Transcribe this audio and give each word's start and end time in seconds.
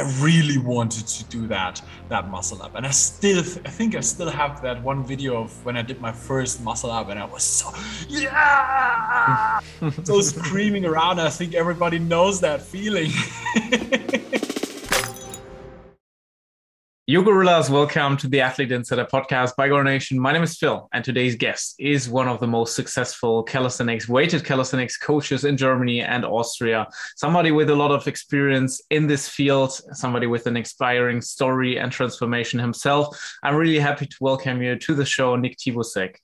I 0.00 0.10
really 0.22 0.56
wanted 0.56 1.06
to 1.06 1.24
do 1.24 1.46
that 1.48 1.82
that 2.08 2.30
muscle 2.30 2.62
up, 2.62 2.74
and 2.74 2.86
I 2.86 2.90
still 2.90 3.40
I 3.40 3.70
think 3.70 3.94
I 3.94 4.00
still 4.00 4.30
have 4.30 4.62
that 4.62 4.82
one 4.82 5.04
video 5.04 5.42
of 5.42 5.64
when 5.64 5.76
I 5.76 5.82
did 5.82 6.00
my 6.00 6.10
first 6.10 6.62
muscle 6.62 6.90
up, 6.90 7.10
and 7.10 7.18
I 7.18 7.26
was 7.26 7.42
so 7.42 7.70
yeah, 8.08 9.60
so 10.04 10.22
screaming 10.22 10.86
around. 10.86 11.20
I 11.20 11.28
think 11.28 11.54
everybody 11.54 11.98
knows 11.98 12.40
that 12.40 12.62
feeling. 12.62 13.10
Yo 17.10 17.22
gorillas, 17.22 17.68
welcome 17.68 18.16
to 18.16 18.28
the 18.28 18.40
Athlete 18.40 18.70
Insider 18.70 19.04
podcast 19.04 19.56
by 19.56 19.68
Gornation. 19.68 20.16
My 20.16 20.32
name 20.32 20.44
is 20.44 20.56
Phil, 20.56 20.88
and 20.92 21.04
today's 21.04 21.34
guest 21.34 21.74
is 21.76 22.08
one 22.08 22.28
of 22.28 22.38
the 22.38 22.46
most 22.46 22.76
successful 22.76 23.42
calisthenics, 23.42 24.08
weighted 24.08 24.44
calisthenics 24.44 24.96
coaches 24.96 25.44
in 25.44 25.56
Germany 25.56 26.02
and 26.02 26.24
Austria. 26.24 26.86
Somebody 27.16 27.50
with 27.50 27.68
a 27.68 27.74
lot 27.74 27.90
of 27.90 28.06
experience 28.06 28.80
in 28.90 29.08
this 29.08 29.28
field, 29.28 29.72
somebody 29.90 30.28
with 30.28 30.46
an 30.46 30.56
inspiring 30.56 31.20
story 31.20 31.80
and 31.80 31.90
transformation 31.90 32.60
himself. 32.60 33.08
I'm 33.42 33.56
really 33.56 33.80
happy 33.80 34.06
to 34.06 34.16
welcome 34.20 34.62
you 34.62 34.76
to 34.76 34.94
the 34.94 35.04
show, 35.04 35.34
Nick 35.34 35.56
Tibusek. 35.58 36.14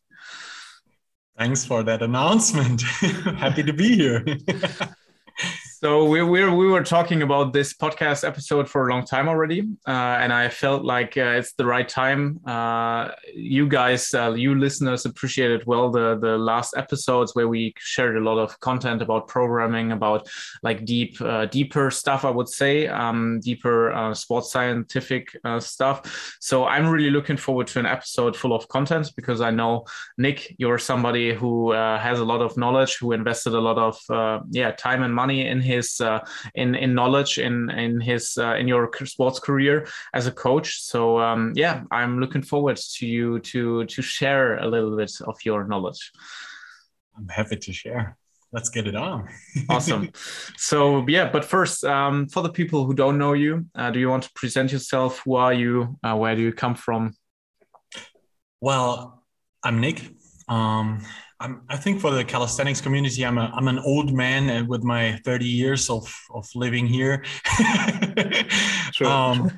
Thanks 1.37 1.65
for 1.65 1.83
that 1.83 2.01
announcement. 2.01 2.83
happy 3.43 3.65
to 3.65 3.73
be 3.73 3.97
here. 3.97 4.25
So 5.79 6.07
we 6.07 6.23
we 6.23 6.43
we 6.49 6.69
were 6.69 6.83
talking 6.83 7.21
about 7.21 7.53
this 7.53 7.75
podcast 7.75 8.27
episode 8.27 8.67
for 8.67 8.89
a 8.89 8.91
long 8.91 9.05
time 9.05 9.29
already, 9.29 9.61
uh, 9.87 10.23
and 10.23 10.33
I 10.33 10.49
felt 10.49 10.87
like 10.87 11.19
uh, 11.19 11.37
it's 11.37 11.53
the 11.53 11.67
right 11.67 11.87
time. 11.87 12.41
Uh, 12.47 13.11
you 13.35 13.69
guys, 13.69 14.15
uh, 14.15 14.33
you 14.33 14.55
listeners, 14.55 15.05
appreciated 15.05 15.65
well 15.67 15.91
the 15.91 16.19
the 16.19 16.39
last 16.39 16.79
episodes 16.79 17.35
where 17.35 17.47
we 17.47 17.75
shared 17.77 18.17
a 18.17 18.21
lot 18.21 18.39
of 18.39 18.59
content 18.61 19.03
about 19.03 19.29
programming, 19.29 19.93
about 19.93 20.27
like 20.63 20.87
deep 20.87 21.21
uh, 21.21 21.45
deeper 21.45 21.91
stuff. 21.91 22.25
I 22.25 22.31
would 22.31 22.49
say 22.49 22.87
um, 22.87 23.41
deeper 23.41 23.93
uh, 23.93 24.15
sports 24.15 24.51
scientific 24.53 25.37
stuff. 25.59 26.39
So 26.41 26.65
I'm 26.65 26.89
really 26.89 27.11
looking 27.11 27.37
forward 27.37 27.67
to 27.67 27.81
an 27.81 27.87
episode 27.87 28.35
full 28.35 28.55
of 28.55 28.67
content 28.69 29.13
because 29.15 29.43
I 29.43 29.51
know 29.51 29.85
Nick, 30.17 30.57
you're 30.57 30.79
somebody 30.79 31.35
who 31.35 31.73
has 31.73 32.19
a 32.19 32.25
lot 32.25 32.41
of 32.41 32.57
knowledge, 32.57 32.97
who 32.97 33.13
invested 33.13 33.53
a 33.53 33.61
lot 33.61 33.77
of 33.77 34.01
yeah 34.53 34.71
time 34.71 35.03
and 35.03 35.15
money 35.15 35.47
in 35.47 35.66
his 35.67 36.01
uh, 36.01 36.21
in 36.55 36.75
in 36.75 36.95
knowledge 36.95 37.39
in 37.39 37.71
in 37.71 38.01
his 38.01 38.39
uh, 38.39 38.55
in 38.55 38.69
your 38.69 38.91
sports 39.05 39.39
career 39.39 39.87
as 40.15 40.27
a 40.27 40.33
coach. 40.33 40.81
So 40.83 41.19
um, 41.19 41.53
yeah, 41.55 41.83
I'm 41.91 42.21
looking 42.21 42.43
forward 42.43 42.79
to 42.99 43.07
you 43.07 43.41
to 43.41 43.85
to 43.85 44.03
share 44.03 44.59
a 44.59 44.67
little 44.67 44.97
bit 44.97 45.13
of 45.27 45.37
your 45.45 45.67
knowledge. 45.67 46.13
I'm 47.17 47.29
happy 47.29 47.57
to 47.57 47.73
share. 47.73 48.17
Let's 48.53 48.71
get 48.71 48.87
it 48.87 48.95
on. 48.95 49.29
awesome. 49.69 50.11
So 50.57 51.05
yeah, 51.09 51.31
but 51.31 51.45
first, 51.45 51.85
um, 51.85 52.29
for 52.29 52.43
the 52.43 52.53
people 52.53 52.87
who 52.87 52.95
don't 52.95 53.19
know 53.19 53.35
you, 53.35 53.67
uh, 53.75 53.91
do 53.91 53.99
you 53.99 54.09
want 54.09 54.23
to 54.23 54.31
present 54.35 54.73
yourself? 54.73 55.21
Who 55.25 55.35
are 55.35 55.53
you? 55.53 55.99
Uh, 56.03 56.17
where 56.17 56.37
do 56.37 56.43
you 56.43 56.53
come 56.53 56.75
from? 56.75 57.15
Well, 58.61 59.23
I'm 59.63 59.81
Nick. 59.81 60.01
Um, 60.49 61.05
I'm, 61.39 61.63
I 61.69 61.77
think 61.77 62.01
for 62.01 62.11
the 62.11 62.25
calisthenics 62.25 62.81
community, 62.81 63.25
I'm 63.25 63.39
a, 63.39 63.53
I'm 63.55 63.69
an 63.69 63.79
old 63.81 64.13
man 64.13 64.67
with 64.67 64.83
my 64.83 65.21
30 65.25 65.45
years 65.45 65.91
of, 65.91 66.13
of 66.33 66.49
living 66.55 66.87
here. 66.87 67.25
sure. 68.93 69.07
um, 69.07 69.51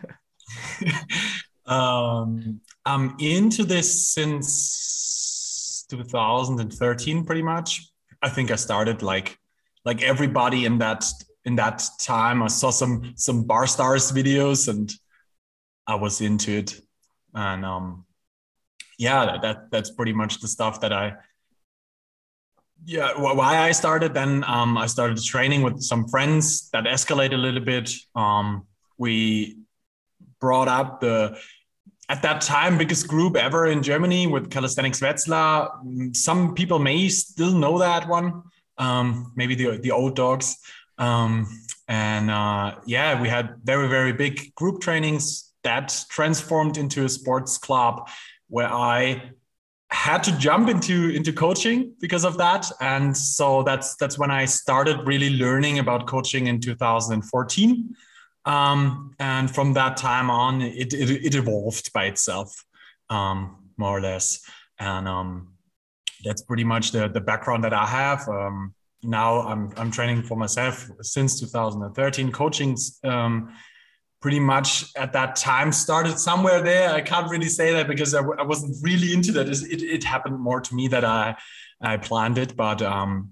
um, 1.66 2.60
I'm 2.84 3.16
into 3.20 3.64
this 3.64 4.12
since 4.12 5.86
2013, 5.90 7.24
pretty 7.24 7.42
much. 7.42 7.90
I 8.22 8.28
think 8.28 8.50
I 8.50 8.56
started 8.56 9.02
like 9.02 9.38
like 9.84 10.02
everybody 10.02 10.64
in 10.64 10.78
that 10.78 11.04
in 11.44 11.56
that 11.56 11.82
time. 12.00 12.42
I 12.42 12.48
saw 12.48 12.70
some 12.70 13.12
some 13.16 13.44
Barstarzz 13.44 14.12
videos 14.12 14.68
and 14.68 14.92
I 15.86 15.94
was 15.94 16.20
into 16.20 16.50
it. 16.52 16.80
And 17.34 17.64
um, 17.64 18.04
yeah, 18.98 19.38
that 19.40 19.70
that's 19.70 19.90
pretty 19.90 20.12
much 20.12 20.40
the 20.40 20.48
stuff 20.48 20.80
that 20.80 20.92
I 20.92 21.14
yeah 22.84 23.12
why 23.16 23.58
i 23.58 23.72
started 23.72 24.14
then 24.14 24.44
um, 24.44 24.78
i 24.78 24.86
started 24.86 25.22
training 25.22 25.62
with 25.62 25.80
some 25.80 26.08
friends 26.08 26.70
that 26.70 26.84
escalated 26.84 27.34
a 27.34 27.36
little 27.36 27.60
bit. 27.60 27.92
Um, 28.14 28.66
we 28.96 29.58
brought 30.40 30.68
up 30.68 31.00
the 31.00 31.38
at 32.08 32.22
that 32.22 32.40
time 32.40 32.78
biggest 32.78 33.06
group 33.08 33.36
ever 33.36 33.66
in 33.66 33.82
germany 33.82 34.26
with 34.26 34.50
calisthenics 34.50 35.00
wetzlar. 35.00 36.16
Some 36.16 36.54
people 36.54 36.78
may 36.78 37.08
still 37.08 37.52
know 37.52 37.78
that 37.78 38.08
one 38.08 38.42
um, 38.78 39.32
maybe 39.36 39.54
the, 39.54 39.78
the 39.78 39.90
old 39.90 40.14
dogs. 40.14 40.56
Um, 40.98 41.46
and 41.88 42.30
uh, 42.30 42.76
yeah 42.86 43.20
we 43.20 43.28
had 43.28 43.56
very 43.64 43.88
very 43.88 44.12
big 44.12 44.54
group 44.54 44.80
trainings 44.80 45.52
that 45.64 46.04
transformed 46.08 46.76
into 46.76 47.04
a 47.04 47.08
sports 47.08 47.58
club 47.58 48.08
where 48.48 48.72
i 48.72 49.30
had 49.90 50.22
to 50.22 50.32
jump 50.38 50.68
into 50.68 51.10
into 51.10 51.32
coaching 51.32 51.92
because 52.00 52.24
of 52.24 52.36
that. 52.38 52.70
And 52.80 53.16
so 53.16 53.62
that's 53.62 53.96
that's 53.96 54.18
when 54.18 54.30
i 54.30 54.44
started 54.44 55.06
really 55.06 55.30
learning 55.30 55.78
about 55.78 56.06
coaching 56.06 56.46
in 56.46 56.60
2014 56.60 57.96
um, 58.48 59.14
and 59.18 59.54
from 59.54 59.74
that 59.74 59.98
time 59.98 60.30
on 60.30 60.62
it, 60.62 60.94
it, 60.94 61.10
it 61.10 61.34
evolved 61.34 61.92
by 61.92 62.06
itself 62.06 62.64
um, 63.10 63.56
more 63.76 63.98
or 63.98 64.00
less. 64.00 64.40
And 64.78 65.06
um, 65.06 65.52
that's 66.24 66.42
pretty 66.42 66.64
much 66.64 66.90
the, 66.92 67.08
the 67.08 67.20
background 67.20 67.62
that 67.64 67.74
i 67.74 67.84
have. 67.84 68.26
Um, 68.28 68.74
now 69.02 69.42
I'm, 69.42 69.70
I'm 69.76 69.90
training 69.90 70.22
for 70.22 70.36
myself 70.36 70.90
since 71.02 71.38
2013 71.40 72.32
coaching 72.32 72.76
um, 73.04 73.54
pretty 74.20 74.40
much 74.40 74.94
at 74.96 75.12
that 75.12 75.36
time 75.36 75.72
started 75.72 76.18
somewhere 76.18 76.60
there. 76.62 76.90
I 76.90 77.00
can't 77.00 77.30
really 77.30 77.48
say 77.48 77.72
that 77.72 77.86
because 77.86 78.14
I, 78.14 78.20
I 78.20 78.42
wasn't 78.42 78.76
really 78.82 79.12
into 79.12 79.32
that. 79.32 79.48
It, 79.48 79.82
it, 79.82 80.04
happened 80.04 80.38
more 80.40 80.60
to 80.60 80.74
me 80.74 80.88
that 80.88 81.04
I, 81.04 81.36
I 81.80 81.98
planned 81.98 82.38
it. 82.38 82.56
But 82.56 82.82
um, 82.82 83.30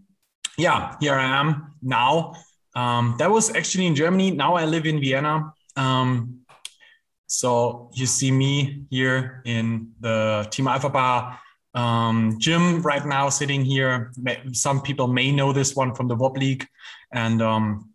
yeah, 0.56 0.94
here 1.00 1.14
I 1.14 1.40
am 1.40 1.74
now. 1.82 2.34
Um, 2.74 3.16
that 3.18 3.30
was 3.30 3.54
actually 3.54 3.86
in 3.86 3.94
Germany. 3.94 4.30
Now 4.30 4.54
I 4.54 4.64
live 4.64 4.86
in 4.86 5.00
Vienna. 5.00 5.52
Um, 5.76 6.40
so 7.26 7.90
you 7.94 8.06
see 8.06 8.30
me 8.30 8.84
here 8.90 9.42
in 9.44 9.92
the 10.00 10.46
Team 10.50 10.68
Alpha 10.68 10.88
Bar 10.88 11.40
um, 11.74 12.36
gym 12.38 12.80
right 12.82 13.04
now, 13.04 13.28
sitting 13.28 13.64
here. 13.64 14.12
Some 14.52 14.80
people 14.80 15.08
may 15.08 15.32
know 15.32 15.52
this 15.52 15.74
one 15.74 15.94
from 15.94 16.08
the 16.08 16.16
WOB 16.16 16.38
League. 16.38 16.66
And 17.12 17.42
um, 17.42 17.90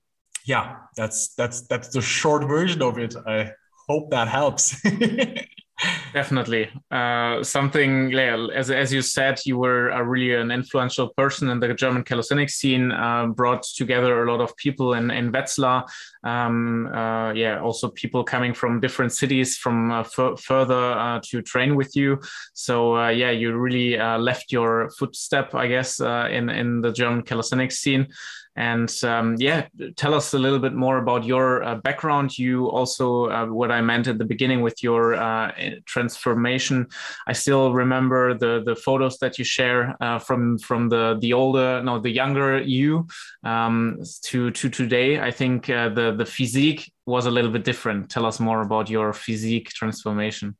yeah, 0.51 0.75
that's 0.97 1.33
that's 1.35 1.61
that's 1.67 1.89
the 1.89 2.01
short 2.01 2.43
version 2.43 2.81
of 2.81 2.97
it. 2.97 3.15
I 3.25 3.51
hope 3.87 4.11
that 4.11 4.27
helps. 4.27 4.75
Definitely, 6.13 6.69
uh, 6.91 7.41
something 7.41 8.11
yeah, 8.11 8.47
as 8.53 8.69
as 8.69 8.91
you 8.91 9.01
said, 9.01 9.39
you 9.45 9.57
were 9.57 9.89
a 9.89 10.03
really 10.03 10.35
an 10.35 10.51
influential 10.51 11.07
person 11.17 11.49
in 11.49 11.59
the 11.61 11.73
German 11.73 12.03
calisthenics 12.03 12.55
scene. 12.55 12.91
Uh, 12.91 13.27
brought 13.27 13.63
together 13.63 14.23
a 14.23 14.31
lot 14.31 14.41
of 14.41 14.55
people 14.57 14.93
in 14.93 15.09
in 15.09 15.31
Wetzlar. 15.31 15.87
Um, 16.23 16.87
uh, 16.93 17.31
yeah, 17.31 17.61
also 17.61 17.89
people 17.89 18.23
coming 18.23 18.53
from 18.53 18.81
different 18.81 19.13
cities 19.13 19.57
from 19.57 19.91
uh, 19.91 20.03
further 20.35 20.83
uh, 21.05 21.21
to 21.29 21.41
train 21.41 21.75
with 21.75 21.95
you. 21.95 22.19
So 22.53 22.97
uh, 22.97 23.09
yeah, 23.09 23.31
you 23.31 23.57
really 23.57 23.97
left 23.97 24.51
your 24.51 24.91
footstep, 24.99 25.55
I 25.55 25.67
guess, 25.67 26.01
in 26.01 26.49
in 26.49 26.81
the 26.81 26.91
German 26.91 27.23
calisthenics 27.23 27.79
scene. 27.79 28.07
And 28.55 28.91
um, 29.03 29.35
yeah, 29.39 29.67
tell 29.95 30.13
us 30.13 30.33
a 30.33 30.39
little 30.39 30.59
bit 30.59 30.73
more 30.73 30.97
about 30.97 31.23
your 31.23 31.63
uh, 31.63 31.75
background. 31.75 32.37
You 32.37 32.69
also, 32.69 33.29
uh, 33.29 33.45
what 33.45 33.71
I 33.71 33.81
meant 33.81 34.07
at 34.07 34.17
the 34.17 34.25
beginning 34.25 34.61
with 34.61 34.83
your 34.83 35.15
uh, 35.15 35.51
transformation. 35.85 36.87
I 37.27 37.33
still 37.33 37.73
remember 37.73 38.33
the 38.33 38.61
the 38.65 38.75
photos 38.75 39.17
that 39.19 39.37
you 39.39 39.45
share 39.45 39.95
uh, 40.01 40.19
from 40.19 40.57
from 40.59 40.89
the 40.89 41.17
the 41.21 41.33
older, 41.33 41.81
no, 41.81 41.99
the 41.99 42.09
younger 42.09 42.61
you 42.61 43.07
um, 43.43 44.01
to 44.23 44.51
to 44.51 44.69
today. 44.69 45.19
I 45.19 45.31
think 45.31 45.69
uh, 45.69 45.89
the 45.89 46.11
the 46.11 46.25
physique 46.25 46.91
was 47.05 47.25
a 47.25 47.31
little 47.31 47.51
bit 47.51 47.63
different. 47.63 48.09
Tell 48.09 48.25
us 48.25 48.39
more 48.39 48.61
about 48.61 48.89
your 48.89 49.13
physique 49.13 49.69
transformation. 49.69 50.57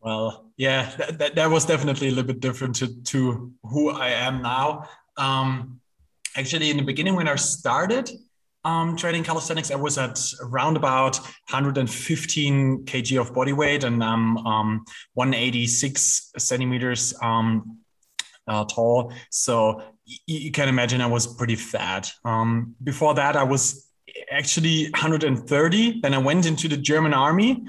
Well, 0.00 0.50
yeah, 0.58 0.94
that, 0.98 1.18
that, 1.18 1.34
that 1.36 1.50
was 1.50 1.64
definitely 1.64 2.08
a 2.08 2.10
little 2.10 2.26
bit 2.26 2.40
different 2.40 2.76
to, 2.76 3.02
to 3.04 3.52
who 3.62 3.88
I 3.88 4.08
am 4.08 4.42
now. 4.42 4.86
Um, 5.16 5.80
actually 6.36 6.70
in 6.70 6.76
the 6.76 6.82
beginning 6.82 7.14
when 7.14 7.28
I 7.28 7.36
started 7.36 8.10
um, 8.64 8.96
training 8.96 9.24
calisthenics, 9.24 9.70
I 9.70 9.76
was 9.76 9.98
at 9.98 10.18
around 10.40 10.76
about 10.76 11.18
115 11.18 12.84
kg 12.84 13.20
of 13.20 13.34
body 13.34 13.52
weight 13.52 13.84
and 13.84 14.02
I'm 14.02 14.38
um, 14.38 14.84
186 15.14 16.32
centimeters 16.38 17.14
um, 17.22 17.78
uh, 18.48 18.64
tall. 18.64 19.12
So 19.30 19.82
you 20.26 20.50
can 20.50 20.68
imagine 20.68 21.00
I 21.00 21.06
was 21.06 21.26
pretty 21.26 21.56
fat. 21.56 22.10
Um, 22.24 22.74
before 22.82 23.14
that, 23.14 23.36
I 23.36 23.42
was 23.42 23.90
actually 24.30 24.84
130. 24.84 26.00
Then 26.00 26.14
I 26.14 26.18
went 26.18 26.46
into 26.46 26.68
the 26.68 26.76
German 26.76 27.12
army 27.12 27.64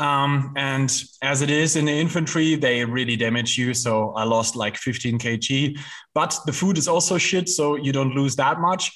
um, 0.00 0.54
and 0.56 0.90
as 1.20 1.42
it 1.42 1.50
is 1.50 1.76
in 1.76 1.84
the 1.84 1.92
infantry, 1.92 2.54
they 2.54 2.82
really 2.86 3.16
damage 3.16 3.58
you. 3.58 3.74
So 3.74 4.14
I 4.14 4.24
lost 4.24 4.56
like 4.56 4.78
15 4.78 5.18
kg, 5.18 5.78
but 6.14 6.38
the 6.46 6.54
food 6.54 6.78
is 6.78 6.88
also 6.88 7.18
shit. 7.18 7.50
So 7.50 7.76
you 7.76 7.92
don't 7.92 8.14
lose 8.14 8.34
that 8.36 8.60
much. 8.60 8.92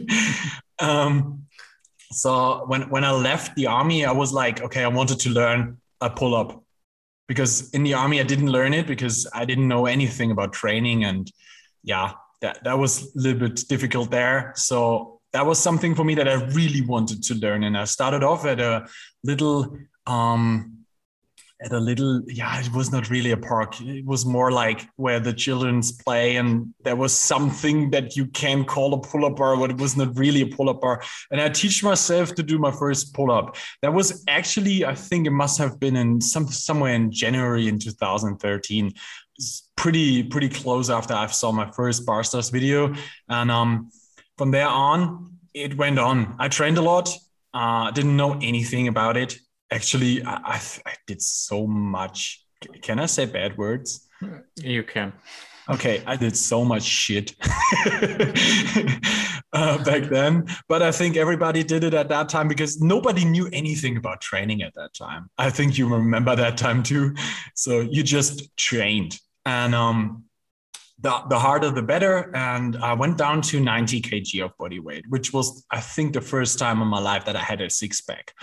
um, 0.80 1.44
so 2.10 2.64
when 2.66 2.82
when 2.90 3.04
I 3.04 3.12
left 3.12 3.54
the 3.54 3.68
army, 3.68 4.04
I 4.04 4.10
was 4.10 4.32
like, 4.32 4.60
okay, 4.60 4.82
I 4.82 4.88
wanted 4.88 5.20
to 5.20 5.30
learn 5.30 5.78
a 6.00 6.10
pull 6.10 6.34
up 6.34 6.64
because 7.28 7.70
in 7.70 7.84
the 7.84 7.94
army 7.94 8.18
I 8.18 8.24
didn't 8.24 8.50
learn 8.50 8.74
it 8.74 8.88
because 8.88 9.28
I 9.32 9.44
didn't 9.44 9.68
know 9.68 9.86
anything 9.86 10.32
about 10.32 10.52
training 10.52 11.04
and 11.04 11.30
yeah, 11.84 12.12
that 12.40 12.64
that 12.64 12.76
was 12.76 13.14
a 13.14 13.20
little 13.20 13.48
bit 13.48 13.68
difficult 13.68 14.10
there. 14.10 14.52
So 14.56 15.20
that 15.32 15.46
was 15.46 15.60
something 15.60 15.94
for 15.94 16.04
me 16.04 16.16
that 16.16 16.28
I 16.28 16.34
really 16.54 16.80
wanted 16.80 17.22
to 17.24 17.34
learn, 17.34 17.62
and 17.62 17.76
I 17.76 17.84
started 17.84 18.24
off 18.24 18.44
at 18.44 18.58
a 18.58 18.86
little 19.22 19.76
um, 20.06 20.74
at 21.62 21.72
a 21.72 21.78
little 21.78 22.22
yeah 22.26 22.60
it 22.60 22.72
was 22.72 22.92
not 22.92 23.10
really 23.10 23.30
a 23.30 23.36
park. 23.36 23.80
It 23.80 24.04
was 24.04 24.26
more 24.26 24.50
like 24.50 24.86
where 24.96 25.20
the 25.20 25.32
children's 25.32 25.92
play 25.92 26.36
and 26.36 26.74
there 26.82 26.96
was 26.96 27.12
something 27.12 27.90
that 27.90 28.16
you 28.16 28.26
can 28.26 28.64
call 28.64 28.92
a 28.94 29.00
pull-up 29.00 29.36
bar 29.36 29.56
but 29.56 29.70
it 29.70 29.78
was 29.78 29.96
not 29.96 30.16
really 30.18 30.42
a 30.42 30.46
pull-up 30.46 30.80
bar. 30.80 31.02
And 31.30 31.40
i 31.40 31.48
teach 31.48 31.82
myself 31.82 32.34
to 32.34 32.42
do 32.42 32.58
my 32.58 32.70
first 32.70 33.14
pull-up. 33.14 33.56
That 33.82 33.94
was 33.94 34.24
actually 34.28 34.84
i 34.84 34.94
think 34.94 35.26
it 35.26 35.30
must 35.30 35.58
have 35.58 35.78
been 35.80 35.96
in 35.96 36.20
some 36.20 36.48
somewhere 36.48 36.94
in 36.94 37.10
january 37.10 37.68
in 37.68 37.78
2013 37.78 38.92
it's 39.36 39.70
pretty 39.76 40.22
pretty 40.22 40.48
close 40.48 40.90
after 40.90 41.14
i 41.14 41.26
saw 41.26 41.50
my 41.52 41.70
first 41.70 42.06
Barstarzz 42.06 42.52
video. 42.52 42.94
And 43.28 43.50
um 43.50 43.90
from 44.36 44.50
there 44.50 44.68
on 44.68 45.30
it 45.54 45.76
went 45.76 46.00
on. 46.00 46.34
I 46.40 46.48
trained 46.48 46.78
a 46.78 46.82
lot. 46.82 47.16
Uh, 47.54 47.92
didn't 47.92 48.16
know 48.16 48.32
anything 48.42 48.88
about 48.88 49.16
it 49.16 49.38
actually 49.74 50.24
I, 50.24 50.34
I, 50.34 50.60
I 50.86 50.94
did 51.06 51.20
so 51.20 51.66
much. 51.66 52.44
Can 52.80 52.98
i 52.98 53.06
say 53.06 53.26
bad 53.26 53.58
words? 53.58 54.08
You 54.56 54.84
can. 54.84 55.12
Okay 55.68 56.02
i 56.06 56.14
did 56.16 56.36
so 56.36 56.64
much 56.64 56.82
shit 56.82 57.34
uh, 59.52 59.82
back 59.82 60.02
then 60.10 60.46
but 60.68 60.82
i 60.82 60.92
think 60.92 61.16
everybody 61.16 61.64
did 61.64 61.82
it 61.84 61.94
at 61.94 62.10
that 62.10 62.28
time 62.28 62.48
because 62.48 62.82
nobody 62.82 63.24
knew 63.24 63.48
anything 63.50 63.96
about 63.96 64.20
training 64.20 64.62
at 64.62 64.74
that 64.74 64.92
time. 64.92 65.30
I 65.38 65.48
think 65.48 65.78
you 65.78 65.88
remember 65.88 66.36
that 66.36 66.58
time 66.58 66.82
too. 66.82 67.14
So 67.54 67.80
you 67.80 68.02
just 68.02 68.54
trained. 68.56 69.18
And 69.46 69.74
um 69.74 70.24
the, 71.00 71.12
the 71.28 71.38
harder 71.38 71.70
the 71.70 71.82
better. 71.82 72.34
And 72.36 72.76
i 72.76 72.92
went 72.92 73.16
down 73.16 73.40
to 73.42 73.58
90 73.58 74.02
kg 74.02 74.44
of 74.44 74.56
body 74.58 74.80
weight 74.80 75.04
which 75.08 75.32
was 75.32 75.64
i 75.70 75.80
think 75.80 76.12
the 76.12 76.20
first 76.20 76.58
time 76.58 76.82
in 76.82 76.88
my 76.88 77.00
life 77.00 77.24
that 77.24 77.36
i 77.36 77.44
had 77.50 77.60
a 77.60 77.70
six 77.70 78.02
pack 78.02 78.34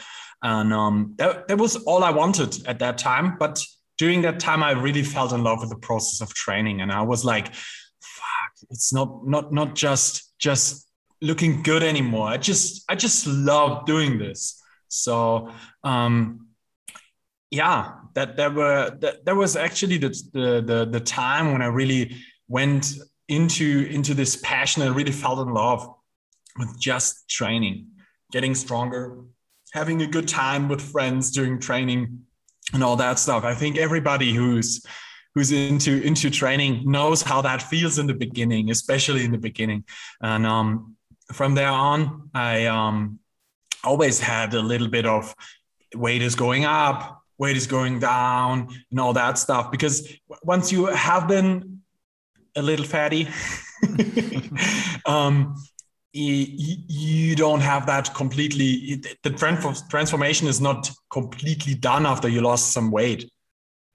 and 0.43 0.73
um, 0.73 1.13
that, 1.17 1.47
that 1.47 1.57
was 1.57 1.75
all 1.83 2.03
I 2.03 2.09
wanted 2.09 2.67
at 2.67 2.79
that 2.79 2.97
time. 2.97 3.38
But 3.38 3.63
during 3.97 4.21
that 4.23 4.39
time, 4.39 4.63
I 4.63 4.71
really 4.71 5.03
fell 5.03 5.33
in 5.33 5.43
love 5.43 5.59
with 5.59 5.69
the 5.69 5.77
process 5.77 6.21
of 6.21 6.33
training. 6.33 6.81
And 6.81 6.91
I 6.91 7.01
was 7.01 7.23
like, 7.23 7.53
fuck, 7.53 8.51
it's 8.69 8.91
not 8.93 9.27
not 9.27 9.53
not 9.53 9.75
just 9.75 10.33
just 10.39 10.89
looking 11.21 11.61
good 11.61 11.83
anymore. 11.83 12.27
I 12.27 12.38
just 12.38 12.83
I 12.89 12.95
just 12.95 13.27
love 13.27 13.85
doing 13.85 14.17
this. 14.17 14.59
So 14.88 15.51
um 15.83 16.47
yeah, 17.51 17.91
that 18.15 18.37
there 18.37 18.49
were 18.49 18.97
that, 19.01 19.25
that 19.25 19.35
was 19.35 19.55
actually 19.55 19.97
the, 19.97 20.09
the 20.33 20.61
the 20.65 20.85
the 20.89 20.99
time 20.99 21.51
when 21.51 21.61
I 21.61 21.67
really 21.67 22.15
went 22.47 22.94
into 23.27 23.87
into 23.91 24.13
this 24.13 24.35
passion 24.37 24.81
and 24.81 24.95
really 24.95 25.11
fell 25.11 25.41
in 25.41 25.53
love 25.53 25.87
with 26.57 26.79
just 26.79 27.29
training, 27.29 27.87
getting 28.31 28.55
stronger, 28.55 29.23
having 29.71 30.01
a 30.01 30.07
good 30.07 30.27
time 30.27 30.68
with 30.68 30.81
friends 30.81 31.31
during 31.31 31.59
training 31.59 32.25
and 32.73 32.83
all 32.83 32.95
that 32.97 33.19
stuff. 33.19 33.44
I 33.44 33.53
think 33.53 33.77
everybody 33.77 34.33
who's 34.33 34.85
who's 35.33 35.51
into 35.51 36.01
into 36.01 36.29
training 36.29 36.89
knows 36.89 37.21
how 37.21 37.41
that 37.41 37.62
feels 37.62 38.00
in 38.00 38.07
the 38.07 38.13
beginning, 38.13 38.69
especially 38.69 39.23
in 39.23 39.31
the 39.31 39.38
beginning. 39.38 39.83
And 40.21 40.45
um, 40.45 40.95
from 41.33 41.56
there 41.56 41.69
on, 41.69 42.29
I 42.33 42.65
um, 42.65 43.19
always 43.83 44.19
had 44.19 44.53
a 44.53 44.62
little 44.62 44.88
bit 44.88 45.06
of 45.06 45.33
weight 45.95 46.21
is 46.21 46.35
going 46.35 46.65
up, 46.65 47.21
weight 47.38 47.57
is 47.57 47.68
going 47.68 48.00
down, 48.00 48.69
and 48.91 49.00
all 49.00 49.13
that 49.13 49.38
stuff. 49.38 49.71
Because 49.71 50.13
once 50.44 50.71
you 50.71 50.85
have 50.88 51.27
been 51.27 51.81
a 52.56 52.62
little 52.62 52.85
fatty, 52.85 53.27
um, 55.06 55.56
you 56.13 57.35
don't 57.35 57.61
have 57.61 57.85
that 57.85 58.13
completely 58.13 59.01
the 59.23 59.29
transformation 59.89 60.47
is 60.47 60.59
not 60.59 60.91
completely 61.09 61.73
done 61.73 62.05
after 62.05 62.27
you 62.27 62.41
lost 62.41 62.73
some 62.73 62.91
weight 62.91 63.31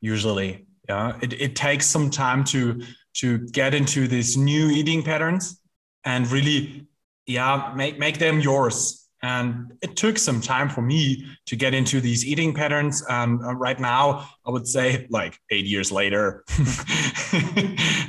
usually 0.00 0.66
yeah 0.88 1.18
it, 1.20 1.32
it 1.34 1.54
takes 1.54 1.86
some 1.86 2.08
time 2.08 2.42
to 2.42 2.80
to 3.12 3.38
get 3.48 3.74
into 3.74 4.08
these 4.08 4.36
new 4.36 4.70
eating 4.70 5.02
patterns 5.02 5.60
and 6.04 6.30
really 6.30 6.86
yeah 7.26 7.72
make 7.76 7.98
make 7.98 8.18
them 8.18 8.40
yours 8.40 9.06
and 9.22 9.72
it 9.82 9.96
took 9.96 10.18
some 10.18 10.40
time 10.40 10.68
for 10.68 10.82
me 10.82 11.26
to 11.46 11.56
get 11.56 11.74
into 11.74 12.00
these 12.00 12.24
eating 12.24 12.54
patterns. 12.54 13.02
And 13.08 13.44
uh, 13.44 13.54
right 13.54 13.80
now, 13.80 14.28
I 14.46 14.50
would 14.50 14.68
say 14.68 15.06
like 15.10 15.38
eight 15.50 15.64
years 15.64 15.90
later, 15.90 16.44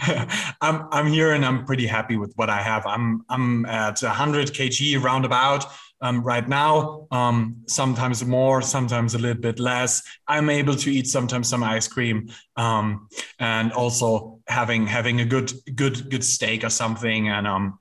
I'm, 0.62 0.88
I'm 0.92 1.08
here 1.08 1.34
and 1.34 1.46
I'm 1.46 1.66
pretty 1.66 1.88
happy 1.88 2.18
with 2.18 2.34
what 2.36 2.50
I 2.50 2.62
have. 2.62 2.86
I'm, 2.86 3.24
I'm 3.30 3.66
at 3.66 4.02
100 4.02 4.50
kg 4.50 5.04
roundabout. 5.04 5.66
Um, 6.00 6.22
right 6.22 6.48
now, 6.48 7.08
um, 7.10 7.64
sometimes 7.68 8.24
more, 8.24 8.62
sometimes 8.62 9.16
a 9.16 9.18
little 9.18 9.42
bit 9.42 9.60
less. 9.60 10.04
I'm 10.28 10.50
able 10.50 10.76
to 10.76 10.92
eat 10.92 11.08
sometimes 11.08 11.50
some 11.50 11.64
ice 11.64 11.88
cream, 11.88 12.30
um, 12.56 13.10
and 13.40 13.72
also 13.72 14.40
having 14.48 14.86
having 14.86 15.22
a 15.22 15.26
good 15.26 15.52
good 15.74 16.12
good 16.12 16.24
steak 16.24 16.64
or 16.64 16.70
something. 16.70 17.30
And 17.30 17.48
um, 17.48 17.80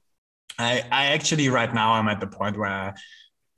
I, 0.58 0.82
I 0.90 1.06
actually 1.08 1.50
right 1.50 1.72
now 1.74 1.92
I'm 1.92 2.08
at 2.08 2.20
the 2.20 2.26
point 2.26 2.56
where 2.56 2.70
I 2.70 2.94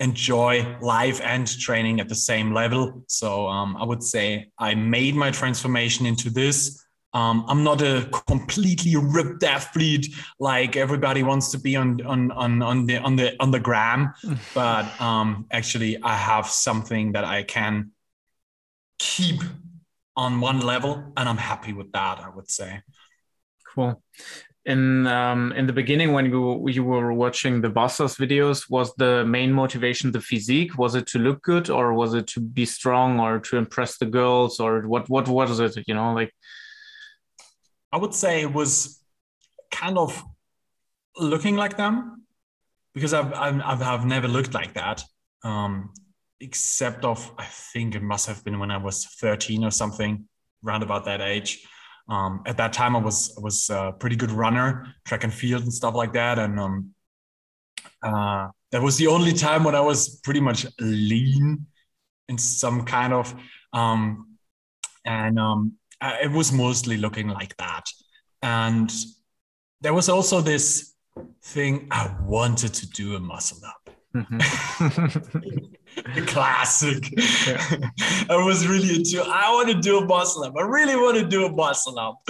enjoy 0.01 0.77
life 0.81 1.21
and 1.23 1.47
training 1.47 2.01
at 2.01 2.09
the 2.09 2.15
same 2.15 2.53
level. 2.53 3.05
So 3.09 3.47
um, 3.47 3.77
I 3.77 3.85
would 3.85 4.03
say 4.03 4.51
I 4.59 4.75
made 4.75 5.15
my 5.15 5.31
transformation 5.31 6.07
into 6.07 6.31
this. 6.31 6.85
Um, 7.15 7.45
I'm 7.49 7.65
not 7.65 7.81
a 7.81 8.09
completely 8.27 8.95
ripped 8.97 9.43
athlete 9.43 10.15
like 10.39 10.77
everybody 10.77 11.23
wants 11.23 11.51
to 11.53 11.59
be 11.59 11.75
on 11.75 12.05
on 12.05 12.31
on, 12.33 12.63
on 12.63 12.87
the 12.87 12.99
on 12.99 13.17
the 13.17 13.35
on 13.41 13.51
the 13.51 13.61
gram, 13.61 14.13
but 14.55 15.01
um, 15.01 15.47
actually 15.51 16.03
I 16.03 16.17
have 16.17 16.47
something 16.47 17.13
that 17.13 17.25
I 17.25 17.45
can 17.45 17.93
keep 18.99 19.41
on 20.17 20.41
one 20.41 20.61
level, 20.61 21.13
and 21.17 21.29
I'm 21.29 21.39
happy 21.39 21.73
with 21.73 21.93
that. 21.93 22.21
I 22.21 22.29
would 22.29 22.51
say. 22.51 22.83
Cool 23.75 24.03
in 24.69 25.07
um, 25.07 25.53
in 25.53 25.67
the 25.67 25.73
beginning 25.73 26.13
when 26.13 26.27
you 26.27 26.69
you 26.69 26.85
were 26.85 27.13
watching 27.13 27.63
the 27.63 27.71
Barstarzz 27.71 28.17
videos, 28.19 28.69
was 28.69 28.95
the 28.97 29.25
main 29.25 29.51
motivation 29.51 30.13
the 30.13 30.21
physique? 30.21 30.77
Was 30.77 30.95
it 30.95 31.07
to 31.09 31.19
look 31.19 31.43
good, 31.43 31.71
or 31.71 31.95
was 31.95 32.13
it 32.13 32.27
to 32.29 32.41
be 32.41 32.67
strong, 32.67 33.19
or 33.19 33.41
to 33.41 33.57
impress 33.57 33.97
the 33.97 34.07
girls, 34.07 34.61
or 34.61 34.87
what? 34.87 35.09
What 35.09 35.27
was 35.29 35.59
it? 35.59 35.85
You 35.89 35.95
know, 35.95 36.13
like 36.13 36.35
I 37.93 37.97
would 37.97 38.15
say 38.15 38.43
it 38.43 38.53
was 38.53 39.01
kind 39.71 39.99
of 39.99 40.23
looking 41.17 41.57
like 41.57 41.77
them 41.77 42.27
because 42.95 43.15
I've 43.15 43.33
I've, 43.33 43.83
I've 43.83 44.05
never 44.07 44.29
looked 44.29 44.55
like 44.55 44.75
that. 44.75 45.03
Um, 45.43 45.93
except 46.41 47.05
of 47.05 47.33
I 47.39 47.45
think 47.45 47.95
it 47.95 48.03
must 48.03 48.27
have 48.27 48.45
been 48.45 48.59
when 48.59 48.71
I 48.71 48.77
was 48.77 49.05
13 49.05 49.65
or 49.65 49.71
something, 49.71 50.29
around 50.65 50.83
about 50.83 51.05
that 51.07 51.21
age. 51.21 51.67
Um, 52.09 52.43
at 52.47 52.57
that 52.57 52.73
time, 52.73 52.97
I 52.97 53.01
was 53.01 53.35
I 53.37 53.41
was 53.41 53.71
a 53.71 53.95
pretty 53.99 54.17
good 54.17 54.31
runner, 54.31 54.95
track 55.05 55.25
and 55.25 55.33
field 55.33 55.63
and 55.63 55.73
stuff 55.73 55.95
like 55.95 56.13
that, 56.15 56.39
and 56.39 56.59
um, 56.59 56.95
uh, 58.03 58.49
that 58.73 58.83
was 58.83 58.97
the 58.97 59.07
only 59.07 59.33
time 59.33 59.65
when 59.65 59.75
I 59.75 59.81
was 59.81 60.21
pretty 60.21 60.41
much 60.41 60.67
lean 60.81 61.67
in 62.29 62.39
some 62.39 62.85
kind 62.85 63.13
of, 63.13 63.35
um, 63.73 64.37
and 65.05 65.39
I, 66.01 66.23
it 66.23 66.31
was 66.31 66.53
mostly 66.53 66.97
looking 66.97 67.29
like 67.29 67.57
that. 67.57 67.85
And 68.43 68.93
there 69.81 69.95
was 69.95 70.09
also 70.09 70.41
this 70.41 70.95
thing 71.43 71.89
I 71.91 72.15
wanted 72.23 72.75
to 72.75 72.87
do 72.91 73.17
a 73.17 73.21
muscle 73.21 73.67
up. 73.67 73.91
Mm-hmm. 74.15 75.59
classic. 76.27 77.13
Yeah. 77.17 77.91
I 78.31 78.37
was 78.37 78.67
really 78.67 78.97
into. 78.97 79.23
I 79.23 79.51
want 79.51 79.69
to 79.69 79.81
do 79.81 79.99
a 79.99 80.05
muscle 80.05 80.45
up. 80.45 80.55
I 80.57 80.63
really 80.63 80.97
want 80.97 81.19
to 81.19 81.27
do 81.27 81.47
a 81.47 81.53
muscle 81.53 81.99
up. 81.99 82.23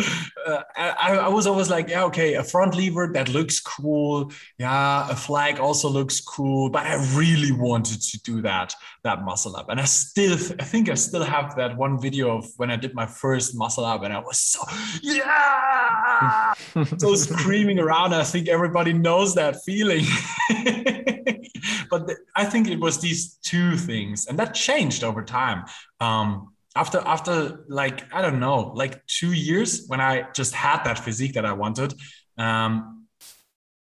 Uh, 0.47 0.63
I, 0.77 1.17
I 1.17 1.29
was 1.29 1.47
always 1.47 1.71
like, 1.71 1.89
yeah, 1.89 2.05
okay, 2.05 2.35
a 2.35 2.45
front 2.45 2.75
lever 2.75 3.11
that 3.15 3.29
looks 3.29 3.61
cool. 3.61 4.33
Yeah, 4.59 5.11
a 5.11 5.17
flag 5.17 5.59
also 5.59 5.89
looks 5.89 6.21
cool. 6.21 6.71
But 6.71 6.87
I 6.87 6.95
really 7.17 7.53
wanted 7.53 8.01
to 8.01 8.21
do 8.23 8.43
that 8.43 8.75
that 9.05 9.23
muscle 9.23 9.57
up, 9.57 9.69
and 9.69 9.81
I 9.81 9.85
still, 9.85 10.35
I 10.59 10.65
think 10.65 10.89
I 10.89 10.95
still 10.95 11.23
have 11.23 11.55
that 11.57 11.77
one 11.77 12.01
video 12.01 12.37
of 12.37 12.47
when 12.57 12.71
I 12.71 12.77
did 12.77 12.95
my 12.95 13.07
first 13.07 13.57
muscle 13.57 13.85
up, 13.85 14.03
and 14.03 14.13
I 14.13 14.19
was 14.19 14.39
so 14.39 14.61
yeah, 15.03 16.55
so 16.99 17.15
screaming 17.15 17.79
around. 17.79 18.15
I 18.15 18.25
think 18.25 18.49
everybody 18.49 18.93
knows 18.93 19.35
that 19.35 19.63
feeling. 19.65 20.05
but 21.91 22.07
the, 22.07 22.17
I 22.35 22.45
think 22.45 22.69
it 22.69 22.81
was 22.81 22.99
these 23.01 23.39
two 23.43 23.77
things, 23.77 24.27
and 24.27 24.39
that 24.39 24.55
changed 24.55 25.05
over 25.05 25.23
time. 25.23 25.65
Um, 26.01 26.55
after 26.77 26.99
after 26.99 27.65
like 27.69 28.13
I 28.15 28.23
don't 28.23 28.41
know, 28.41 28.73
like 28.75 29.05
two 29.07 29.33
years 29.33 29.87
when 29.89 30.01
I 30.01 30.27
just 30.35 30.55
had 30.55 30.85
that 30.85 30.99
physique 30.99 31.35
that 31.35 31.45
I 31.45 31.53
wanted, 31.53 31.95
um, 32.37 33.07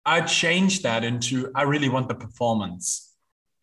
I 0.05 0.21
changed 0.21 0.83
that 0.83 1.03
into 1.03 1.51
I 1.55 1.63
really 1.63 1.89
want 1.89 2.07
the 2.07 2.15
performance, 2.15 3.13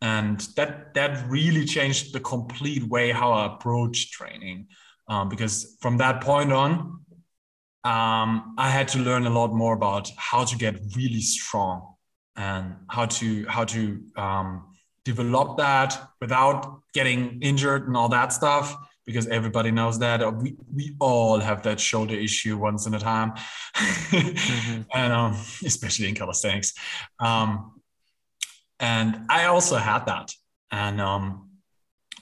and 0.01 0.39
that 0.55 0.93
that 0.93 1.29
really 1.29 1.65
changed 1.65 2.13
the 2.13 2.19
complete 2.19 2.83
way 2.83 3.11
how 3.11 3.31
I 3.31 3.53
approach 3.53 4.11
training. 4.11 4.67
Um, 5.07 5.27
because 5.27 5.77
from 5.81 5.97
that 5.97 6.21
point 6.21 6.53
on, 6.53 7.03
um, 7.83 8.55
I 8.57 8.69
had 8.69 8.87
to 8.89 8.99
learn 8.99 9.25
a 9.25 9.29
lot 9.29 9.53
more 9.53 9.73
about 9.73 10.09
how 10.15 10.45
to 10.45 10.55
get 10.57 10.79
really 10.95 11.19
strong 11.19 11.92
and 12.35 12.75
how 12.89 13.05
to 13.05 13.45
how 13.47 13.63
to 13.65 14.01
um, 14.15 14.65
develop 15.05 15.57
that 15.57 16.09
without 16.19 16.81
getting 16.93 17.39
injured 17.41 17.87
and 17.87 17.95
all 17.97 18.09
that 18.09 18.33
stuff 18.33 18.75
because 19.05 19.27
everybody 19.27 19.69
knows 19.69 19.99
that. 19.99 20.19
We, 20.35 20.55
we 20.73 20.95
all 20.99 21.39
have 21.39 21.63
that 21.63 21.79
shoulder 21.79 22.15
issue 22.15 22.57
once 22.57 22.85
in 22.85 22.93
a 22.93 22.99
time. 22.99 23.33
Mm-hmm. 23.75 24.81
and 24.93 25.13
um, 25.13 25.33
especially 25.65 26.07
in 26.07 26.15
calisthenics 26.15 26.73
um, 27.19 27.81
and 28.79 29.25
i 29.29 29.45
also 29.45 29.77
had 29.77 30.05
that. 30.05 30.31
And 30.71 30.99
um, 30.99 31.49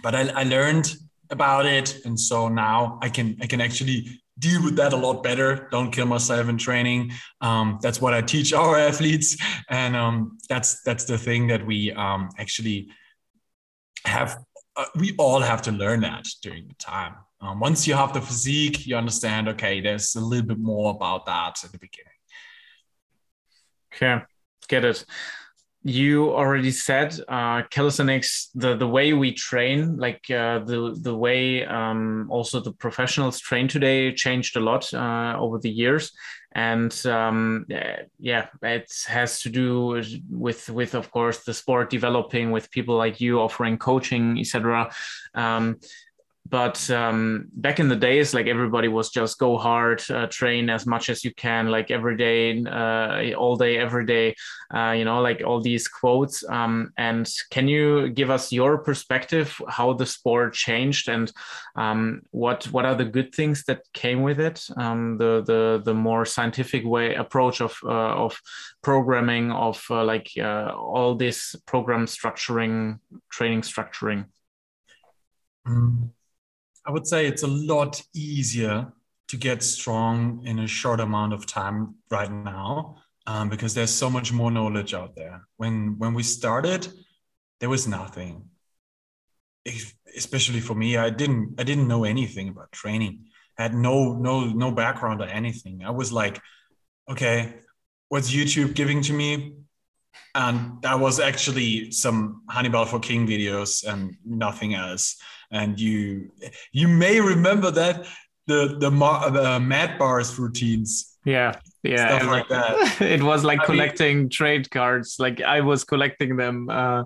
but 0.04 0.14
I, 0.16 0.30
I 0.30 0.44
learned 0.44 0.94
about 1.30 1.66
it. 1.66 2.06
And 2.06 2.20
so 2.20 2.50
now 2.50 3.00
i 3.02 3.10
can 3.10 3.38
i 3.42 3.48
can 3.48 3.62
actually 3.62 4.21
deal 4.42 4.64
with 4.64 4.76
that 4.76 4.92
a 4.92 4.98
lot 4.98 5.24
better. 5.24 5.68
Don't 5.72 5.92
kill 5.92 6.08
myself 6.08 6.50
in 6.50 6.58
training. 6.58 7.12
Um, 7.40 7.80
that's 7.82 8.02
what 8.02 8.14
I 8.14 8.22
teach 8.22 8.52
our 8.62 8.78
athletes, 8.78 9.38
and 9.70 9.96
um, 9.96 10.38
that's 10.50 10.82
that's 10.84 11.06
the 11.06 11.18
thing 11.18 11.48
that 11.48 11.66
we 11.66 11.92
um, 11.94 12.30
actually 12.38 12.90
have. 14.06 14.38
Uh, 14.76 14.86
we 14.96 15.14
all 15.18 15.42
have 15.42 15.62
to 15.62 15.72
learn 15.72 16.02
that 16.02 16.26
during 16.42 16.68
the 16.68 16.76
time. 16.76 17.16
Um, 17.42 17.60
once 17.60 17.88
you 17.88 17.94
have 17.94 18.14
the 18.14 18.22
physique, 18.22 18.86
you 18.88 18.96
understand. 18.96 19.48
Okay, 19.50 19.80
there's 19.80 20.16
a 20.16 20.22
little 20.22 20.48
bit 20.48 20.60
more 20.60 20.92
about 20.92 21.26
that 21.28 21.64
at 21.64 21.72
the 21.72 21.78
beginning. 21.78 22.08
Okay, 23.94 24.24
get 24.68 24.86
it 24.86 25.06
you 25.84 26.30
already 26.32 26.72
said 26.72 27.20
uh, 27.28 27.64
calisthenics 27.72 28.50
the 28.54 28.76
the 28.76 28.88
way 28.88 29.14
we 29.14 29.34
train 29.34 29.98
like 29.98 30.30
uh, 30.30 30.60
the 30.60 30.96
the 31.02 31.16
way 31.16 31.66
um, 31.66 32.28
also 32.30 32.60
the 32.60 32.72
professionals 32.74 33.40
train 33.40 33.68
today 33.68 34.14
changed 34.14 34.56
a 34.58 34.60
lot 34.60 34.94
uh, 34.94 35.36
over 35.40 35.58
the 35.58 35.70
years. 35.70 36.12
And 36.54 36.94
um, 37.06 37.66
yeah 38.20 38.48
it 38.62 38.92
has 39.08 39.42
to 39.42 39.50
do 39.50 40.04
with 40.30 40.70
with 40.70 40.96
of 40.96 41.10
course 41.10 41.46
the 41.46 41.54
sport 41.54 41.90
developing 41.90 42.52
with 42.52 42.70
people 42.72 42.98
like 42.98 43.22
you 43.22 43.40
offering 43.40 43.78
coaching 43.78 44.38
etc 44.38 44.92
um, 45.34 45.80
but 46.50 46.90
um, 46.90 47.48
back 47.54 47.80
in 47.80 47.88
the 47.88 47.96
days 47.96 48.34
like 48.34 48.48
everybody 48.48 48.88
was 48.88 49.10
just 49.10 49.40
go 49.40 49.58
hard 49.58 50.04
uh, 50.10 50.28
train 50.28 50.70
as 50.70 50.86
much 50.86 51.10
as 51.10 51.24
you 51.24 51.34
can 51.36 51.68
like 51.68 51.92
every 51.92 52.18
day 52.18 52.64
uh, 52.66 53.34
all 53.36 53.56
day 53.56 53.78
every 53.78 54.06
day 54.06 54.36
uh, 54.74 54.92
you 54.92 55.06
know 55.06 55.22
like 55.22 55.42
all 55.46 55.62
these 55.62 55.88
quotes. 55.88 56.44
Um, 56.50 56.94
and 56.98 57.30
can 57.52 57.68
you 57.68 58.10
give 58.10 58.30
us 58.30 58.52
your 58.52 58.78
perspective 58.80 59.62
how 59.68 59.94
the 59.94 60.06
sport 60.06 60.54
changed 60.54 61.10
and 61.10 61.32
um, 61.76 62.22
what 62.32 62.66
what 62.66 62.86
are 62.86 62.96
the 62.96 63.06
good 63.06 63.34
things 63.34 63.64
that 63.66 63.82
came 63.94 64.22
with 64.22 64.40
it? 64.40 64.68
Um, 64.78 65.18
the 65.18 65.44
the 65.46 65.82
the 65.84 65.94
more 65.94 66.26
scientific 66.26 66.86
way 66.86 67.16
approach 67.16 67.62
of 67.62 67.78
uh, 67.84 68.16
of 68.26 68.40
programming 68.82 69.52
of 69.52 69.84
uh, 69.90 70.04
like 70.04 70.30
uh, 70.38 70.72
all 70.76 71.16
this 71.16 71.56
program 71.66 72.06
structuring 72.06 73.00
training 73.30 73.62
structuring. 73.62 74.26
Mm. 75.68 76.10
I 76.86 76.92
would 76.92 77.06
say 77.06 77.28
it's 77.28 77.44
a 77.44 77.48
lot 77.48 78.02
easier 78.14 78.92
to 79.28 79.38
get 79.38 79.64
strong 79.64 80.42
in 80.46 80.60
a 80.60 80.68
short 80.68 81.00
amount 81.00 81.34
of 81.34 81.46
time 81.46 81.96
right 82.10 82.32
now 82.32 82.98
um, 83.28 83.50
because 83.50 83.74
there's 83.74 83.92
so 83.92 84.10
much 84.10 84.34
more 84.34 84.52
knowledge 84.52 84.94
out 84.94 85.16
there. 85.16 85.48
When 85.58 85.98
when 85.98 86.14
we 86.14 86.24
started, 86.24 86.88
there 87.60 87.70
was 87.70 87.88
nothing. 87.88 88.50
Especially 90.18 90.60
for 90.60 90.74
me, 90.74 90.98
I 90.98 91.12
didn't 91.12 91.56
I 91.60 91.64
didn't 91.64 91.88
know 91.88 92.04
anything 92.04 92.50
about 92.50 92.72
training. 92.72 93.26
I 93.58 93.64
had 93.64 93.76
no 93.76 94.14
no 94.16 94.46
no 94.46 94.72
background 94.72 95.22
or 95.22 95.28
anything. 95.28 95.84
I 95.86 95.92
was 95.92 96.12
like, 96.12 96.42
okay, 97.10 97.54
what's 98.10 98.34
YouTube 98.34 98.74
giving 98.74 99.02
to 99.04 99.14
me? 99.14 99.54
And 100.34 100.82
that 100.82 101.00
was 101.00 101.20
actually 101.20 101.92
some 101.92 102.42
Hannibal 102.50 102.86
for 102.86 103.00
King 103.00 103.28
videos 103.28 103.86
and 103.88 104.18
nothing 104.26 104.74
else 104.74 105.16
and 105.52 105.80
you 105.80 106.32
you 106.72 106.88
may 106.88 107.20
remember 107.20 107.72
that 107.72 108.06
the 108.48 108.78
the 108.80 108.88
uh, 108.88 109.60
Madbarz 109.60 110.38
routines. 110.38 111.18
Yeah 111.26 111.54
yeah. 111.84 112.18
Stuff 112.18 112.30
like 112.30 112.48
that. 112.50 113.02
it 113.02 113.24
was 113.24 113.44
like 113.44 113.62
I 113.62 113.66
collecting 113.66 114.18
mean, 114.18 114.30
trade 114.30 114.70
cards. 114.70 115.16
Like 115.20 115.42
i 115.42 115.62
was 115.62 115.84
collecting 115.84 116.36
them 116.36 116.70
uh, 116.70 117.04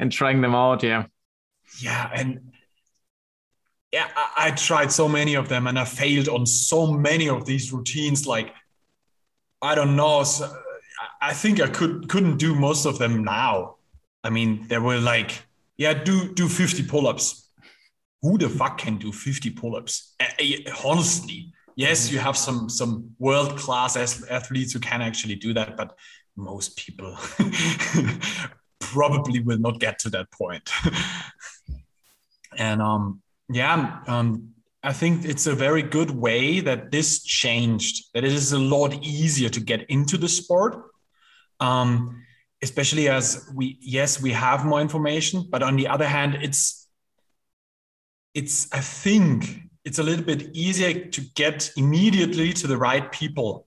and 0.00 0.10
trying 0.10 0.40
them 0.40 0.54
out 0.54 0.82
yeah. 0.82 1.06
Yeah 1.80 2.10
and 2.14 2.52
yeah 3.92 4.08
I, 4.16 4.48
I 4.48 4.50
tried 4.52 4.90
so 4.92 5.08
many 5.08 5.34
of 5.34 5.48
them 5.48 5.66
and 5.66 5.78
i 5.78 5.84
failed 5.84 6.28
on 6.28 6.46
so 6.46 6.92
many 6.92 7.28
of 7.28 7.46
these 7.46 7.72
routines. 7.72 8.26
Like 8.26 8.52
i 9.62 9.74
don't 9.74 9.96
know 9.96 10.22
so 10.24 10.52
i 11.20 11.32
think 11.32 11.60
i 11.60 11.68
could 11.68 12.08
couldn't 12.08 12.36
do 12.38 12.54
most 12.54 12.86
of 12.86 12.98
them 12.98 13.24
now. 13.24 13.76
I 14.24 14.30
mean 14.30 14.66
there 14.68 14.80
were 14.80 14.98
like 14.98 15.42
yeah 15.76 15.94
do 15.94 16.32
do 16.34 16.48
50 16.48 16.84
pull-ups 16.84 17.45
who 18.26 18.36
the 18.36 18.48
fuck 18.48 18.78
can 18.78 18.98
do 18.98 19.12
50 19.12 19.50
pull-ups? 19.50 20.16
Honestly, 20.84 21.52
yes, 21.76 22.10
you 22.10 22.18
have 22.18 22.36
some 22.36 22.68
some 22.68 23.10
world-class 23.20 23.96
athletes 24.28 24.72
who 24.72 24.80
can 24.80 25.00
actually 25.00 25.36
do 25.36 25.54
that, 25.54 25.76
but 25.76 25.96
most 26.36 26.76
people 26.76 27.16
probably 28.80 29.40
will 29.40 29.58
not 29.58 29.78
get 29.78 30.00
to 30.00 30.10
that 30.10 30.28
point. 30.32 30.68
and 32.56 32.82
um, 32.82 33.22
yeah, 33.48 34.00
um, 34.08 34.50
I 34.82 34.92
think 34.92 35.24
it's 35.24 35.46
a 35.46 35.54
very 35.54 35.82
good 35.82 36.10
way 36.10 36.58
that 36.60 36.90
this 36.90 37.22
changed. 37.22 38.06
That 38.12 38.24
it 38.24 38.32
is 38.32 38.52
a 38.52 38.58
lot 38.58 38.92
easier 39.04 39.50
to 39.50 39.60
get 39.60 39.88
into 39.88 40.18
the 40.18 40.28
sport. 40.28 40.74
Um, 41.60 42.22
especially 42.62 43.08
as 43.08 43.48
we 43.54 43.78
yes 43.82 44.20
we 44.22 44.32
have 44.32 44.64
more 44.64 44.80
information 44.80 45.46
but 45.50 45.62
on 45.62 45.76
the 45.76 45.86
other 45.86 46.08
hand 46.08 46.34
it's 46.40 46.85
it's 48.36 48.70
I 48.72 48.80
think 48.80 49.62
it's 49.84 49.98
a 49.98 50.02
little 50.02 50.24
bit 50.24 50.50
easier 50.54 51.06
to 51.06 51.20
get 51.34 51.72
immediately 51.76 52.52
to 52.52 52.66
the 52.66 52.76
right 52.76 53.10
people 53.10 53.66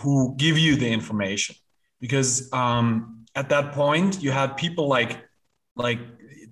who 0.00 0.34
give 0.36 0.56
you 0.56 0.76
the 0.76 0.90
information 0.90 1.56
because 2.00 2.52
um, 2.52 3.24
at 3.34 3.48
that 3.48 3.72
point 3.72 4.22
you 4.22 4.30
had 4.30 4.56
people 4.56 4.86
like 4.86 5.18
like 5.74 5.98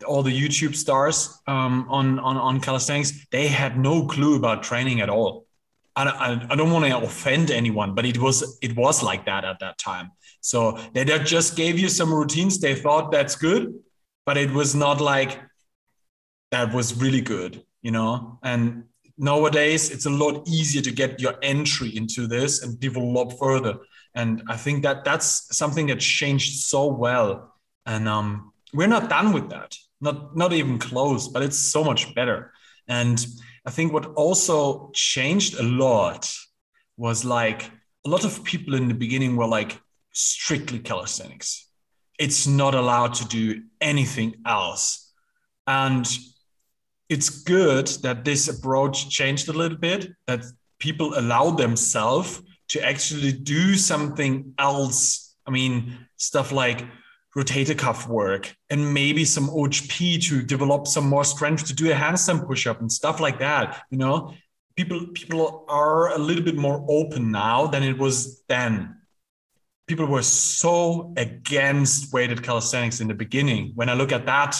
all 0.05 0.25
the 0.25 0.37
YouTube 0.43 0.75
stars 0.75 1.41
um, 1.47 1.87
on, 1.89 2.19
on 2.19 2.37
on 2.37 2.61
calisthenics 2.61 3.13
they 3.31 3.47
had 3.47 3.79
no 3.79 4.07
clue 4.07 4.35
about 4.37 4.65
training 4.65 5.01
at 5.01 5.09
all. 5.09 5.47
I, 5.95 6.05
I, 6.05 6.47
I 6.53 6.57
don't 6.57 6.73
want 6.73 6.85
to 6.87 6.97
offend 6.99 7.51
anyone, 7.53 7.95
but 7.95 8.05
it 8.05 8.19
was 8.19 8.59
it 8.63 8.75
was 8.77 9.01
like 9.03 9.27
that 9.27 9.45
at 9.45 9.61
that 9.61 9.79
time. 9.79 10.11
So 10.41 10.77
they 10.93 11.05
just 11.05 11.55
gave 11.55 11.79
you 11.79 11.89
some 11.89 12.13
routines. 12.13 12.59
They 12.59 12.75
thought 12.75 13.13
that's 13.13 13.37
good, 13.37 13.73
but 14.27 14.37
it 14.37 14.51
was 14.51 14.75
not 14.75 15.01
like 15.01 15.39
that 16.53 16.73
was 16.73 17.01
really 17.01 17.21
good, 17.21 17.65
you 17.83 17.91
know. 17.91 18.39
And 18.45 18.85
nowadays, 19.19 19.91
it's 19.91 20.07
a 20.07 20.11
lot 20.11 20.47
easier 20.47 20.83
to 20.83 20.93
get 20.93 21.21
your 21.21 21.35
entry 21.43 21.97
into 21.97 22.29
this 22.29 22.63
and 22.63 22.79
develop 22.79 23.39
further. 23.39 23.79
And 24.15 24.43
I 24.49 24.57
think 24.57 24.83
that 24.85 25.05
that's 25.05 25.57
something 25.57 25.87
that 25.89 25.99
changed 25.99 26.61
so 26.61 26.87
well. 26.87 27.55
And 27.87 28.07
um, 28.07 28.53
we're 28.73 28.87
not 28.87 29.09
done 29.09 29.33
with 29.33 29.49
that, 29.51 29.75
not 30.01 30.37
not 30.37 30.53
even 30.53 30.79
close, 30.79 31.27
but 31.27 31.43
it's 31.43 31.59
so 31.59 31.83
much 31.83 32.15
better. 32.15 32.53
And 32.87 33.27
I 33.67 33.71
think 33.71 33.93
what 33.93 34.07
also 34.15 34.91
changed 34.95 35.59
a 35.59 35.63
lot 35.63 36.31
was 36.97 37.25
like 37.25 37.71
a 38.05 38.11
lot 38.11 38.25
of 38.25 38.45
people 38.45 38.75
in 38.75 38.89
the 38.89 38.95
beginning 38.95 39.37
were 39.37 39.47
like 39.47 39.81
strictly 40.13 40.81
calisthenics. 40.81 41.69
It's 42.19 42.47
not 42.47 42.75
allowed 42.75 43.15
to 43.15 43.25
do 43.27 43.63
anything 43.81 44.35
else. 44.45 45.13
And 45.67 46.07
it's 47.13 47.29
good 47.29 47.87
that 48.03 48.25
this 48.25 48.49
approach 48.49 49.11
changed 49.11 49.49
a 49.49 49.53
little 49.53 49.77
bit, 49.77 50.11
that 50.27 50.43
people 50.79 51.13
allow 51.19 51.51
themselves 51.51 52.43
to 52.69 52.83
actually 52.83 53.33
do 53.33 53.75
something 53.75 54.55
else. 54.59 55.37
I 55.47 55.51
mean, 55.51 56.07
stuff 56.17 56.53
like 56.53 56.87
rotator 57.37 57.77
cuff 57.77 58.09
work 58.09 58.55
and 58.71 58.95
maybe 58.95 59.25
some 59.25 59.49
OHP 59.49 60.23
to 60.29 60.43
develop 60.43 60.87
some 60.87 61.07
more 61.07 61.25
strength 61.25 61.67
to 61.67 61.75
do 61.75 61.91
a 61.91 61.95
handstand 61.95 62.47
push-up 62.47 62.81
and 62.81 62.91
stuff 62.91 63.21
like 63.21 63.39
that. 63.41 63.83
You 63.91 63.99
know, 63.99 64.35
people 64.75 65.07
people 65.09 65.67
are 65.69 66.15
a 66.15 66.19
little 66.19 66.45
bit 66.45 66.57
more 66.57 66.85
open 66.89 67.31
now 67.31 67.67
than 67.67 67.83
it 67.83 67.99
was 67.99 68.43
then. 68.49 68.97
People 69.87 70.07
were 70.07 70.23
so 70.23 71.13
against 71.17 72.13
weighted 72.13 72.43
calisthenics 72.43 73.01
in 73.01 73.09
the 73.09 73.15
beginning. 73.15 73.73
When 73.75 73.91
I 73.91 73.95
look 73.95 74.13
at 74.13 74.27
that, 74.27 74.59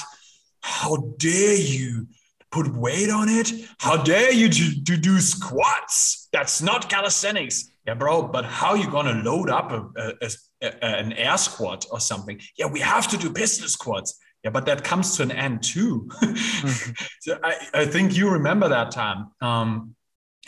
how 0.61 0.97
dare 1.19 1.57
you 1.57 2.09
put 2.53 2.77
weight 2.77 3.11
on 3.11 3.29
it? 3.29 3.51
How 3.79 3.97
dare 3.97 4.33
you 4.33 4.49
to, 4.49 4.85
to 4.85 4.97
do 4.97 5.19
squats? 5.19 6.29
That's 6.33 6.63
not 6.63 6.89
calisthenics. 6.89 7.71
Yeah, 7.87 7.95
bro, 7.95 8.29
but 8.29 8.45
how 8.45 8.75
you 8.75 8.89
gonna 8.89 9.23
load 9.25 9.51
up 9.51 9.73
a, 9.73 10.15
a, 10.23 10.31
a, 10.63 10.85
an 10.85 11.13
air 11.15 11.37
squat 11.37 11.87
or 11.91 11.99
something? 11.99 12.41
Yeah, 12.57 12.67
we 12.67 12.79
have 12.81 13.09
to 13.09 13.17
do 13.17 13.33
pistol 13.33 13.69
squats. 13.69 14.21
yeah 14.45 14.51
but 14.51 14.67
that 14.67 14.85
comes 14.85 15.17
to 15.17 15.23
an 15.23 15.31
end 15.31 15.63
too 15.63 16.09
mm-hmm. 16.23 16.93
so 17.21 17.39
I, 17.43 17.55
I 17.75 17.85
think 17.87 18.17
you 18.17 18.31
remember 18.31 18.69
that 18.69 18.91
time 18.91 19.31
um, 19.41 19.95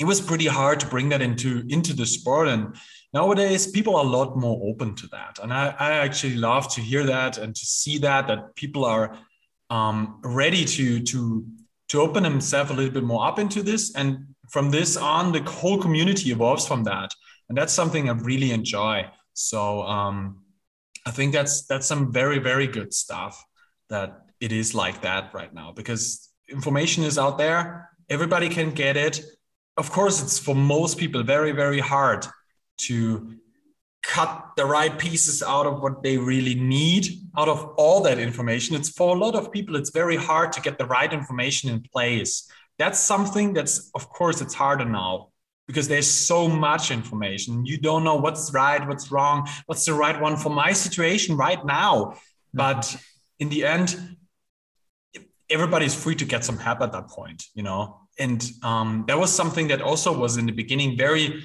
it 0.00 0.04
was 0.04 0.20
pretty 0.20 0.46
hard 0.46 0.80
to 0.80 0.86
bring 0.86 1.08
that 1.10 1.22
into 1.22 1.64
into 1.68 1.94
the 1.94 2.06
sport 2.06 2.48
and 2.48 2.74
nowadays 3.12 3.66
people 3.66 3.96
are 3.96 4.04
a 4.04 4.08
lot 4.08 4.36
more 4.36 4.60
open 4.64 4.94
to 4.96 5.06
that 5.08 5.38
and 5.42 5.52
i, 5.52 5.74
I 5.78 5.92
actually 5.92 6.36
love 6.36 6.72
to 6.74 6.80
hear 6.80 7.04
that 7.04 7.38
and 7.38 7.54
to 7.54 7.66
see 7.66 7.98
that 7.98 8.26
that 8.26 8.56
people 8.56 8.84
are 8.84 9.16
um, 9.70 10.20
ready 10.22 10.64
to 10.64 11.00
to 11.00 11.46
to 11.88 12.00
open 12.00 12.24
himself 12.24 12.70
a 12.70 12.72
little 12.72 12.92
bit 12.92 13.04
more 13.04 13.26
up 13.26 13.38
into 13.38 13.62
this. 13.62 13.94
And 13.94 14.34
from 14.50 14.70
this 14.70 14.96
on 14.96 15.32
the 15.32 15.42
whole 15.42 15.78
community 15.78 16.30
evolves 16.30 16.66
from 16.66 16.84
that. 16.84 17.10
And 17.48 17.56
that's 17.58 17.72
something 17.72 18.08
i 18.08 18.12
really 18.12 18.52
enjoy. 18.52 19.06
So 19.34 19.82
um, 19.82 20.40
i 21.06 21.10
think 21.10 21.32
that's 21.32 21.66
that's 21.66 21.86
some 21.86 22.12
very 22.12 22.38
very 22.38 22.66
good 22.66 22.94
stuff 22.94 23.44
that 23.90 24.24
it 24.40 24.52
is 24.52 24.74
like 24.74 25.02
that 25.02 25.34
right 25.34 25.52
now 25.52 25.72
because 25.72 26.30
information 26.48 27.04
is 27.04 27.18
out 27.18 27.38
there. 27.38 27.90
Everybody 28.08 28.48
can 28.48 28.70
get 28.70 28.96
it. 28.96 29.22
Of 29.76 29.90
course 29.90 30.22
it's 30.22 30.38
for 30.38 30.54
most 30.54 30.98
people 30.98 31.22
very 31.22 31.52
very 31.52 31.80
hard 31.80 32.26
to 32.86 33.36
cut 34.04 34.50
the 34.56 34.66
right 34.66 34.98
pieces 34.98 35.42
out 35.42 35.66
of 35.66 35.80
what 35.80 36.02
they 36.02 36.18
really 36.18 36.54
need 36.54 37.06
out 37.36 37.48
of 37.48 37.64
all 37.76 38.02
that 38.02 38.18
information. 38.18 38.76
It's 38.76 38.90
for 38.90 39.16
a 39.16 39.18
lot 39.18 39.34
of 39.34 39.50
people 39.50 39.76
it's 39.76 39.90
very 39.90 40.16
hard 40.16 40.52
to 40.52 40.60
get 40.60 40.78
the 40.78 40.86
right 40.86 41.12
information 41.12 41.70
in 41.70 41.80
place. 41.80 42.48
That's 42.78 42.98
something 42.98 43.54
that's 43.54 43.90
of 43.94 44.08
course 44.08 44.40
it's 44.40 44.54
harder 44.54 44.84
now 44.84 45.30
because 45.66 45.88
there's 45.88 46.10
so 46.10 46.46
much 46.46 46.90
information. 46.90 47.64
You 47.64 47.78
don't 47.78 48.04
know 48.04 48.16
what's 48.16 48.52
right 48.52 48.86
what's 48.86 49.10
wrong. 49.10 49.48
What's 49.66 49.86
the 49.86 49.94
right 49.94 50.20
one 50.20 50.36
for 50.36 50.50
my 50.50 50.72
situation 50.72 51.36
right 51.36 51.64
now? 51.64 51.94
Mm-hmm. 52.54 52.58
but 52.58 52.96
in 53.40 53.48
the 53.48 53.64
end 53.64 54.16
everybody's 55.50 55.94
free 55.94 56.14
to 56.14 56.24
get 56.24 56.44
some 56.44 56.56
help 56.56 56.80
at 56.80 56.92
that 56.92 57.08
point 57.08 57.44
you 57.54 57.62
know? 57.62 58.00
And 58.18 58.40
um, 58.62 59.04
that 59.08 59.18
was 59.18 59.32
something 59.32 59.68
that 59.68 59.82
also 59.82 60.16
was 60.16 60.36
in 60.36 60.46
the 60.46 60.52
beginning 60.52 60.96
very 60.96 61.42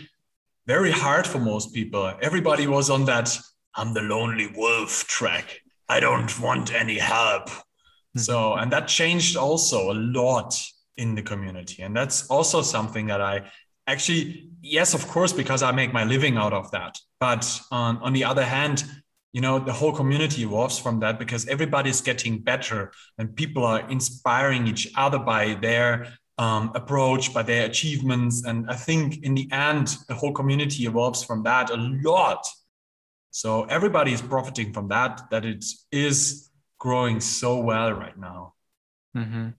very 0.68 0.92
hard 0.92 1.25
for 1.25 1.39
most 1.39 1.74
people. 1.74 2.13
Everybody 2.22 2.68
was 2.68 2.89
on 2.89 3.06
that 3.06 3.38
i'm 3.75 3.94
the 3.94 4.01
lonely 4.01 4.48
wolf 4.56 5.06
track. 5.08 5.62
I 5.88 6.00
don't 6.00 6.39
want 6.39 6.74
any 6.74 6.98
help. 6.98 7.48
Mm-hmm. 7.50 8.20
so 8.20 8.54
and 8.56 8.72
that 8.72 8.88
changed 8.88 9.38
also 9.38 9.92
a 9.92 9.94
lot 9.94 10.60
in 10.98 11.16
the 11.16 11.22
community. 11.22 11.84
And 11.84 11.96
that's 11.96 12.28
also 12.28 12.62
something 12.62 13.08
that 13.08 13.22
i 13.22 13.50
actually 13.88 14.50
yes 14.62 14.94
of 14.94 15.08
course 15.08 15.34
because 15.34 15.63
i 15.63 15.72
make 15.72 15.94
my 15.94 16.04
living 16.04 16.38
out 16.38 16.54
of 16.54 16.72
that. 16.72 16.98
But 17.20 17.44
um, 17.72 18.00
on 18.01 18.13
the 18.13 18.24
other 18.24 18.44
hand 18.44 18.84
you 19.32 19.42
know 19.42 19.60
the 19.60 19.74
whole 19.74 19.94
community 19.94 20.42
evolves 20.42 20.80
from 20.80 21.00
that 21.01 21.20
because 21.20 21.48
everybody's 21.48 22.01
getting 22.01 22.39
better 22.39 22.92
and 23.18 23.36
people 23.36 23.63
are 23.63 23.88
inspiring 23.89 24.68
each 24.68 24.92
other 24.96 25.20
by 25.20 25.54
their 25.62 26.08
um, 26.39 26.72
approach, 26.74 27.34
by 27.34 27.43
their 27.43 27.65
achievements. 27.65 28.46
And 28.46 28.67
I 28.72 28.75
think 28.75 29.24
in 29.24 29.36
the 29.36 29.48
end, 29.51 29.98
the 30.08 30.15
whole 30.15 30.31
community 30.31 30.86
evolves 30.86 31.24
from 31.24 31.43
that 31.43 31.69
a 31.69 31.75
lot. 31.75 32.48
So 33.29 33.65
everybody 33.65 34.13
is 34.13 34.22
profiting 34.22 34.74
from 34.74 34.88
that, 34.88 35.29
that 35.31 35.46
it 35.46 35.65
is 35.91 36.50
growing 36.79 37.19
so 37.19 37.60
well 37.60 37.91
right 37.91 38.17
now. 38.17 38.53
Mm-hmm. 39.15 39.50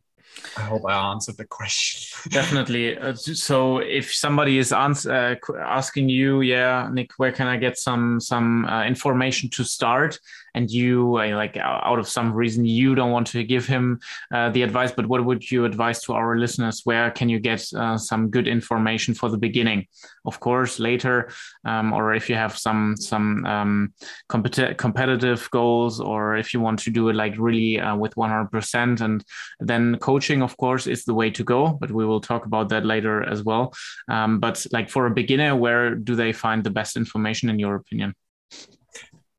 I 0.57 0.61
hope 0.63 0.83
I 0.89 1.13
answered 1.13 1.37
the 1.37 1.45
question. 1.45 2.31
Definitely. 2.31 2.97
Uh, 2.97 3.15
so, 3.15 3.79
if 3.79 4.15
somebody 4.15 4.59
is 4.59 4.73
answer, 4.73 5.39
uh, 5.49 5.59
asking 5.59 6.09
you, 6.09 6.41
yeah, 6.41 6.89
Nick, 6.93 7.11
where 7.17 7.33
can 7.33 7.49
I 7.49 7.57
get 7.57 7.77
some 7.79 8.21
some 8.21 8.65
uh, 8.67 8.85
information 8.85 9.51
to 9.51 9.65
start? 9.65 10.19
And 10.55 10.71
you 10.71 11.15
like 11.15 11.57
out 11.57 11.99
of 11.99 12.09
some 12.09 12.33
reason 12.33 12.65
you 12.65 12.95
don't 12.95 13.11
want 13.11 13.27
to 13.29 13.45
give 13.45 13.67
him 13.67 14.01
uh, 14.33 14.51
the 14.51 14.63
advice 14.63 14.93
but 14.93 15.07
what 15.07 15.25
would 15.25 15.51
you 15.51 15.65
advise 15.65 16.03
to 16.03 16.13
our 16.13 16.37
listeners? 16.37 16.83
Where 16.85 17.11
can 17.11 17.29
you 17.29 17.39
get 17.39 17.67
uh, 17.75 17.97
some 17.97 18.31
good 18.31 18.49
information 18.49 19.15
for 19.15 19.29
the 19.29 19.39
beginning? 19.39 19.87
Of 20.25 20.41
course 20.41 20.79
later 20.79 21.31
um, 21.65 21.93
or 21.93 22.15
if 22.15 22.29
you 22.29 22.35
have 22.35 22.57
some 22.57 22.97
some 22.97 23.45
um, 23.47 23.95
compet- 24.29 24.77
competitive 24.77 25.49
goals 25.51 26.01
or 26.01 26.37
if 26.37 26.53
you 26.53 26.61
want 26.61 26.79
to 26.81 26.91
do 26.91 27.09
it 27.09 27.17
like 27.17 27.35
really 27.39 27.81
uh, 27.81 27.97
with 27.97 28.15
100% 28.15 29.01
and 29.01 29.25
then 29.61 29.97
coaching 29.99 30.43
of 30.43 30.57
course 30.57 30.87
is 30.87 31.05
the 31.05 31.15
way 31.15 31.31
to 31.31 31.45
go 31.45 31.69
but 31.81 31.91
we 31.91 32.05
will 32.05 32.21
talk 32.21 32.47
about 32.47 32.69
that 32.69 32.85
later 32.85 33.23
as 33.23 33.43
well. 33.43 33.73
Um, 34.09 34.41
but 34.41 34.67
like 34.73 34.91
for 34.91 35.07
a 35.07 35.11
beginner 35.11 35.57
where 35.57 35.95
do 35.95 36.15
they 36.15 36.33
find 36.33 36.63
the 36.65 36.71
best 36.71 36.97
information 36.97 37.49
in 37.49 37.59
your 37.59 37.77
opinion 37.77 38.15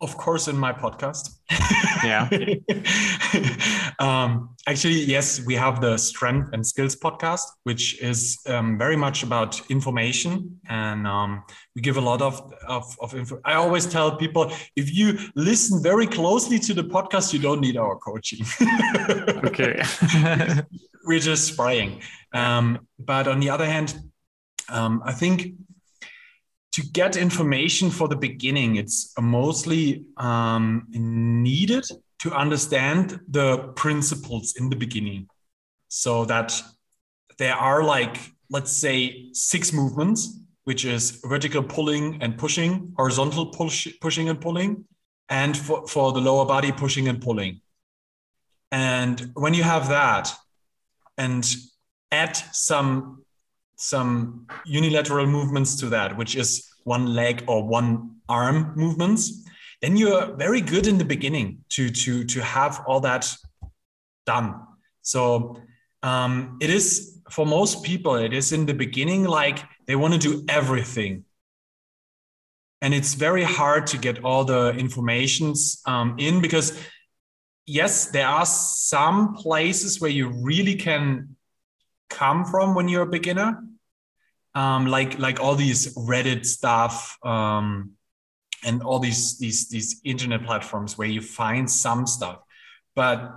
of 0.02 0.18
course 0.18 0.48
in 0.48 0.58
my 0.58 0.74
podcast. 0.74 1.38
Yeah. 2.04 2.28
Um, 4.00 4.56
actually 4.68 5.02
yes 5.04 5.46
we 5.46 5.54
have 5.54 5.80
the 5.80 5.96
strength 5.96 6.50
and 6.54 6.66
skills 6.66 6.96
podcast 6.96 7.46
which 7.64 8.02
is 8.02 8.40
um, 8.48 8.78
very 8.78 8.96
much 8.96 9.22
about 9.22 9.62
information. 9.70 10.60
And 10.68 11.06
um, 11.06 11.44
we 11.76 11.82
give 11.82 11.98
a 11.98 12.02
lot 12.02 12.22
of, 12.22 12.52
of, 12.68 12.84
of 13.00 13.14
info. 13.14 13.40
I 13.46 13.54
always 13.54 13.86
tell 13.86 14.16
people 14.16 14.52
if 14.76 14.92
you 14.94 15.20
listen 15.36 15.84
very 15.84 16.08
closely 16.08 16.58
to 16.60 16.74
the 16.74 16.84
podcast 16.84 17.32
you 17.32 17.40
don't 17.40 17.62
need 17.62 17.78
our 17.78 17.96
coaching. 17.98 18.46
Okay. 19.46 19.82
We're 21.06 21.20
just 21.20 21.48
spraying 21.48 22.02
um, 22.34 22.88
but 23.00 23.28
on 23.28 23.40
the 23.40 23.50
other 23.50 23.66
hand 23.66 24.00
um, 24.70 25.02
i 25.06 25.12
think 25.12 25.54
to 26.72 26.82
get 26.82 27.18
information 27.18 27.90
for 27.90 28.08
the 28.08 28.16
beginning, 28.16 28.78
it's 28.78 29.14
mostly 29.20 30.06
um, 30.18 30.88
needed 30.90 31.86
to 32.20 32.32
understand 32.32 33.20
the 33.28 33.58
principles 33.76 34.56
in 34.58 34.70
the 34.70 34.76
beginning. 34.76 35.28
So 35.90 36.26
that 36.26 36.62
there 37.38 37.56
are 37.56 37.84
like, 37.84 38.18
let's 38.50 38.72
say, 38.72 39.30
six 39.34 39.74
movements, 39.74 40.40
which 40.64 40.86
is 40.86 41.20
vertical 41.26 41.64
pulling 41.64 42.22
and 42.22 42.38
pushing, 42.38 42.94
horizontal 42.96 43.48
push, 43.48 43.88
pushing 44.00 44.30
and 44.30 44.40
pulling, 44.40 44.86
and 45.28 45.58
for, 45.58 45.88
for 45.88 46.14
the 46.14 46.22
lower 46.22 46.46
body, 46.46 46.72
pushing 46.72 47.08
and 47.08 47.22
pulling. 47.22 47.62
And 48.72 49.32
when 49.34 49.54
you 49.54 49.64
have 49.64 49.90
that 49.90 50.34
and 51.18 51.46
add 52.12 52.38
some 52.38 53.21
some 53.82 54.46
unilateral 54.64 55.26
movements 55.26 55.76
to 55.76 55.88
that, 55.88 56.16
which 56.16 56.36
is 56.36 56.70
one 56.84 57.16
leg 57.16 57.44
or 57.48 57.68
one 57.68 58.18
arm 58.30 58.74
movements, 58.76 59.44
then 59.82 59.98
you're 59.98 60.36
very 60.36 60.62
good 60.62 60.86
in 60.86 61.00
the 61.00 61.06
beginning 61.06 61.64
to 61.70 61.90
to 61.90 62.24
to 62.26 62.42
have 62.44 62.84
all 62.86 63.00
that 63.00 63.28
done. 64.28 64.54
So 65.02 65.58
um, 66.04 66.60
it 66.62 66.70
is 66.70 67.20
for 67.32 67.46
most 67.46 67.84
people, 67.84 68.16
it 68.16 68.34
is 68.34 68.52
in 68.52 68.68
the 68.68 68.74
beginning 68.74 69.24
like 69.24 69.60
they 69.88 69.96
want 69.96 70.14
to 70.14 70.20
do 70.20 70.46
everything. 70.48 71.26
And 72.84 72.94
it's 72.94 73.16
very 73.16 73.44
hard 73.44 73.88
to 73.88 73.98
get 73.98 74.24
all 74.24 74.44
the 74.46 74.72
informations 74.78 75.82
um, 75.88 76.16
in 76.20 76.40
because 76.40 76.80
yes, 77.66 78.12
there 78.12 78.28
are 78.28 78.46
some 78.46 79.34
places 79.34 80.00
where 80.00 80.12
you 80.12 80.30
really 80.30 80.76
can 80.76 81.36
come 82.10 82.46
from 82.46 82.76
when 82.76 82.88
you're 82.88 83.04
a 83.04 83.18
beginner 83.20 83.64
um, 84.54 84.88
like 84.88 85.18
like 85.20 85.40
all 85.40 85.56
these 85.56 85.96
Reddit 85.96 86.46
stuff 86.46 87.18
um, 87.24 87.92
and 88.64 88.84
all 88.84 89.00
these 89.00 89.38
these 89.40 89.70
these 89.70 90.02
internet 90.04 90.46
platforms 90.46 90.98
where 90.98 91.08
you 91.08 91.22
find 91.22 91.70
some 91.70 92.06
stuff, 92.06 92.40
but 92.96 93.32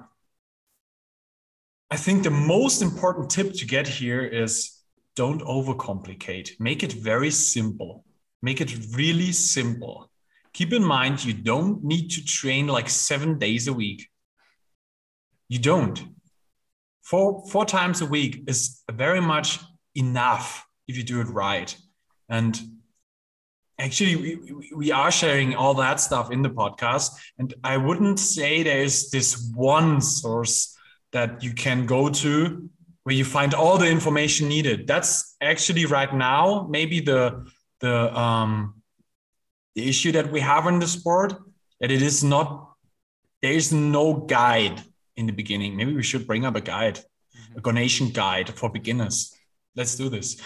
I 1.91 1.97
think 1.97 2.25
the 2.25 2.31
most 2.31 2.83
important 2.83 3.31
tip 3.31 3.53
to 3.55 3.67
get 3.67 3.87
here 3.87 4.23
is 4.25 4.83
don't 5.15 5.43
overcomplicate. 5.43 6.59
Make 6.59 6.83
it 6.83 6.93
very 6.93 7.31
simple. 7.31 8.05
Make 8.43 8.61
it 8.61 8.77
really 8.97 9.31
simple. 9.33 10.11
Keep 10.53 10.73
in 10.73 10.85
mind 10.85 11.25
you 11.25 11.33
don't 11.33 11.85
need 11.85 12.11
to 12.11 12.25
train 12.25 12.67
like 12.67 12.89
seven 12.89 13.39
days 13.39 13.69
a 13.69 13.73
week. 13.73 14.09
You 15.49 15.61
don't. 15.61 16.03
Four 17.03 17.47
four 17.49 17.65
times 17.65 18.01
a 18.01 18.07
week 18.07 18.45
is 18.49 18.83
very 18.91 19.21
much 19.21 19.61
enough 19.95 20.67
if 20.89 20.97
you 20.97 21.03
do 21.03 21.21
it 21.21 21.29
right. 21.29 21.75
And 22.29 22.59
actually, 23.79 24.17
we, 24.17 24.73
we 24.75 24.93
are 24.93 25.11
sharing 25.11 25.55
all 25.55 25.75
that 25.75 26.01
stuff 26.01 26.31
in 26.31 26.43
the 26.43 26.51
podcast. 26.51 27.11
And 27.39 27.55
I 27.63 27.77
wouldn't 27.77 28.19
say 28.19 28.63
there's 28.63 29.11
this 29.11 29.51
one 29.55 30.01
source 30.01 30.77
that 31.13 31.43
you 31.43 31.53
can 31.53 31.87
go 31.87 32.09
to 32.09 32.69
where 33.05 33.15
you 33.15 33.25
find 33.25 33.55
all 33.55 33.79
the 33.79 33.89
information 33.89 34.49
needed. 34.49 34.87
That's 34.87 35.37
actually 35.41 35.87
right 35.87 36.13
now 36.13 36.67
maybe 36.69 37.01
the 37.01 37.47
the 37.81 38.19
um, 38.19 38.83
the 39.75 39.89
issue 39.89 40.13
that 40.13 40.33
we 40.33 40.41
have 40.41 40.67
in 40.67 40.79
the 40.79 40.87
sport 40.87 41.35
that 41.81 41.91
it 41.91 42.03
is 42.03 42.25
not 42.25 42.71
there 43.43 43.53
is 43.53 43.73
no 43.73 44.15
guide 44.15 44.81
in 45.17 45.27
the 45.27 45.33
beginning. 45.33 45.77
Maybe 45.77 45.95
we 45.95 46.03
should 46.03 46.27
bring 46.27 46.47
up 46.47 46.57
a 46.57 46.61
guide, 46.61 47.01
a 47.55 47.61
Gornation 47.61 48.13
guide 48.13 48.49
for 48.49 48.71
beginners 48.71 49.34
let's 49.77 49.97
do 49.97 50.09
this. 50.09 50.37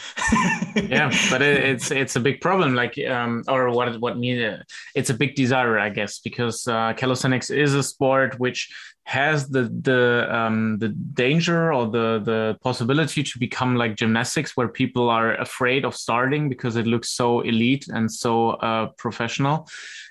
Yeah 0.74 1.12
but 1.30 1.42
it, 1.42 1.64
it's 1.64 1.90
it's 1.90 2.16
a 2.16 2.20
big 2.20 2.40
problem 2.40 2.74
like 2.74 2.98
um 3.08 3.44
or 3.48 3.70
what 3.70 4.00
what 4.00 4.18
mean 4.18 4.62
it's 4.94 5.10
a 5.10 5.14
big 5.14 5.34
desire 5.34 5.78
i 5.78 5.88
guess 5.88 6.18
because 6.20 6.66
uh, 6.66 6.92
calisthenics 6.94 7.50
is 7.50 7.74
a 7.74 7.82
sport 7.82 8.38
which 8.38 8.72
has 9.08 9.48
the 9.48 9.62
the 9.62 10.28
um, 10.28 10.76
the 10.80 10.90
danger 10.90 11.72
or 11.72 11.86
the 11.86 12.20
the 12.22 12.58
possibility 12.62 13.22
to 13.22 13.38
become 13.38 13.74
like 13.74 13.96
gymnastics, 13.96 14.54
where 14.54 14.68
people 14.68 15.08
are 15.08 15.34
afraid 15.36 15.86
of 15.86 15.96
starting 15.96 16.50
because 16.50 16.76
it 16.76 16.86
looks 16.86 17.08
so 17.08 17.40
elite 17.40 17.88
and 17.88 18.12
so 18.12 18.50
uh, 18.50 18.88
professional, 18.98 19.66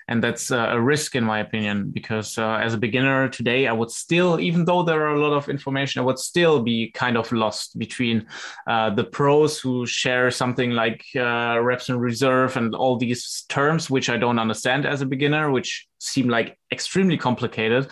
and 0.08 0.24
that's 0.24 0.50
uh, 0.50 0.70
a 0.72 0.82
risk 0.82 1.16
in 1.16 1.24
my 1.24 1.42
opinion. 1.42 1.92
Because 1.92 2.40
uh, 2.40 2.56
as 2.56 2.74
a 2.74 2.78
beginner 2.80 3.30
today, 3.30 3.68
I 3.68 3.72
would 3.72 3.92
still, 3.92 4.40
even 4.40 4.66
though 4.66 4.82
there 4.82 5.06
are 5.06 5.14
a 5.14 5.20
lot 5.20 5.38
of 5.38 5.48
information, 5.48 6.02
I 6.02 6.06
would 6.06 6.18
still 6.18 6.64
be 6.64 6.90
kind 6.90 7.18
of 7.18 7.32
lost 7.32 7.78
between 7.78 8.26
uh, 8.66 8.90
the 8.90 9.04
pros 9.04 9.60
who 9.60 9.86
share 9.86 10.32
something 10.32 10.72
like 10.72 11.06
uh, 11.16 11.60
reps 11.62 11.90
in 11.90 12.00
reserve 12.00 12.58
and 12.58 12.74
all 12.74 12.98
these 12.98 13.46
terms 13.48 13.92
which 13.92 14.10
I 14.10 14.18
don't 14.18 14.40
understand 14.40 14.88
as 14.88 15.04
a 15.04 15.06
beginner, 15.06 15.52
which 15.52 15.86
seem 16.00 16.30
like 16.30 16.58
extremely 16.72 17.18
complicated 17.18 17.92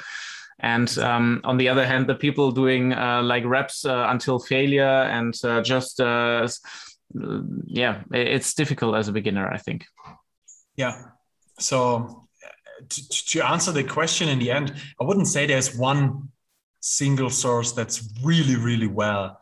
and 0.59 0.97
um, 0.99 1.41
on 1.43 1.57
the 1.57 1.69
other 1.69 1.85
hand 1.85 2.07
the 2.07 2.15
people 2.15 2.51
doing 2.51 2.93
uh, 2.93 3.21
like 3.23 3.43
reps 3.45 3.85
uh, 3.85 4.07
until 4.09 4.39
failure 4.39 4.83
and 4.83 5.33
uh, 5.43 5.61
just 5.61 5.99
uh, 5.99 6.47
yeah 7.65 8.03
it's 8.11 8.53
difficult 8.53 8.95
as 8.95 9.07
a 9.07 9.11
beginner 9.11 9.47
i 9.47 9.57
think. 9.57 9.85
Yeah. 10.75 11.01
So 11.59 12.27
to, 12.89 13.09
to 13.31 13.47
answer 13.47 13.71
the 13.71 13.83
question 13.83 14.29
in 14.29 14.39
the 14.39 14.51
end 14.51 14.73
i 14.99 15.03
wouldn't 15.03 15.27
say 15.27 15.45
there's 15.45 15.75
one 15.75 16.29
single 16.81 17.29
source 17.29 17.71
that's 17.71 18.13
really 18.23 18.55
really 18.55 18.87
well. 18.87 19.39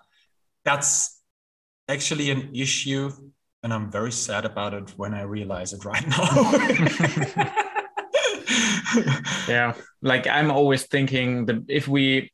That's 0.66 1.20
actually 1.90 2.32
an 2.32 2.50
issue 2.56 3.12
and 3.64 3.74
i'm 3.74 3.90
very 3.92 4.12
sad 4.12 4.46
about 4.46 4.74
it 4.74 4.90
when 4.98 5.14
i 5.14 5.22
realize 5.22 5.74
it 5.74 5.84
right 5.86 6.08
now 6.08 7.54
yeah. 9.48 9.74
Like 10.02 10.28
i'm 10.28 10.52
always 10.52 10.84
thinking 10.84 11.46
that 11.46 11.64
if 11.68 11.88
we 11.88 12.30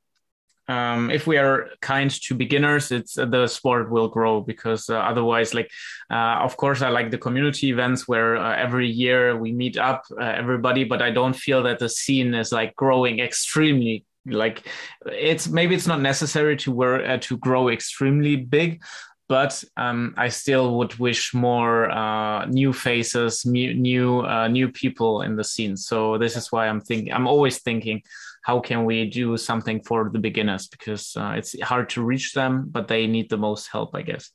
um, 0.69 1.09
if 1.09 1.25
we 1.25 1.37
are 1.37 1.69
kind 1.81 2.11
to 2.11 2.35
beginners 2.35 2.91
it's 2.91 3.17
uh, 3.17 3.25
the 3.25 3.47
sport 3.47 3.89
will 3.89 4.07
grow 4.07 4.39
because 4.39 4.89
uh, 4.89 4.99
otherwise 4.99 5.53
like 5.53 5.69
uh, 6.11 6.37
of 6.41 6.55
course 6.57 6.81
i 6.81 6.89
like 6.89 7.09
the 7.11 7.17
community 7.17 7.69
events 7.69 8.07
where 8.07 8.37
uh, 8.37 8.55
every 8.55 8.87
year 8.87 9.35
we 9.35 9.51
meet 9.51 9.77
up 9.77 10.03
uh, 10.19 10.23
everybody 10.23 10.83
but 10.83 11.01
i 11.01 11.09
don't 11.09 11.35
feel 11.35 11.63
that 11.63 11.79
the 11.79 11.89
scene 11.89 12.33
is 12.33 12.51
like 12.51 12.75
growing 12.75 13.19
extremely 13.19 14.05
like 14.27 14.67
it's 15.07 15.47
maybe 15.47 15.73
it's 15.73 15.87
not 15.87 16.01
necessary 16.01 16.55
to 16.55 16.71
work 16.71 17.21
to 17.21 17.37
grow 17.37 17.69
extremely 17.69 18.35
big 18.35 18.81
but 19.29 19.63
um, 19.77 20.15
I 20.17 20.29
still 20.29 20.77
would 20.79 20.95
wish 20.95 21.33
more 21.35 21.89
uh, 21.91 22.45
new 22.45 22.73
faces, 22.73 23.45
new 23.45 24.21
uh, 24.21 24.47
new 24.47 24.69
people 24.71 25.21
in 25.21 25.35
the 25.35 25.43
scene. 25.43 25.77
So 25.77 26.17
this 26.17 26.35
is 26.35 26.51
why 26.51 26.67
I'm 26.67 26.81
thinking. 26.81 27.13
I'm 27.13 27.27
always 27.27 27.59
thinking, 27.59 28.01
how 28.43 28.59
can 28.59 28.85
we 28.85 29.07
do 29.07 29.37
something 29.37 29.81
for 29.83 30.09
the 30.11 30.19
beginners 30.19 30.67
because 30.67 31.15
uh, 31.15 31.33
it's 31.37 31.59
hard 31.61 31.89
to 31.89 32.03
reach 32.03 32.33
them, 32.33 32.69
but 32.71 32.87
they 32.87 33.05
need 33.05 33.29
the 33.29 33.37
most 33.37 33.67
help, 33.71 33.91
I 33.93 34.01
guess. 34.01 34.31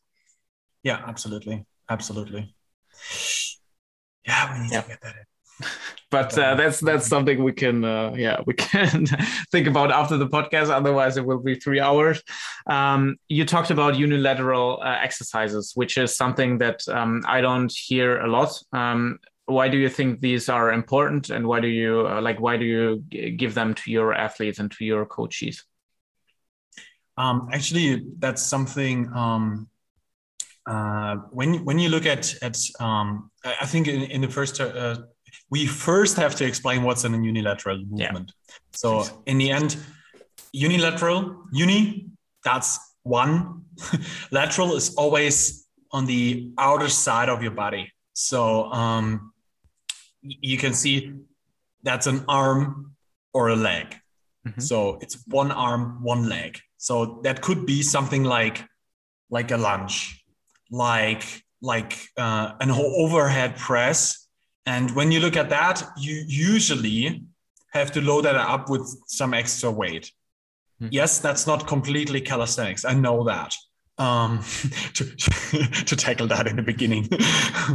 Yeah, 0.84 1.02
absolutely, 1.04 1.66
absolutely. 1.90 2.54
Yeah, 4.24 4.54
we 4.54 4.60
need 4.62 4.72
yeah. 4.72 4.82
to 4.82 4.88
get 4.88 5.00
that 5.02 5.14
in 5.16 5.66
but 6.14 6.38
uh, 6.38 6.54
that's 6.54 6.78
that's 6.78 7.08
something 7.08 7.42
we 7.42 7.52
can 7.52 7.84
uh, 7.84 8.12
yeah 8.16 8.36
we 8.46 8.54
can 8.72 9.06
think 9.50 9.66
about 9.66 9.90
after 9.90 10.16
the 10.16 10.28
podcast. 10.28 10.68
Otherwise 10.70 11.16
it 11.16 11.26
will 11.26 11.42
be 11.50 11.56
three 11.56 11.80
hours. 11.80 12.22
Um, 12.68 13.16
you 13.28 13.44
talked 13.44 13.72
about 13.72 13.96
unilateral 13.96 14.80
uh, 14.80 15.06
exercises 15.08 15.72
which 15.74 15.98
is 15.98 16.16
something 16.22 16.58
that 16.58 16.78
um, 16.88 17.22
i 17.26 17.40
don't 17.40 17.72
hear 17.88 18.20
a 18.26 18.28
lot. 18.36 18.50
Um, 18.72 19.18
why 19.46 19.66
do 19.68 19.76
you 19.76 19.88
think 19.88 20.20
these 20.20 20.48
are 20.48 20.72
important? 20.72 21.30
And 21.30 21.42
why 21.50 21.58
do 21.60 21.68
you 21.82 22.06
uh, 22.06 22.20
like 22.22 22.38
why 22.46 22.56
do 22.62 22.64
you 22.64 22.84
give 23.42 23.52
them 23.54 23.74
to 23.80 23.90
your 23.90 24.14
athletes 24.14 24.58
and 24.60 24.70
to 24.76 24.84
your 24.84 25.04
coaches? 25.06 25.64
Um, 27.16 27.48
actually 27.52 27.90
that's 28.18 28.42
something 28.54 28.96
um, 29.22 29.68
uh, 30.66 31.16
when 31.38 31.64
when 31.64 31.78
you 31.80 31.88
look 31.88 32.06
at 32.06 32.24
at 32.40 32.56
um, 32.78 33.30
I 33.62 33.66
think 33.66 33.88
in, 33.88 34.02
in 34.14 34.20
the 34.20 34.30
first 34.38 34.60
uh, 34.60 34.96
we 35.50 35.66
first 35.66 36.16
have 36.16 36.34
to 36.36 36.44
explain 36.44 36.82
what's 36.82 37.04
in 37.04 37.14
a 37.14 37.22
unilateral 37.22 37.78
movement. 37.78 38.32
Yeah. 38.36 38.54
So 38.72 39.04
in 39.26 39.38
the 39.38 39.50
end, 39.50 39.76
unilateral, 40.52 41.44
uni, 41.52 42.06
that's 42.44 42.78
one. 43.02 43.64
Lateral 44.30 44.74
is 44.74 44.94
always 44.94 45.66
on 45.92 46.06
the 46.06 46.50
outer 46.58 46.88
side 46.88 47.28
of 47.28 47.42
your 47.42 47.52
body. 47.52 47.92
So 48.14 48.64
um, 48.72 49.32
you 50.22 50.58
can 50.58 50.74
see 50.74 51.12
that's 51.82 52.06
an 52.06 52.24
arm 52.28 52.92
or 53.32 53.48
a 53.48 53.56
leg. 53.56 53.96
Mm-hmm. 54.46 54.60
So 54.60 54.98
it's 55.00 55.22
one 55.26 55.50
arm, 55.50 56.02
one 56.02 56.28
leg. 56.28 56.58
So 56.78 57.20
that 57.24 57.40
could 57.40 57.66
be 57.66 57.82
something 57.82 58.24
like 58.24 58.64
like 59.30 59.50
a 59.50 59.56
lunge, 59.56 60.22
like 60.70 61.24
like 61.62 61.98
uh, 62.16 62.52
an 62.60 62.70
overhead 62.70 63.56
press 63.56 64.23
and 64.66 64.90
when 64.94 65.12
you 65.12 65.20
look 65.20 65.36
at 65.36 65.50
that, 65.50 65.82
you 65.96 66.24
usually 66.26 67.22
have 67.72 67.92
to 67.92 68.00
load 68.00 68.24
that 68.24 68.36
up 68.36 68.70
with 68.70 68.82
some 69.06 69.34
extra 69.34 69.70
weight. 69.70 70.10
Hmm. 70.80 70.88
Yes, 70.90 71.18
that's 71.18 71.46
not 71.46 71.66
completely 71.66 72.20
calisthenics. 72.20 72.84
I 72.84 72.94
know 72.94 73.24
that. 73.24 73.54
Um, 73.98 74.42
to, 74.94 75.04
to 75.84 75.96
tackle 75.96 76.26
that 76.28 76.46
in 76.46 76.56
the 76.56 76.62
beginning. 76.62 77.08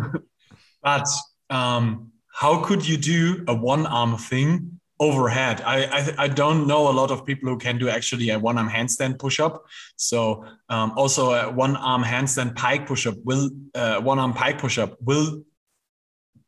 but 0.83 1.07
um, 1.49 2.11
how 2.33 2.63
could 2.63 2.87
you 2.87 2.97
do 2.97 3.43
a 3.47 3.53
one 3.53 3.85
arm 3.85 4.17
thing 4.17 4.79
overhead? 4.99 5.61
I, 5.61 5.85
I, 5.85 6.23
I 6.23 6.27
don't 6.27 6.67
know 6.67 6.89
a 6.89 6.91
lot 6.93 7.11
of 7.11 7.25
people 7.25 7.49
who 7.49 7.57
can 7.57 7.77
do 7.77 7.87
actually 7.87 8.29
a 8.29 8.39
one 8.39 8.57
arm 8.57 8.69
handstand 8.69 9.19
push 9.19 9.39
up. 9.39 9.65
So 9.95 10.45
um, 10.69 10.93
also 10.97 11.33
a 11.33 11.51
one 11.51 11.75
arm 11.75 12.03
handstand 12.03 12.55
pike 12.55 12.87
push 12.87 13.05
up 13.05 13.15
will 13.23 13.49
uh, 13.75 14.01
one 14.01 14.17
arm 14.17 14.33
pike 14.33 14.57
push 14.57 14.77
up 14.77 14.97
will 15.01 15.43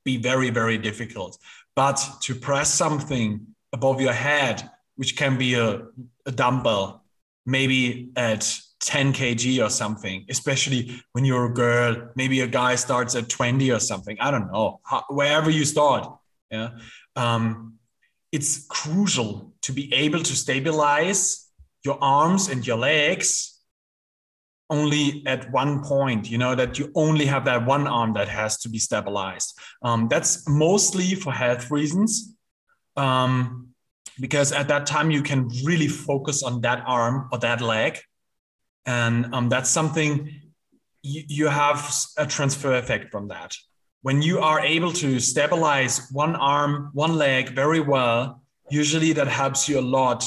be 0.03 0.17
very, 0.17 0.49
very 0.49 0.77
difficult. 0.77 1.37
But 1.75 2.01
to 2.21 2.35
press 2.35 2.73
something 2.73 3.47
above 3.73 4.01
your 4.01 4.13
head, 4.13 4.69
which 4.95 5.15
can 5.15 5.37
be 5.37 5.53
a, 5.55 5.81
a 6.25 6.31
dumbbell, 6.31 7.03
maybe 7.45 8.11
at 8.15 8.57
10 8.81 9.13
kg 9.13 9.65
or 9.65 9.69
something, 9.69 10.25
especially 10.29 11.01
when 11.13 11.23
you're 11.25 11.45
a 11.45 11.53
girl, 11.53 12.09
maybe 12.15 12.41
a 12.41 12.47
guy 12.47 12.75
starts 12.75 13.15
at 13.15 13.29
20 13.29 13.71
or 13.71 13.79
something. 13.79 14.17
I 14.19 14.31
don't 14.31 14.51
know, 14.51 14.79
how, 14.83 15.05
wherever 15.09 15.49
you 15.49 15.65
start. 15.65 16.11
Yeah. 16.49 16.71
Um, 17.15 17.75
it's 18.31 18.65
crucial 18.67 19.53
to 19.61 19.71
be 19.71 19.93
able 19.93 20.19
to 20.19 20.35
stabilize 20.35 21.49
your 21.83 21.97
arms 22.01 22.49
and 22.49 22.65
your 22.65 22.77
legs 22.77 23.50
only 24.71 25.21
at 25.27 25.51
one 25.51 25.83
point, 25.83 26.31
you 26.31 26.37
know, 26.37 26.55
that 26.55 26.79
you 26.79 26.91
only 26.95 27.25
have 27.25 27.45
that 27.45 27.65
one 27.65 27.85
arm 27.85 28.13
that 28.13 28.29
has 28.29 28.57
to 28.59 28.69
be 28.69 28.79
stabilized. 28.79 29.59
Um, 29.83 30.07
that's 30.07 30.47
mostly 30.49 31.13
for 31.13 31.31
health 31.31 31.69
reasons. 31.69 32.35
Um, 32.95 33.67
because 34.19 34.51
at 34.51 34.67
that 34.67 34.85
time 34.85 35.11
you 35.11 35.21
can 35.21 35.49
really 35.63 35.87
focus 35.87 36.43
on 36.43 36.61
that 36.61 36.83
arm 36.85 37.27
or 37.31 37.39
that 37.39 37.61
leg. 37.61 37.99
And 38.85 39.33
um, 39.33 39.49
that's 39.49 39.69
something 39.69 40.29
you, 41.03 41.23
you 41.27 41.47
have 41.47 41.93
a 42.17 42.25
transfer 42.25 42.75
effect 42.75 43.11
from 43.11 43.27
that. 43.27 43.55
When 44.01 44.21
you 44.21 44.39
are 44.39 44.59
able 44.61 44.91
to 44.93 45.19
stabilize 45.19 46.09
one 46.11 46.35
arm, 46.35 46.89
one 46.93 47.15
leg 47.15 47.49
very 47.49 47.79
well, 47.79 48.41
usually 48.69 49.13
that 49.13 49.27
helps 49.27 49.69
you 49.69 49.79
a 49.79 49.87
lot 49.99 50.25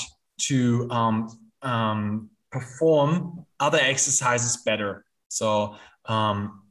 to 0.48 0.88
um, 0.90 1.28
um, 1.62 2.30
perform 2.52 3.43
other 3.66 3.81
exercises 3.92 4.53
better. 4.68 5.05
So, 5.29 5.48
um, 6.07 6.62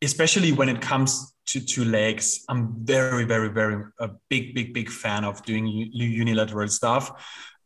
especially 0.00 0.52
when 0.52 0.68
it 0.68 0.80
comes 0.80 1.10
to, 1.50 1.60
to 1.72 1.84
legs, 1.84 2.44
I'm 2.48 2.62
very, 2.84 3.24
very, 3.24 3.50
very 3.60 3.76
a 3.98 4.10
big, 4.28 4.54
big, 4.54 4.68
big 4.78 4.88
fan 4.90 5.24
of 5.24 5.44
doing 5.44 5.66
unilateral 5.66 6.68
stuff. 6.68 7.04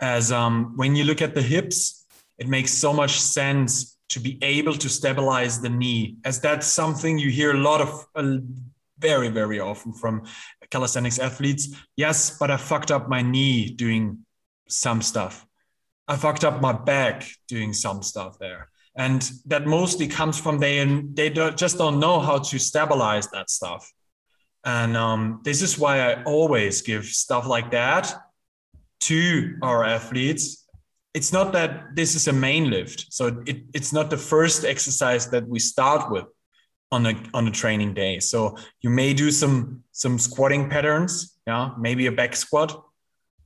As 0.01 0.33
um, 0.33 0.55
when 0.77 0.97
you 0.97 1.05
look 1.05 1.23
at 1.23 1.35
the 1.35 1.43
hips, 1.43 2.07
it 2.39 2.49
makes 2.49 2.73
so 2.73 2.93
much 2.93 3.21
sense 3.21 3.71
to 4.09 4.21
be 4.21 4.39
able 4.43 4.75
to 4.75 4.89
stabilize 4.89 5.61
the 5.61 5.69
knee, 5.69 6.17
as 6.25 6.41
that's 6.41 6.67
something 6.67 7.19
you 7.19 7.31
hear 7.31 7.53
a 7.53 7.59
lot 7.59 7.81
of. 7.81 7.91
Uh, 8.15 8.39
very, 9.01 9.31
very 9.31 9.59
often 9.61 9.93
from 9.93 10.23
calisthenics 10.71 11.19
athletes. 11.19 11.75
Yes, 11.97 12.37
but 12.39 12.51
I 12.51 12.59
fucked 12.59 12.91
up 12.91 13.09
my 13.09 13.23
knee 13.23 13.71
doing 13.71 14.27
some 14.69 15.01
stuff. 15.03 15.47
I 16.11 16.17
fucked 16.17 16.45
up 16.45 16.61
my 16.61 16.73
back 16.73 17.17
doing 17.47 17.73
some 17.73 18.03
stuff 18.03 18.33
there. 18.39 18.69
And 18.97 19.23
that 19.47 19.65
mostly 19.67 20.09
comes 20.09 20.37
from 20.41 20.59
they 20.59 20.81
and 20.81 21.15
they 21.15 21.31
don't, 21.31 21.57
just 21.57 21.79
don't 21.79 22.01
know 22.01 22.19
how 22.19 22.39
to 22.39 22.59
stabilize 22.59 23.29
that 23.29 23.49
stuff. 23.49 23.91
And 24.65 24.97
um, 24.97 25.41
this 25.45 25.63
is 25.63 25.79
why 25.79 25.95
I 26.01 26.23
always 26.25 26.83
give 26.83 27.05
stuff 27.07 27.47
like 27.47 27.71
that 27.71 28.13
to 29.09 29.57
our 29.63 29.85
athletes. 29.85 30.67
It's 31.15 31.33
not 31.33 31.53
that 31.53 31.95
this 31.95 32.15
is 32.15 32.29
a 32.29 32.33
main 32.33 32.71
lift, 32.71 33.07
so 33.11 33.43
it, 33.47 33.59
it's 33.73 33.93
not 33.93 34.11
the 34.11 34.19
first 34.19 34.65
exercise 34.65 35.31
that 35.31 35.47
we 35.49 35.59
start 35.59 36.11
with 36.11 36.27
on 36.93 37.07
a 37.07 37.15
on 37.33 37.49
a 37.49 37.51
training 37.51 37.95
day. 37.95 38.21
So 38.21 38.57
you 38.83 38.91
may 38.91 39.15
do 39.15 39.31
some 39.31 39.83
some 39.93 40.19
squatting 40.19 40.69
patterns, 40.69 41.39
yeah, 41.47 41.71
maybe 41.79 42.07
a 42.07 42.13
back 42.13 42.37
squat, 42.37 42.85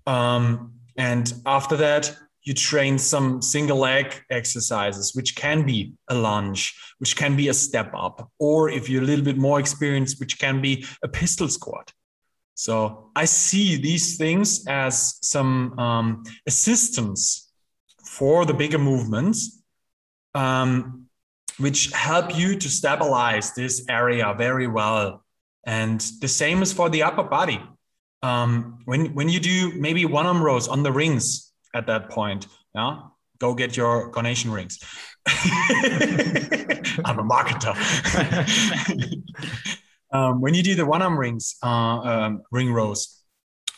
um, 0.06 0.74
And 0.96 1.32
after 1.44 1.76
that, 1.78 2.14
you 2.44 2.52
train 2.52 2.98
some 2.98 3.40
single 3.40 3.78
leg 3.78 4.22
exercises, 4.30 5.14
which 5.14 5.34
can 5.34 5.64
be 5.64 5.94
a 6.08 6.14
lunge, 6.14 6.74
which 6.98 7.16
can 7.16 7.36
be 7.36 7.48
a 7.48 7.54
step 7.54 7.90
up, 7.96 8.30
or 8.38 8.68
if 8.68 8.88
you're 8.88 9.02
a 9.02 9.06
little 9.06 9.24
bit 9.24 9.38
more 9.38 9.58
experienced, 9.58 10.20
which 10.20 10.38
can 10.38 10.60
be 10.60 10.84
a 11.02 11.08
pistol 11.08 11.48
squat. 11.48 11.92
So 12.54 13.10
I 13.16 13.24
see 13.24 13.76
these 13.76 14.16
things 14.16 14.64
as 14.68 15.18
some 15.22 15.78
um, 15.78 16.22
assistance 16.46 17.50
for 18.04 18.44
the 18.44 18.54
bigger 18.54 18.78
movements, 18.78 19.62
um, 20.34 21.06
which 21.58 21.90
help 21.92 22.36
you 22.36 22.56
to 22.58 22.68
stabilize 22.68 23.54
this 23.54 23.86
area 23.88 24.34
very 24.36 24.66
well. 24.66 25.24
And 25.66 26.00
the 26.20 26.28
same 26.28 26.62
is 26.62 26.72
for 26.72 26.90
the 26.90 27.02
upper 27.02 27.24
body. 27.24 27.60
Um, 28.22 28.78
when 28.84 29.14
when 29.14 29.28
you 29.28 29.40
do 29.40 29.72
maybe 29.76 30.04
one 30.04 30.26
arm 30.26 30.42
rows 30.42 30.68
on 30.68 30.82
the 30.82 30.92
rings 30.92 31.52
at 31.74 31.86
that 31.86 32.08
point, 32.10 32.46
yeah, 32.74 33.00
go 33.38 33.54
get 33.54 33.76
your 33.76 34.10
Gornation 34.10 34.52
rings. 34.52 34.78
I'm 37.04 37.18
a 37.18 37.24
marketer. 37.24 37.74
um, 40.12 40.40
when 40.40 40.54
you 40.54 40.62
do 40.62 40.74
the 40.74 40.86
one 40.86 41.02
arm 41.02 41.18
rings, 41.18 41.56
uh, 41.62 41.66
um, 41.66 42.42
ring 42.50 42.72
rows, 42.72 43.22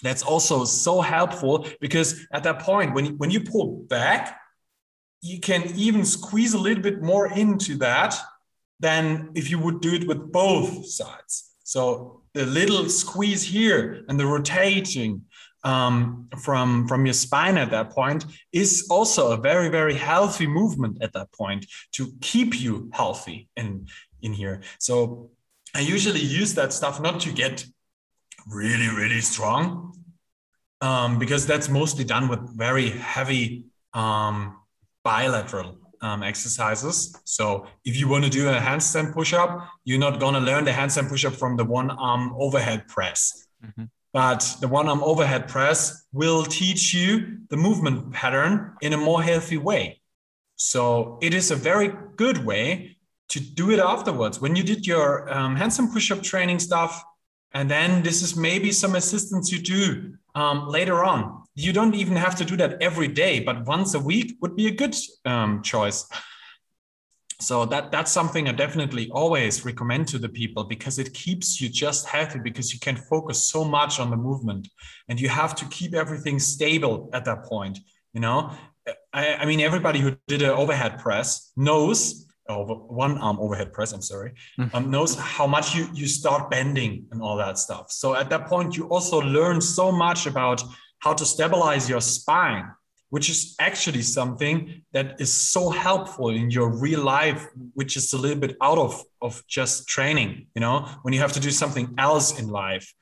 that's 0.02 0.22
also 0.22 0.64
so 0.64 1.00
helpful 1.00 1.66
because 1.80 2.26
at 2.32 2.42
that 2.44 2.60
point, 2.60 2.94
when, 2.94 3.16
when 3.18 3.30
you 3.30 3.40
pull 3.40 3.84
back, 3.88 4.38
you 5.22 5.40
can 5.40 5.64
even 5.74 6.04
squeeze 6.04 6.54
a 6.54 6.58
little 6.58 6.82
bit 6.82 7.02
more 7.02 7.32
into 7.32 7.76
that 7.78 8.14
than 8.78 9.30
if 9.34 9.50
you 9.50 9.58
would 9.58 9.80
do 9.80 9.94
it 9.94 10.06
with 10.06 10.30
both 10.30 10.86
sides. 10.86 11.54
So 11.64 12.22
the 12.34 12.44
little 12.44 12.88
squeeze 12.88 13.42
here 13.42 14.04
and 14.08 14.20
the 14.20 14.26
rotating 14.26 15.22
um, 15.70 16.28
from 16.44 16.86
from 16.88 17.00
your 17.06 17.18
spine 17.26 17.56
at 17.58 17.70
that 17.70 17.88
point 17.90 18.24
is 18.52 18.86
also 18.88 19.22
a 19.32 19.36
very 19.50 19.68
very 19.78 19.96
healthy 20.10 20.46
movement 20.46 20.94
at 21.04 21.12
that 21.12 21.28
point 21.32 21.66
to 21.96 22.02
keep 22.20 22.50
you 22.64 22.72
healthy 22.92 23.38
in 23.56 23.86
in 24.22 24.32
here. 24.32 24.56
So 24.78 25.30
I 25.74 25.80
usually 25.80 26.24
use 26.40 26.54
that 26.54 26.72
stuff 26.72 27.00
not 27.00 27.20
to 27.24 27.30
get 27.32 27.66
really, 28.46 28.88
really 28.88 29.20
strong, 29.20 29.92
um, 30.80 31.18
because 31.18 31.46
that's 31.46 31.68
mostly 31.68 32.04
done 32.04 32.28
with 32.28 32.40
very 32.56 32.90
heavy 33.14 33.64
um, 33.92 34.56
bilateral 35.02 35.78
um, 36.00 36.22
exercises. 36.22 36.96
So 37.24 37.66
if 37.84 37.94
you 37.98 38.08
want 38.08 38.24
to 38.24 38.30
do 38.30 38.48
a 38.48 38.58
handstand 38.68 39.12
push-up, 39.12 39.50
you're 39.84 39.98
not 39.98 40.20
going 40.20 40.34
to 40.34 40.40
learn 40.40 40.64
the 40.64 40.70
handstand 40.70 41.08
push-up 41.08 41.34
from 41.34 41.56
the 41.56 41.64
one 41.64 41.90
arm 41.90 42.34
overhead 42.38 42.86
press. 42.88 43.48
Mm-hmm. 43.64 43.84
But 44.16 44.56
the 44.62 44.68
one 44.68 44.88
arm 44.88 45.02
overhead 45.02 45.46
press 45.46 46.06
will 46.10 46.42
teach 46.42 46.94
you 46.94 47.36
the 47.50 47.58
movement 47.58 48.14
pattern 48.14 48.72
in 48.80 48.94
a 48.94 48.96
more 48.96 49.22
healthy 49.22 49.58
way. 49.58 50.00
So 50.54 51.18
it 51.20 51.34
is 51.34 51.50
a 51.50 51.54
very 51.54 51.92
good 52.16 52.38
way 52.46 52.96
to 53.28 53.40
do 53.40 53.70
it 53.72 53.78
afterwards. 53.78 54.40
When 54.40 54.56
you 54.56 54.62
did 54.62 54.86
your 54.86 55.30
um, 55.30 55.54
handstand 55.54 55.92
push-up 55.92 56.22
training 56.22 56.60
stuff 56.60 57.04
and 57.52 57.70
then 57.70 58.02
this 58.02 58.22
is 58.22 58.34
maybe 58.36 58.72
some 58.72 58.94
assistance 58.94 59.52
you 59.52 59.58
do 59.58 60.14
um, 60.34 60.66
later 60.66 61.04
on. 61.04 61.42
You 61.54 61.74
don't 61.74 61.94
even 61.94 62.16
have 62.16 62.36
to 62.36 62.44
do 62.46 62.56
that 62.56 62.80
every 62.80 63.08
day 63.08 63.40
but 63.40 63.66
once 63.66 63.92
a 63.92 64.00
week 64.00 64.38
would 64.40 64.56
be 64.56 64.66
a 64.68 64.74
good 64.74 64.96
um, 65.26 65.62
choice 65.62 66.08
so 67.40 67.64
that 67.66 67.90
that's 67.90 68.10
something 68.10 68.48
i 68.48 68.52
definitely 68.52 69.10
always 69.10 69.64
recommend 69.64 70.08
to 70.08 70.18
the 70.18 70.28
people 70.28 70.64
because 70.64 70.98
it 70.98 71.12
keeps 71.12 71.60
you 71.60 71.68
just 71.68 72.06
healthy 72.06 72.38
because 72.38 72.72
you 72.72 72.80
can 72.80 72.96
focus 72.96 73.50
so 73.50 73.64
much 73.64 74.00
on 74.00 74.10
the 74.10 74.16
movement 74.16 74.68
and 75.08 75.20
you 75.20 75.28
have 75.28 75.54
to 75.54 75.64
keep 75.66 75.94
everything 75.94 76.38
stable 76.38 77.10
at 77.12 77.24
that 77.24 77.44
point 77.44 77.78
you 78.12 78.20
know 78.20 78.50
I, 79.12 79.34
I 79.34 79.44
mean 79.46 79.60
everybody 79.60 79.98
who 79.98 80.16
did 80.28 80.42
an 80.42 80.50
overhead 80.50 80.98
press 80.98 81.52
knows 81.56 82.26
over 82.48 82.74
one 82.74 83.18
arm 83.18 83.38
overhead 83.40 83.72
press 83.72 83.92
i'm 83.92 84.02
sorry 84.02 84.32
mm. 84.58 84.72
um, 84.72 84.90
knows 84.90 85.16
how 85.16 85.46
much 85.46 85.74
you 85.74 85.88
you 85.92 86.06
start 86.06 86.50
bending 86.50 87.06
and 87.10 87.20
all 87.20 87.36
that 87.36 87.58
stuff 87.58 87.90
so 87.90 88.14
at 88.14 88.30
that 88.30 88.46
point 88.46 88.76
you 88.76 88.86
also 88.86 89.20
learn 89.20 89.60
so 89.60 89.90
much 89.90 90.26
about 90.26 90.62
how 91.00 91.12
to 91.12 91.24
stabilize 91.24 91.88
your 91.88 92.00
spine 92.00 92.70
which 93.10 93.30
is 93.30 93.54
actually 93.60 94.02
something 94.02 94.82
that 94.92 95.20
is 95.20 95.32
so 95.32 95.70
helpful 95.70 96.30
in 96.30 96.50
your 96.50 96.68
real 96.68 97.02
life 97.02 97.46
which 97.74 97.96
is 97.96 98.12
a 98.12 98.18
little 98.18 98.38
bit 98.38 98.56
out 98.60 98.78
of 98.78 99.02
of 99.22 99.42
just 99.46 99.86
training 99.86 100.46
you 100.54 100.60
know? 100.60 100.88
When 101.02 101.14
you 101.14 101.20
have 101.20 101.32
to 101.32 101.40
do 101.40 101.50
something 101.50 101.94
else 101.98 102.38
in 102.38 102.48
life 102.48 102.92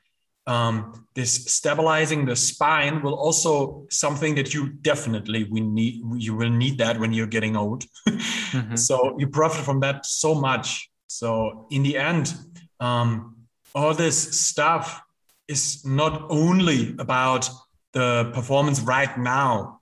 um, 0.47 1.07
this 1.15 1.33
stabilizing 1.47 2.27
the 2.27 2.37
spine 2.37 3.03
will 3.03 3.15
also 3.15 3.87
something 3.91 4.35
that 4.35 4.53
you 4.53 4.69
definitely 4.69 5.45
we 5.45 5.61
need 5.61 6.03
you 6.17 6.35
will 6.35 6.51
need 6.51 6.79
that 6.79 6.99
when 6.99 7.13
you're 7.13 7.27
getting 7.27 7.57
old. 7.57 7.85
Mm-hmm. 8.55 8.77
so 8.77 9.17
you 9.19 9.27
profit 9.27 9.65
from 9.65 9.81
that 9.81 10.07
so 10.07 10.33
much. 10.33 10.89
So 11.09 11.67
in 11.73 11.83
the 11.83 11.99
end 11.99 12.33
um, 12.79 13.35
all 13.75 13.95
this 13.95 14.41
stuff 14.41 15.03
is 15.49 15.85
not 15.85 16.27
only 16.31 16.95
about 17.01 17.51
the 17.95 18.31
performance 18.33 18.81
right 18.81 19.19
now 19.19 19.81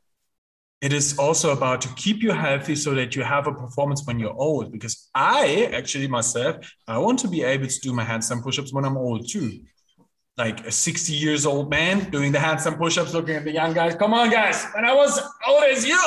it 0.82 0.92
is 0.92 1.16
also 1.18 1.52
about 1.52 1.80
to 1.80 1.88
keep 1.94 2.22
you 2.22 2.32
healthy 2.32 2.74
so 2.74 2.92
that 2.94 3.16
you 3.16 3.22
have 3.22 3.46
a 3.46 3.52
performance 3.52 4.04
when 4.06 4.18
you're 4.18 4.34
old 4.34 4.70
because 4.72 5.08
i 5.14 5.70
actually 5.72 6.08
myself 6.08 6.56
i 6.86 6.98
want 6.98 7.18
to 7.18 7.28
be 7.28 7.42
able 7.42 7.66
to 7.66 7.80
do 7.80 7.92
my 7.92 8.04
handstand 8.04 8.42
push-ups 8.42 8.72
when 8.72 8.84
i'm 8.84 8.96
old 8.96 9.28
too 9.28 9.60
like 10.38 10.66
a 10.66 10.72
60 10.72 11.12
years 11.12 11.44
old 11.46 11.70
man 11.70 12.10
doing 12.10 12.32
the 12.32 12.38
handstand 12.38 12.78
push-ups, 12.78 13.12
looking 13.14 13.36
at 13.36 13.44
the 13.44 13.52
young 13.52 13.74
guys. 13.74 13.94
Come 13.94 14.14
on, 14.14 14.30
guys! 14.30 14.64
When 14.74 14.84
I 14.84 14.94
was 14.94 15.20
old 15.46 15.64
as 15.64 15.86
you, 15.86 16.00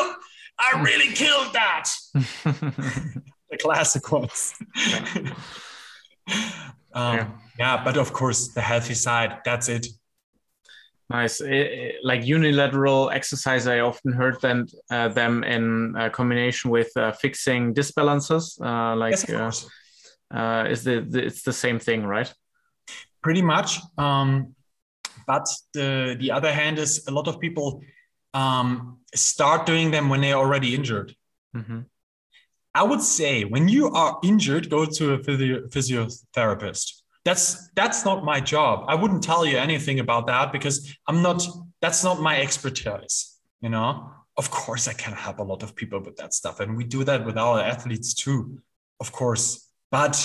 I 0.59 0.81
really 0.81 1.13
killed 1.13 1.53
that. 1.53 1.91
the 2.13 3.57
classic 3.59 4.11
ones. 4.11 4.55
um, 6.93 7.15
yeah. 7.15 7.27
yeah, 7.59 7.83
but 7.83 7.97
of 7.97 8.13
course, 8.13 8.47
the 8.49 8.61
healthy 8.61 8.95
side. 8.95 9.39
That's 9.45 9.69
it. 9.69 9.87
Nice. 11.09 11.39
It, 11.39 11.51
it, 11.51 11.95
like 12.03 12.25
unilateral 12.25 13.11
exercise, 13.11 13.67
I 13.67 13.79
often 13.79 14.11
heard 14.11 14.41
them 14.41 14.65
uh, 14.89 15.09
them 15.09 15.43
in 15.43 15.95
uh, 15.95 16.09
combination 16.09 16.71
with 16.71 16.89
uh, 16.97 17.11
fixing 17.11 17.73
disbalances. 17.73 18.59
Uh, 18.59 18.95
like, 18.95 19.11
yes, 19.27 19.67
uh, 20.33 20.37
uh, 20.37 20.65
is 20.67 20.83
the, 20.83 21.01
the 21.01 21.25
it's 21.25 21.43
the 21.43 21.53
same 21.53 21.77
thing, 21.79 22.05
right? 22.05 22.33
pretty 23.25 23.41
much. 23.41 23.79
Um, 23.97 24.53
but 25.25 25.47
the 25.73 26.15
the 26.19 26.29
other 26.37 26.53
hand 26.53 26.77
is 26.77 26.91
a 27.07 27.11
lot 27.11 27.27
of 27.27 27.39
people 27.39 27.81
um, 28.35 28.99
start 29.15 29.65
doing 29.65 29.91
them 29.91 30.09
when 30.09 30.21
they're 30.21 30.41
already 30.45 30.75
injured. 30.75 31.15
Mm-hmm. 31.57 31.79
I 32.81 32.83
would 32.83 33.01
say 33.01 33.43
when 33.43 33.67
you 33.67 33.89
are 34.01 34.19
injured, 34.23 34.69
go 34.69 34.85
to 34.85 35.13
a 35.13 35.17
physio- 35.25 35.65
physiotherapist. 35.73 36.87
That's 37.25 37.69
that's 37.75 38.05
not 38.05 38.23
my 38.23 38.39
job. 38.39 38.85
I 38.87 38.95
wouldn't 38.95 39.23
tell 39.23 39.45
you 39.45 39.57
anything 39.57 39.99
about 39.99 40.27
that 40.27 40.51
because 40.51 40.95
I'm 41.07 41.21
not. 41.21 41.45
That's 41.81 42.03
not 42.03 42.21
my 42.21 42.39
expertise. 42.39 43.37
You 43.61 43.69
know. 43.69 44.11
Of 44.37 44.51
course, 44.51 44.89
I 44.89 44.93
can 44.93 45.13
help 45.13 45.39
a 45.39 45.43
lot 45.43 45.63
of 45.63 45.77
people 45.77 46.01
with 46.01 46.17
that 46.17 46.33
stuff, 46.33 46.59
and 46.59 46.75
we 46.75 46.83
do 46.83 47.05
that 47.05 47.25
with 47.25 47.37
our 47.37 47.61
athletes 47.61 48.13
too. 48.13 48.59
Of 48.99 49.13
course, 49.13 49.71
but 49.91 50.15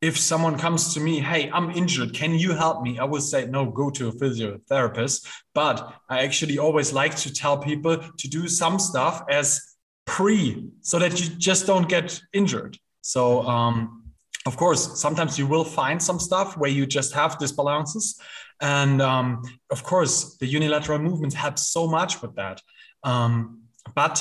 if 0.00 0.16
someone 0.16 0.56
comes 0.56 0.94
to 0.94 1.00
me, 1.00 1.18
hey, 1.18 1.50
I'm 1.52 1.70
injured, 1.70 2.14
can 2.14 2.34
you 2.34 2.52
help 2.52 2.82
me? 2.82 2.98
I 2.98 3.04
would 3.04 3.22
say, 3.22 3.46
no, 3.46 3.66
go 3.70 3.90
to 3.90 4.08
a 4.08 4.12
physiotherapist. 4.12 5.26
But 5.54 5.92
I 6.08 6.22
actually 6.22 6.58
always 6.58 6.92
like 6.92 7.16
to 7.16 7.32
tell 7.32 7.58
people 7.58 7.96
to 7.96 8.28
do 8.28 8.46
some 8.46 8.78
stuff 8.78 9.24
as 9.28 9.60
pre 10.06 10.68
so 10.82 10.98
that 11.00 11.20
you 11.20 11.34
just 11.36 11.66
don't 11.66 11.88
get 11.88 12.20
injured. 12.32 12.78
So, 13.00 13.42
um, 13.42 14.07
of 14.48 14.56
course, 14.56 14.98
sometimes 14.98 15.38
you 15.38 15.46
will 15.46 15.64
find 15.64 16.02
some 16.02 16.18
stuff 16.18 16.56
where 16.56 16.70
you 16.70 16.86
just 16.86 17.12
have 17.12 17.36
disbalances. 17.38 18.18
And 18.62 19.02
um, 19.02 19.42
of 19.70 19.84
course, 19.84 20.38
the 20.38 20.46
unilateral 20.46 20.98
movements 20.98 21.34
help 21.34 21.58
so 21.58 21.86
much 21.86 22.22
with 22.22 22.34
that. 22.36 22.62
Um, 23.04 23.64
but 23.94 24.16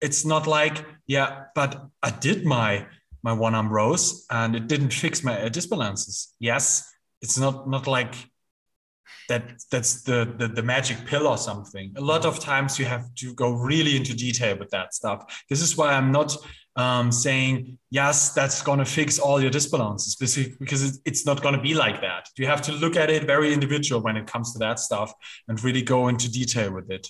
it's 0.00 0.24
not 0.24 0.48
like, 0.48 0.84
yeah, 1.06 1.44
but 1.54 1.70
I 2.02 2.10
did 2.10 2.44
my 2.44 2.86
my 3.22 3.32
one 3.32 3.54
arm 3.54 3.68
rows 3.68 4.26
and 4.30 4.54
it 4.56 4.66
didn't 4.66 4.92
fix 4.92 5.22
my 5.22 5.48
disbalances. 5.48 6.34
Yes, 6.40 6.92
it's 7.22 7.38
not 7.38 7.68
not 7.68 7.86
like 7.86 8.14
that 9.28 9.44
that's 9.70 10.02
the, 10.02 10.34
the, 10.38 10.48
the 10.48 10.62
magic 10.62 10.98
pill 11.06 11.26
or 11.26 11.38
something. 11.38 11.92
A 11.96 12.00
lot 12.00 12.24
of 12.24 12.40
times 12.40 12.78
you 12.78 12.86
have 12.86 13.14
to 13.16 13.34
go 13.34 13.52
really 13.52 13.96
into 13.96 14.14
detail 14.14 14.58
with 14.58 14.70
that 14.70 14.94
stuff. 14.94 15.44
This 15.48 15.60
is 15.60 15.76
why 15.76 15.92
I'm 15.92 16.10
not 16.10 16.36
um, 16.76 17.10
saying 17.10 17.78
yes, 17.90 18.32
that's 18.32 18.62
going 18.62 18.78
to 18.78 18.84
fix 18.84 19.18
all 19.18 19.40
your 19.40 19.50
disbalances 19.50 20.16
because 20.58 21.00
it's 21.04 21.26
not 21.26 21.42
going 21.42 21.54
to 21.54 21.60
be 21.60 21.74
like 21.74 22.00
that. 22.00 22.28
You 22.36 22.46
have 22.46 22.62
to 22.62 22.72
look 22.72 22.96
at 22.96 23.10
it 23.10 23.24
very 23.24 23.52
individual 23.52 24.00
when 24.00 24.16
it 24.16 24.26
comes 24.26 24.52
to 24.52 24.58
that 24.60 24.78
stuff 24.78 25.12
and 25.48 25.62
really 25.62 25.82
go 25.82 26.08
into 26.08 26.30
detail 26.30 26.72
with 26.72 26.90
it. 26.90 27.08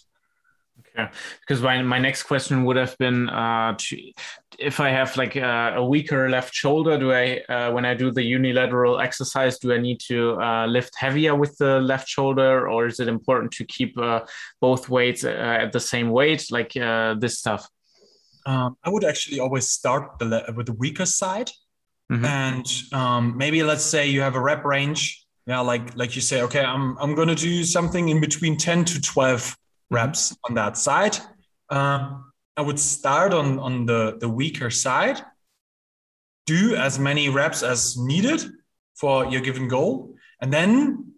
Okay, 0.97 1.11
because 1.41 1.61
my, 1.61 1.83
my 1.83 1.99
next 1.99 2.23
question 2.23 2.65
would 2.65 2.77
have 2.77 2.97
been 2.99 3.29
uh, 3.29 3.75
to, 3.77 4.13
if 4.61 4.79
I 4.79 4.91
have 4.91 5.17
like 5.17 5.35
a, 5.35 5.75
a, 5.77 5.85
weaker 5.85 6.29
left 6.31 6.55
shoulder, 6.55 6.97
do 6.97 7.13
I 7.13 7.39
uh, 7.49 7.73
when 7.73 7.85
I 7.85 7.95
do 7.95 8.13
the 8.13 8.23
unilateral 8.23 9.01
exercise, 9.01 9.59
do 9.59 9.73
I 9.73 9.79
need 9.79 10.01
to 10.07 10.41
uh, 10.41 10.67
lift 10.67 10.95
heavier 10.97 11.35
with 11.35 11.57
the 11.59 11.81
left 11.81 12.09
shoulder, 12.09 12.69
or 12.69 12.87
is 12.87 13.01
it 13.01 13.09
important 13.09 13.53
to 13.53 13.65
keep 13.65 13.99
uh, 13.99 14.21
both 14.61 14.89
weights 14.89 15.25
uh, 15.25 15.31
at 15.31 15.73
the 15.73 15.81
same 15.81 16.11
weight, 16.11 16.47
like 16.51 16.77
uh, 16.77 17.15
this 17.15 17.41
stuff? 17.41 17.69
Um, 18.47 18.77
I 18.85 18.91
would 18.91 19.05
actually 19.05 19.41
always 19.41 19.69
start 19.69 20.19
the, 20.19 20.53
with 20.57 20.67
the 20.67 20.73
weaker 20.73 21.07
side, 21.07 21.51
mm-hmm. 22.11 22.25
and 22.25 22.67
um, 22.93 23.37
maybe 23.37 23.63
let's 23.63 23.85
say 23.85 24.09
you 24.09 24.21
have 24.23 24.35
a 24.35 24.41
rep 24.41 24.65
range. 24.65 25.25
Yeah, 25.47 25.61
like 25.61 25.97
like 25.97 26.15
you 26.15 26.21
say, 26.21 26.43
okay, 26.43 26.63
I'm 26.63 26.99
I'm 26.99 27.15
gonna 27.15 27.35
do 27.35 27.65
something 27.65 28.09
in 28.09 28.21
between 28.21 28.57
ten 28.57 28.85
to 28.85 29.01
twelve 29.01 29.57
reps 29.91 30.37
on 30.49 30.55
that 30.55 30.77
side. 30.77 31.17
Um, 31.71 32.33
I 32.59 32.61
would 32.61 32.81
start 32.81 33.33
on, 33.33 33.59
on 33.61 33.87
the, 33.87 34.17
the 34.19 34.29
weaker 34.29 34.69
side, 34.69 35.23
do 36.45 36.75
as 36.75 36.99
many 36.99 37.29
reps 37.29 37.63
as 37.63 37.97
needed 37.97 38.43
for 38.97 39.27
your 39.27 39.41
given 39.41 39.69
goal, 39.69 40.17
and 40.41 40.53
then 40.53 41.13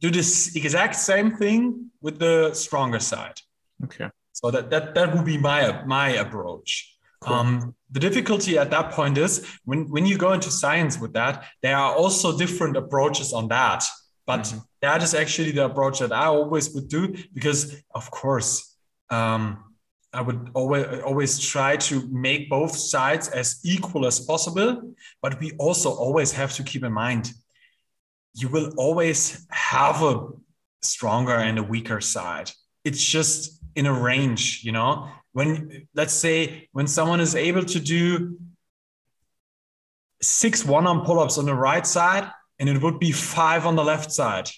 do 0.00 0.10
this 0.10 0.56
exact 0.56 0.94
same 0.94 1.36
thing 1.36 1.90
with 2.00 2.18
the 2.18 2.54
stronger 2.54 3.00
side. 3.00 3.38
Okay. 3.84 4.08
So 4.38 4.50
that 4.50 4.70
that, 4.70 4.94
that 4.94 5.14
would 5.14 5.24
be 5.24 5.38
my 5.38 5.84
my 5.84 6.08
approach. 6.24 6.70
Cool. 7.20 7.34
Um, 7.34 7.74
the 7.90 8.00
difficulty 8.00 8.58
at 8.58 8.70
that 8.70 8.92
point 8.92 9.18
is 9.18 9.44
when, 9.64 9.90
when 9.90 10.06
you 10.06 10.16
go 10.16 10.32
into 10.32 10.52
science 10.52 11.00
with 11.00 11.12
that, 11.14 11.44
there 11.62 11.76
are 11.76 11.92
also 11.92 12.38
different 12.38 12.76
approaches 12.76 13.32
on 13.32 13.48
that. 13.48 13.82
But 14.24 14.42
mm-hmm. 14.42 14.58
that 14.82 15.02
is 15.02 15.14
actually 15.14 15.50
the 15.50 15.64
approach 15.64 15.98
that 15.98 16.12
I 16.12 16.26
always 16.26 16.72
would 16.74 16.88
do 16.88 17.16
because, 17.34 17.82
of 17.92 18.08
course, 18.12 18.76
um, 19.10 19.42
I 20.12 20.20
would 20.20 20.50
always 20.54 20.86
always 21.02 21.32
try 21.40 21.76
to 21.88 21.94
make 22.08 22.48
both 22.48 22.74
sides 22.76 23.28
as 23.28 23.58
equal 23.64 24.06
as 24.06 24.20
possible. 24.20 24.94
But 25.20 25.40
we 25.40 25.52
also 25.58 25.90
always 25.90 26.30
have 26.32 26.52
to 26.54 26.62
keep 26.62 26.84
in 26.84 26.92
mind 26.92 27.32
you 28.38 28.48
will 28.48 28.72
always 28.76 29.46
have 29.50 30.02
a 30.02 30.28
stronger 30.82 31.34
and 31.34 31.58
a 31.58 31.62
weaker 31.62 32.00
side. 32.00 32.50
It's 32.84 33.02
just 33.02 33.57
in 33.78 33.86
a 33.86 33.92
range, 33.92 34.64
you 34.64 34.72
know. 34.72 35.08
When 35.32 35.86
let's 35.94 36.12
say 36.12 36.68
when 36.72 36.88
someone 36.88 37.20
is 37.20 37.34
able 37.36 37.64
to 37.64 37.78
do 37.78 38.38
six 40.20 40.64
one-arm 40.64 41.02
pull-ups 41.02 41.38
on 41.38 41.46
the 41.46 41.54
right 41.54 41.86
side 41.86 42.28
and 42.58 42.68
it 42.68 42.82
would 42.82 42.98
be 42.98 43.12
five 43.12 43.66
on 43.66 43.76
the 43.76 43.84
left 43.84 44.10
side. 44.10 44.48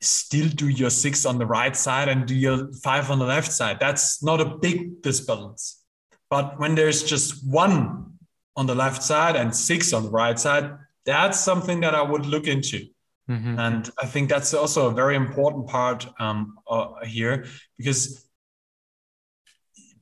Still 0.00 0.48
do 0.48 0.68
your 0.68 0.90
six 0.90 1.26
on 1.26 1.38
the 1.38 1.46
right 1.46 1.74
side 1.74 2.08
and 2.08 2.24
do 2.24 2.36
your 2.36 2.72
five 2.74 3.10
on 3.10 3.18
the 3.18 3.24
left 3.24 3.50
side. 3.50 3.78
That's 3.80 4.22
not 4.22 4.40
a 4.40 4.56
big 4.58 5.02
disbalance. 5.02 5.82
But 6.30 6.60
when 6.60 6.76
there's 6.76 7.02
just 7.02 7.44
one 7.44 8.12
on 8.56 8.66
the 8.66 8.76
left 8.76 9.02
side 9.02 9.34
and 9.34 9.54
six 9.54 9.92
on 9.92 10.04
the 10.04 10.10
right 10.10 10.38
side, 10.38 10.70
that's 11.04 11.40
something 11.40 11.80
that 11.80 11.94
I 11.96 12.02
would 12.02 12.26
look 12.26 12.46
into. 12.46 12.86
Mm-hmm. 13.30 13.58
And 13.58 13.90
I 14.02 14.06
think 14.06 14.28
that's 14.28 14.52
also 14.52 14.88
a 14.88 14.94
very 14.94 15.16
important 15.16 15.66
part 15.66 16.06
um, 16.20 16.58
uh, 16.68 17.04
here 17.04 17.46
because 17.78 18.26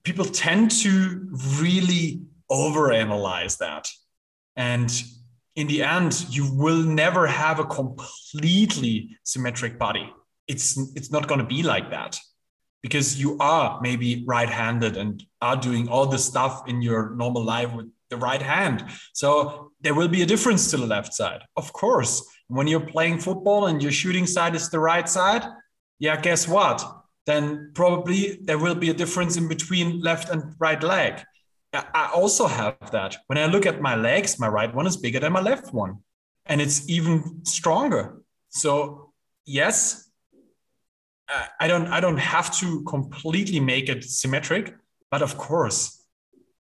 people 0.03 0.25
tend 0.25 0.71
to 0.83 1.29
really 1.61 2.23
overanalyze 2.51 3.59
that. 3.59 3.89
And 4.57 4.91
in 5.55 5.67
the 5.67 5.83
end, 5.83 6.27
you 6.31 6.53
will 6.53 6.83
never 6.83 7.27
have 7.27 7.61
a 7.61 7.65
completely 7.65 9.17
symmetric 9.23 9.79
body. 9.79 10.13
It's 10.49 10.77
it's 10.97 11.11
not 11.11 11.29
going 11.29 11.41
to 11.41 11.47
be 11.47 11.63
like 11.63 11.91
that 11.91 12.19
because 12.83 13.21
you 13.21 13.39
are 13.39 13.81
maybe 13.81 14.25
right-handed 14.27 14.97
and 14.97 15.25
are 15.41 15.57
doing 15.57 15.89
all 15.89 16.07
the 16.07 16.19
stuff 16.19 16.69
in 16.69 16.83
your 16.83 17.15
normal 17.15 17.45
life 17.45 17.73
with 17.73 17.87
the 18.11 18.17
right 18.17 18.43
hand. 18.43 18.85
So 19.13 19.71
there 19.81 19.95
will 19.95 20.09
be 20.09 20.23
a 20.23 20.27
difference 20.27 20.71
to 20.71 20.77
the 20.77 20.87
left 20.87 21.15
side, 21.15 21.43
of 21.57 21.73
course. 21.73 22.27
When 22.53 22.67
you're 22.67 22.81
playing 22.95 23.19
football 23.19 23.67
and 23.67 23.83
your 23.83 23.93
shooting 23.93 24.27
side 24.27 24.55
is 24.55 24.69
the 24.69 24.79
right 24.79 25.09
side, 25.09 25.43
yeah, 25.99 26.21
guess 26.21 26.47
what? 26.47 26.79
Then 27.25 27.71
probably 27.75 28.39
there 28.43 28.59
will 28.59 28.75
be 28.75 28.91
a 28.91 28.95
difference 28.95 29.37
in 29.37 29.49
between 29.49 30.01
left 30.01 30.29
and 30.29 30.55
right 30.59 30.83
leg. 30.83 31.23
I 31.73 32.11
also 32.15 32.47
have 32.47 32.77
that. 32.91 33.17
When 33.29 33.39
I 33.39 33.47
look 33.47 33.65
at 33.65 33.81
my 33.81 33.95
legs, 33.95 34.39
my 34.39 34.49
right 34.49 34.75
one 34.75 34.87
is 34.87 34.99
bigger 34.99 35.21
than 35.21 35.33
my 35.33 35.41
left 35.41 35.73
one, 35.73 36.01
and 36.45 36.61
it's 36.61 36.87
even 36.91 37.45
stronger. 37.47 38.21
So 38.51 39.13
yes, 39.47 40.11
I 41.59 41.69
don't 41.69 41.87
I 41.87 42.01
don't 42.01 42.19
have 42.19 42.55
to 42.59 42.83
completely 42.85 43.61
make 43.61 43.89
it 43.89 44.05
symmetric, 44.05 44.75
but 45.11 45.23
of 45.23 45.39
course, 45.39 46.05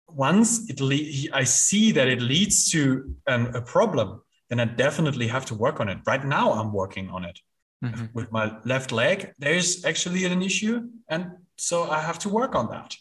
once 0.09 0.69
it 0.69 0.81
le- 0.81 1.33
I 1.33 1.45
see 1.45 1.93
that 1.93 2.09
it 2.09 2.21
leads 2.21 2.71
to 2.73 3.15
a 3.27 3.63
problem, 3.63 4.21
then 4.49 4.61
I 4.61 4.65
definitely 4.65 5.29
have 5.29 5.45
to 5.47 5.55
work 5.55 5.81
on 5.81 5.89
it. 5.89 5.99
Right 6.07 6.25
now, 6.25 6.53
I'm 6.53 6.73
working 6.73 7.11
on 7.11 7.25
it 7.25 7.39
mm-hmm. 7.85 8.07
with 8.15 8.31
my 8.33 8.57
left 8.65 8.93
leg. 8.93 9.33
There 9.39 9.55
is 9.55 9.85
actually 9.85 10.25
an 10.25 10.43
issue, 10.43 10.89
and 11.09 11.33
so 11.57 11.91
I 11.91 12.01
have 12.01 12.19
to 12.21 12.29
work 12.29 12.55
on 12.55 12.71
that. 12.71 12.97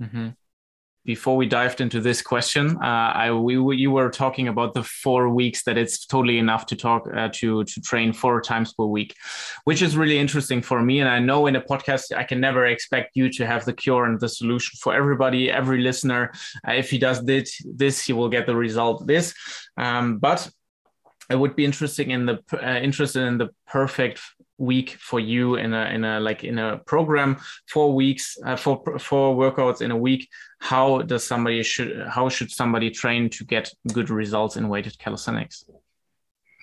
Mm-hmm 0.00 0.28
before 1.06 1.36
we 1.36 1.46
dived 1.46 1.80
into 1.80 2.00
this 2.00 2.20
question, 2.20 2.76
uh, 2.82 3.10
I 3.14 3.30
we 3.30 3.54
you 3.76 3.92
were 3.92 4.10
talking 4.10 4.48
about 4.48 4.74
the 4.74 4.82
four 4.82 5.28
weeks 5.28 5.62
that 5.62 5.78
it's 5.78 6.04
totally 6.04 6.38
enough 6.38 6.66
to 6.66 6.76
talk 6.76 7.06
uh, 7.16 7.28
to 7.34 7.64
to 7.64 7.80
train 7.80 8.12
four 8.12 8.40
times 8.40 8.74
per 8.74 8.84
week, 8.84 9.14
which 9.64 9.80
is 9.82 9.96
really 9.96 10.18
interesting 10.18 10.60
for 10.60 10.82
me. 10.82 11.00
And 11.00 11.08
I 11.08 11.20
know 11.20 11.46
in 11.46 11.56
a 11.56 11.60
podcast 11.60 12.14
I 12.14 12.24
can 12.24 12.40
never 12.40 12.66
expect 12.66 13.10
you 13.14 13.30
to 13.30 13.46
have 13.46 13.64
the 13.64 13.72
cure 13.72 14.04
and 14.04 14.20
the 14.20 14.28
solution 14.28 14.76
for 14.82 14.92
everybody, 14.94 15.50
every 15.50 15.80
listener. 15.80 16.32
Uh, 16.68 16.72
if 16.72 16.90
he 16.90 16.98
does 16.98 17.24
this, 17.24 17.62
this 17.64 18.04
he 18.04 18.12
will 18.12 18.28
get 18.28 18.46
the 18.46 18.56
result. 18.56 19.06
This, 19.06 19.32
um, 19.76 20.18
but 20.18 20.50
I 21.30 21.34
would 21.34 21.56
be 21.56 21.64
interesting 21.64 22.10
in 22.10 22.26
the 22.26 22.42
uh, 22.52 22.78
interested 22.80 23.22
in 23.22 23.38
the 23.38 23.50
perfect 23.66 24.20
week 24.58 24.96
for 24.98 25.20
you 25.20 25.56
in 25.56 25.74
a 25.74 25.84
in 25.86 26.04
a 26.04 26.20
like 26.20 26.44
in 26.44 26.58
a 26.58 26.78
program 26.86 27.36
four 27.68 27.94
weeks 27.94 28.38
uh, 28.44 28.56
four 28.56 28.82
four 28.98 29.36
workouts 29.36 29.80
in 29.80 29.90
a 29.90 29.96
week. 29.96 30.28
How 30.60 31.02
does 31.02 31.24
somebody 31.24 31.62
should 31.62 32.06
how 32.08 32.28
should 32.28 32.50
somebody 32.50 32.90
train 32.90 33.28
to 33.30 33.44
get 33.44 33.72
good 33.92 34.10
results 34.10 34.56
in 34.56 34.68
weighted 34.68 34.98
calisthenics? 34.98 35.64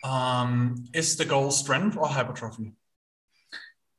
Um, 0.04 0.86
is 0.93 1.15
the 1.15 1.26
goal 1.26 1.52
strength 1.52 1.97
or 1.97 2.08
hypertrophy? 2.08 2.73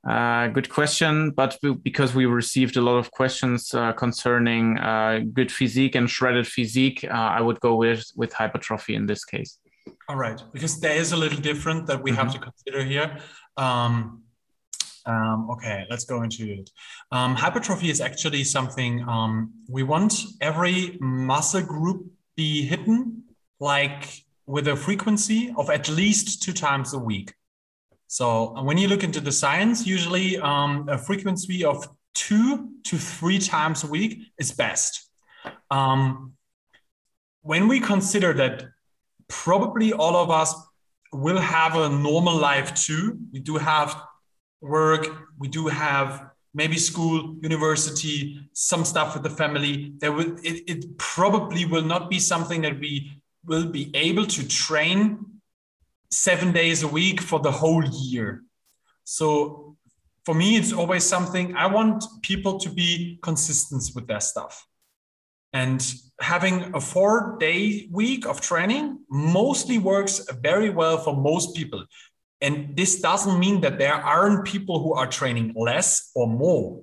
Uh, 0.06 0.48
good 0.48 0.68
question, 0.68 1.30
but 1.30 1.58
because 1.82 2.14
we 2.14 2.26
received 2.26 2.76
a 2.76 2.80
lot 2.80 2.96
of 2.98 3.10
questions 3.10 3.72
uh, 3.72 3.90
concerning 3.92 4.78
uh, 4.78 5.20
good 5.32 5.50
physique 5.50 5.94
and 5.94 6.10
shredded 6.10 6.46
physique, 6.46 7.04
uh, 7.04 7.12
I 7.14 7.40
would 7.40 7.58
go 7.60 7.76
with 7.76 8.04
with 8.14 8.32
hypertrophy 8.32 8.96
in 8.96 9.06
this 9.06 9.24
case. 9.24 9.58
All 10.08 10.16
right, 10.16 10.42
because 10.52 10.80
there 10.80 10.96
is 10.96 11.12
a 11.12 11.16
little 11.16 11.40
different 11.40 11.86
that 11.86 12.02
we 12.02 12.10
mm-hmm. 12.10 12.20
have 12.20 12.32
to 12.32 12.38
consider 12.38 12.84
here. 12.84 13.18
Um, 13.56 14.22
um, 15.06 15.50
okay, 15.50 15.86
let's 15.90 16.04
go 16.04 16.22
into 16.22 16.50
it. 16.50 16.70
Um, 17.12 17.34
hypertrophy 17.34 17.90
is 17.90 18.00
actually 18.00 18.44
something 18.44 19.06
um, 19.08 19.52
we 19.68 19.82
want 19.82 20.14
every 20.40 20.96
muscle 21.00 21.62
group 21.62 22.06
be 22.36 22.64
hidden 22.66 23.24
like 23.60 24.24
with 24.46 24.68
a 24.68 24.76
frequency 24.76 25.52
of 25.56 25.70
at 25.70 25.88
least 25.88 26.42
two 26.42 26.52
times 26.52 26.94
a 26.94 26.98
week. 26.98 27.34
So 28.06 28.62
when 28.62 28.78
you 28.78 28.88
look 28.88 29.02
into 29.02 29.20
the 29.20 29.32
science, 29.32 29.86
usually 29.86 30.38
um, 30.38 30.88
a 30.88 30.98
frequency 30.98 31.64
of 31.64 31.88
two 32.14 32.70
to 32.84 32.96
three 32.96 33.38
times 33.38 33.84
a 33.84 33.86
week 33.86 34.32
is 34.38 34.52
best. 34.52 35.08
Um, 35.70 36.34
when 37.42 37.68
we 37.68 37.80
consider 37.80 38.32
that 38.34 38.64
probably 39.28 39.92
all 39.92 40.16
of 40.16 40.30
us 40.30 40.54
will 41.12 41.40
have 41.40 41.76
a 41.76 41.88
normal 41.88 42.36
life 42.36 42.74
too. 42.74 43.18
We 43.32 43.40
do 43.40 43.56
have 43.56 44.00
work, 44.60 45.06
we 45.38 45.48
do 45.48 45.68
have 45.68 46.30
maybe 46.54 46.76
school, 46.78 47.36
university, 47.42 48.48
some 48.52 48.84
stuff 48.84 49.14
with 49.14 49.22
the 49.22 49.30
family. 49.30 49.92
There 49.98 50.12
will 50.12 50.36
it, 50.42 50.62
it 50.66 50.98
probably 50.98 51.64
will 51.64 51.82
not 51.82 52.08
be 52.08 52.18
something 52.18 52.62
that 52.62 52.78
we 52.78 53.22
will 53.44 53.66
be 53.66 53.90
able 53.94 54.26
to 54.26 54.48
train 54.48 55.18
seven 56.10 56.52
days 56.52 56.82
a 56.82 56.88
week 56.88 57.20
for 57.20 57.40
the 57.40 57.50
whole 57.50 57.84
year. 57.84 58.42
So 59.04 59.76
for 60.24 60.34
me, 60.34 60.56
it's 60.56 60.72
always 60.72 61.04
something 61.04 61.54
I 61.54 61.66
want 61.66 62.04
people 62.22 62.58
to 62.60 62.70
be 62.70 63.18
consistent 63.22 63.82
with 63.94 64.06
their 64.06 64.20
stuff. 64.20 64.66
And 65.54 65.80
having 66.20 66.74
a 66.74 66.80
four 66.80 67.36
day 67.38 67.88
week 67.90 68.26
of 68.26 68.40
training 68.40 68.98
mostly 69.08 69.78
works 69.78 70.20
very 70.42 70.68
well 70.68 70.98
for 70.98 71.16
most 71.16 71.54
people. 71.56 71.86
And 72.40 72.76
this 72.76 73.00
doesn't 73.00 73.38
mean 73.38 73.62
that 73.62 73.78
there 73.78 73.94
aren't 73.94 74.44
people 74.44 74.82
who 74.82 74.92
are 74.92 75.06
training 75.06 75.54
less 75.56 76.10
or 76.14 76.26
more. 76.26 76.82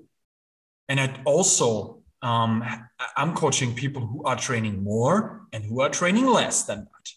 And 0.90 1.00
it 1.00 1.12
also, 1.26 2.00
um, 2.22 2.64
I'm 3.16 3.36
coaching 3.36 3.76
people 3.76 4.06
who 4.08 4.24
are 4.24 4.36
training 4.36 4.84
more 4.84 5.46
and 5.54 5.64
who 5.64 5.82
are 5.82 5.90
training 5.90 6.26
less 6.26 6.64
than 6.64 6.80
that. 6.80 7.10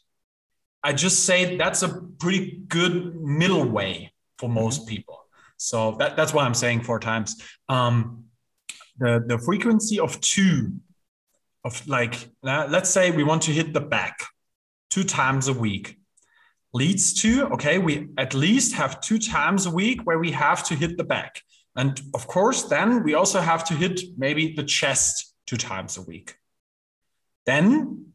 I 0.83 0.93
just 0.93 1.25
say 1.25 1.57
that's 1.57 1.83
a 1.83 2.03
pretty 2.19 2.61
good 2.69 3.17
middle 3.17 3.67
way 3.67 4.13
for 4.39 4.49
most 4.49 4.81
mm-hmm. 4.81 4.97
people. 4.97 5.21
So 5.57 5.97
that, 5.99 6.17
that's 6.17 6.35
why 6.35 6.45
I'm 6.45 6.55
saying 6.55 6.83
four 6.83 6.99
times. 6.99 7.41
Um, 7.69 8.25
the, 8.99 9.25
the 9.27 9.39
frequency 9.39 9.99
of 9.99 10.21
two, 10.21 10.73
of 11.65 11.87
like, 11.87 12.29
uh, 12.43 12.67
let's 12.69 12.91
say 12.91 13.11
we 13.11 13.25
want 13.25 13.43
to 13.43 13.51
hit 13.51 13.73
the 13.73 13.81
back 13.81 14.19
two 14.91 15.05
times 15.05 15.49
a 15.49 15.53
week 15.53 15.99
leads 16.75 17.15
to, 17.15 17.47
okay, 17.47 17.79
we 17.79 18.09
at 18.19 18.35
least 18.35 18.75
have 18.75 19.01
two 19.01 19.19
times 19.19 19.65
a 19.65 19.71
week 19.71 20.01
where 20.03 20.19
we 20.19 20.33
have 20.33 20.65
to 20.65 20.75
hit 20.75 20.97
the 20.97 21.05
back. 21.05 21.41
And 21.77 22.01
of 22.13 22.27
course, 22.27 22.65
then 22.65 23.05
we 23.05 23.15
also 23.15 23.41
have 23.41 23.65
to 23.67 23.75
hit 23.75 24.01
maybe 24.17 24.55
the 24.55 24.65
chest 24.65 25.35
two 25.47 25.57
times 25.57 25.97
a 25.97 26.03
week. 26.03 26.35
Then 27.47 28.07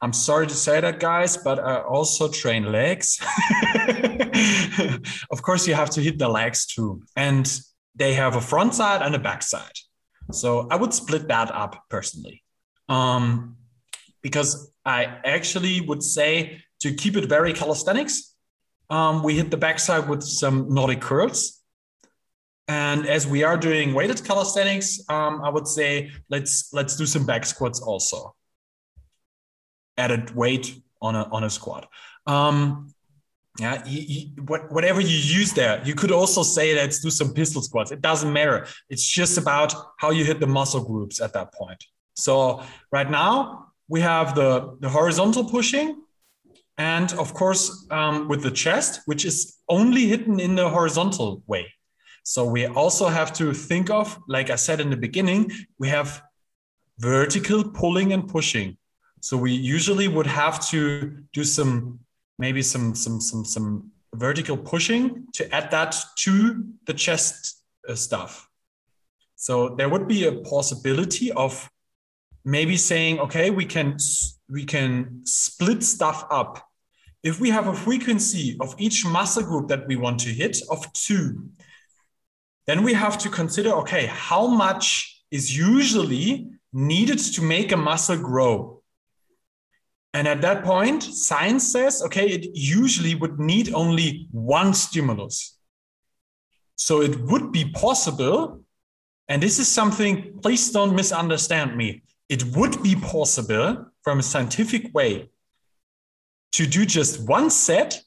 I'm 0.00 0.12
sorry 0.12 0.46
to 0.46 0.54
say 0.54 0.80
that, 0.80 1.00
guys, 1.00 1.38
but 1.38 1.58
I 1.58 1.80
also 1.80 2.28
train 2.28 2.70
legs. 2.70 3.18
of 5.30 5.42
course, 5.42 5.66
you 5.66 5.74
have 5.74 5.90
to 5.90 6.00
hit 6.00 6.18
the 6.18 6.28
legs 6.28 6.66
too. 6.66 7.02
And 7.16 7.50
they 7.94 8.14
have 8.14 8.36
a 8.36 8.40
front 8.40 8.74
side 8.74 9.02
and 9.02 9.14
a 9.14 9.18
back 9.18 9.42
side. 9.42 9.78
So 10.32 10.68
I 10.70 10.76
would 10.76 10.92
split 10.92 11.28
that 11.28 11.50
up 11.54 11.84
personally. 11.88 12.42
Um, 12.88 13.56
because 14.22 14.72
I 14.84 15.04
actually 15.24 15.80
would 15.82 16.02
say 16.02 16.62
to 16.80 16.94
keep 16.94 17.16
it 17.16 17.28
very 17.28 17.52
calisthenics, 17.52 18.34
um, 18.90 19.22
we 19.22 19.36
hit 19.36 19.50
the 19.50 19.56
backside 19.56 20.08
with 20.08 20.22
some 20.22 20.72
Nordic 20.72 21.00
curls. 21.00 21.60
And 22.66 23.06
as 23.06 23.26
we 23.26 23.44
are 23.44 23.56
doing 23.56 23.94
weighted 23.94 24.24
calisthenics, 24.24 25.00
um, 25.08 25.40
I 25.42 25.48
would 25.48 25.66
say 25.66 26.10
let's 26.28 26.70
let's 26.72 26.96
do 26.96 27.06
some 27.06 27.24
back 27.24 27.46
squats 27.46 27.80
also 27.80 28.34
added 29.96 30.34
weight 30.34 30.80
on 31.00 31.14
a 31.14 31.24
on 31.32 31.44
a 31.44 31.50
squat. 31.50 31.88
Um, 32.26 32.94
yeah, 33.58 33.82
what, 34.46 34.70
whatever 34.70 35.00
you 35.00 35.16
use 35.16 35.52
there, 35.52 35.82
you 35.84 35.94
could 35.94 36.12
also 36.12 36.42
say 36.42 36.74
let's 36.74 37.00
do 37.00 37.10
some 37.10 37.34
pistol 37.34 37.60
squats. 37.60 37.90
It 37.90 38.00
doesn't 38.00 38.32
matter. 38.32 38.66
It's 38.88 39.06
just 39.06 39.36
about 39.36 39.74
how 39.98 40.10
you 40.10 40.24
hit 40.24 40.38
the 40.38 40.46
muscle 40.46 40.84
groups 40.84 41.20
at 41.20 41.32
that 41.32 41.52
point. 41.52 41.82
So 42.14 42.62
right 42.92 43.10
now 43.10 43.72
we 43.88 44.00
have 44.00 44.34
the 44.34 44.76
the 44.80 44.88
horizontal 44.88 45.44
pushing, 45.44 46.02
and 46.76 47.12
of 47.14 47.34
course 47.34 47.86
um, 47.90 48.28
with 48.28 48.42
the 48.42 48.50
chest, 48.50 49.00
which 49.06 49.24
is 49.24 49.56
only 49.68 50.06
hidden 50.06 50.38
in 50.38 50.54
the 50.54 50.68
horizontal 50.68 51.42
way. 51.46 51.66
So 52.22 52.44
we 52.44 52.66
also 52.66 53.08
have 53.08 53.32
to 53.34 53.54
think 53.54 53.90
of, 53.90 54.18
like 54.28 54.50
I 54.50 54.56
said 54.56 54.80
in 54.80 54.90
the 54.90 54.96
beginning, 54.96 55.50
we 55.78 55.88
have 55.88 56.22
vertical 56.98 57.64
pulling 57.64 58.12
and 58.12 58.28
pushing. 58.28 58.76
So 59.20 59.36
we 59.36 59.52
usually 59.52 60.08
would 60.08 60.26
have 60.26 60.64
to 60.68 61.24
do 61.32 61.42
some 61.42 62.00
maybe 62.38 62.62
some 62.62 62.94
some 62.94 63.20
some 63.20 63.44
some 63.44 63.90
vertical 64.14 64.56
pushing 64.56 65.26
to 65.34 65.54
add 65.54 65.70
that 65.70 65.94
to 66.16 66.64
the 66.86 66.94
chest 66.94 67.62
uh, 67.88 67.94
stuff. 67.94 68.48
So 69.36 69.74
there 69.76 69.88
would 69.88 70.08
be 70.08 70.26
a 70.26 70.32
possibility 70.32 71.30
of 71.32 71.70
maybe 72.44 72.76
saying, 72.76 73.20
okay, 73.20 73.50
we 73.50 73.64
can 73.64 73.96
we 74.48 74.64
can 74.64 75.20
split 75.24 75.82
stuff 75.82 76.26
up. 76.30 76.64
If 77.22 77.40
we 77.40 77.50
have 77.50 77.66
a 77.66 77.74
frequency 77.74 78.56
of 78.60 78.74
each 78.78 79.04
muscle 79.04 79.42
group 79.42 79.68
that 79.68 79.86
we 79.86 79.96
want 79.96 80.20
to 80.20 80.30
hit 80.30 80.58
of 80.70 80.90
two, 80.92 81.50
then 82.66 82.82
we 82.82 82.94
have 82.94 83.18
to 83.18 83.28
consider, 83.28 83.70
okay, 83.70 84.06
how 84.06 84.46
much 84.46 85.22
is 85.30 85.56
usually 85.56 86.50
needed 86.72 87.18
to 87.18 87.42
make 87.42 87.72
a 87.72 87.76
muscle 87.76 88.16
grow? 88.16 88.77
And 90.14 90.26
at 90.26 90.40
that 90.40 90.64
point, 90.64 91.02
science 91.02 91.70
says, 91.70 92.02
okay, 92.02 92.26
it 92.26 92.46
usually 92.54 93.14
would 93.14 93.38
need 93.38 93.74
only 93.74 94.28
one 94.30 94.72
stimulus. 94.74 95.58
So 96.76 97.02
it 97.02 97.20
would 97.20 97.52
be 97.52 97.70
possible, 97.70 98.62
and 99.28 99.42
this 99.42 99.58
is 99.58 99.68
something, 99.68 100.38
please 100.40 100.70
don't 100.70 100.94
misunderstand 100.94 101.76
me. 101.76 102.02
It 102.28 102.44
would 102.56 102.82
be 102.82 102.94
possible 102.94 103.86
from 104.02 104.20
a 104.20 104.22
scientific 104.22 104.94
way 104.94 105.30
to 106.52 106.66
do 106.66 106.86
just 106.86 107.28
one 107.28 107.50
set 107.50 108.00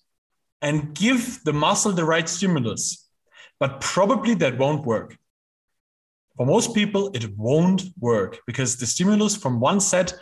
and 0.61 0.93
give 0.95 1.43
the 1.43 1.53
muscle 1.53 1.91
the 1.91 2.05
right 2.05 2.27
stimulus. 2.27 3.09
But 3.59 3.81
probably 3.81 4.33
that 4.35 4.57
won't 4.57 4.85
work. 4.85 5.17
For 6.37 6.45
most 6.45 6.73
people, 6.73 7.11
it 7.13 7.37
won't 7.37 7.83
work 7.99 8.39
because 8.47 8.77
the 8.77 8.87
stimulus 8.87 9.35
from 9.35 9.59
one 9.59 9.79
set 9.79 10.13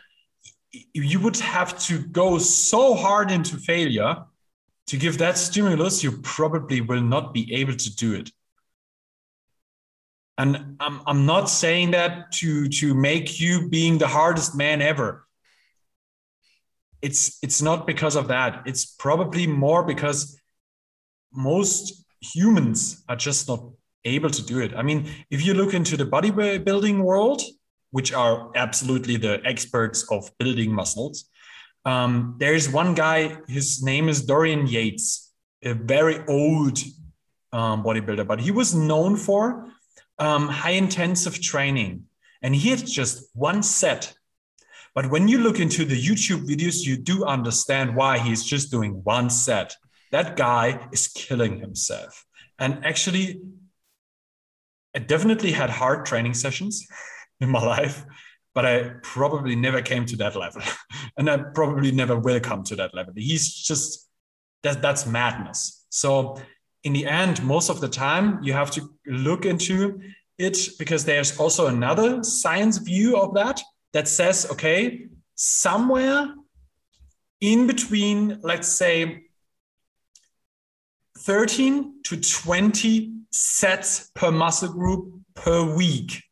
you 0.72 1.20
would 1.20 1.38
have 1.38 1.78
to 1.88 2.00
go 2.00 2.38
so 2.38 2.94
hard 2.94 3.32
into 3.32 3.58
failure 3.58 4.24
to 4.88 4.98
give 4.98 5.18
that 5.20 5.38
stimulus, 5.38 6.04
you 6.04 6.12
probably 6.24 6.82
will 6.82 7.02
not 7.02 7.34
be 7.34 7.54
able 7.54 7.76
to 7.76 7.96
do 7.96 8.14
it. 8.16 8.32
And 10.38 10.78
I'm, 10.80 11.02
I'm 11.06 11.26
not 11.26 11.50
saying 11.50 11.92
that 11.92 12.32
to, 12.34 12.70
to 12.70 12.94
make 12.94 13.40
you 13.40 13.70
being 13.70 13.98
the 13.98 14.08
hardest 14.08 14.56
man 14.56 14.82
ever. 14.82 15.28
It's, 17.02 17.38
it's 17.44 17.62
not 17.62 17.86
because 17.86 18.16
of 18.16 18.30
that. 18.30 18.64
It's 18.66 18.86
probably 18.86 19.48
more 19.48 19.84
because 19.84 20.40
most 21.32 22.04
humans 22.22 23.04
are 23.08 23.16
just 23.16 23.48
not 23.48 23.64
able 24.06 24.30
to 24.30 24.42
do 24.44 24.60
it. 24.60 24.74
I 24.76 24.82
mean, 24.82 25.10
if 25.30 25.46
you 25.46 25.54
look 25.54 25.74
into 25.74 25.98
the 25.98 26.06
bodybuilding 26.06 27.02
world, 27.02 27.42
which 27.92 28.14
are 28.14 28.52
absolutely 28.56 29.18
the 29.18 29.42
experts 29.46 30.10
of 30.12 30.32
building 30.38 30.74
muscles. 30.74 31.26
Um, 31.86 32.36
there's 32.40 32.70
one 32.70 32.94
guy, 32.94 33.38
his 33.48 33.82
name 33.82 34.10
is 34.10 34.26
Dorian 34.26 34.68
Yates, 34.68 35.32
a 35.64 35.74
very 35.74 36.24
old 36.28 36.78
um, 37.52 37.84
bodybuilder, 37.84 38.28
but 38.28 38.40
he 38.40 38.52
was 38.52 38.76
known 38.76 39.16
for 39.16 39.70
um, 40.20 40.48
high 40.48 40.72
intensive 40.72 41.42
training. 41.42 42.06
And 42.42 42.56
he 42.56 42.70
had 42.70 42.86
just 42.86 43.30
one 43.34 43.64
set. 43.64 44.14
But 44.96 45.10
when 45.10 45.28
you 45.28 45.40
look 45.40 45.60
into 45.60 45.86
the 45.86 46.02
YouTube 46.02 46.48
videos, 46.48 46.86
you 46.86 46.98
do 46.98 47.26
understand 47.26 47.96
why 47.96 48.18
he's 48.18 48.44
just 48.44 48.72
doing 48.72 49.02
one 49.04 49.30
set. 49.30 49.76
That 50.12 50.36
guy 50.36 50.88
is 50.92 51.08
killing 51.08 51.60
himself. 51.60 52.26
And 52.58 52.86
actually, 52.86 53.42
I 54.96 55.00
definitely 55.00 55.52
had 55.52 55.70
hard 55.70 56.06
training 56.06 56.34
sessions. 56.34 56.86
in 57.40 57.50
my 57.50 57.64
life, 57.64 58.06
but 58.54 58.66
I 58.66 58.92
probably 59.04 59.56
never 59.56 59.82
came 59.82 60.06
to 60.08 60.16
that 60.18 60.36
level. 60.36 60.62
and 61.18 61.30
I 61.30 61.38
probably 61.38 61.92
never 61.92 62.18
will 62.18 62.40
come 62.40 62.64
to 62.66 62.76
that 62.78 62.94
level. 62.94 63.14
He's 63.16 63.54
just 63.54 64.10
that 64.64 64.82
that's 64.82 65.06
madness. 65.06 65.86
So 65.90 66.38
in 66.84 66.94
the 66.94 67.06
end, 67.06 67.44
most 67.44 67.70
of 67.70 67.82
the 67.82 67.88
time 67.88 68.44
you 68.44 68.54
have 68.54 68.72
to 68.72 68.90
look 69.06 69.46
into 69.46 70.02
it 70.38 70.58
because 70.78 71.06
there's 71.06 71.38
also 71.38 71.68
another 71.68 72.24
science 72.24 72.78
view 72.78 73.18
of 73.18 73.34
that 73.36 73.62
that 73.94 74.08
says, 74.08 74.48
okay, 74.52 75.08
somewhere 75.36 76.34
in 77.42 77.68
between, 77.68 78.40
let's 78.42 78.68
say 78.68 79.24
13 81.20 82.02
to 82.04 82.20
20 82.20 83.14
sets 83.32 84.12
per 84.16 84.32
muscle 84.32 84.72
group 84.72 85.14
per 85.36 85.76
week 85.76 86.24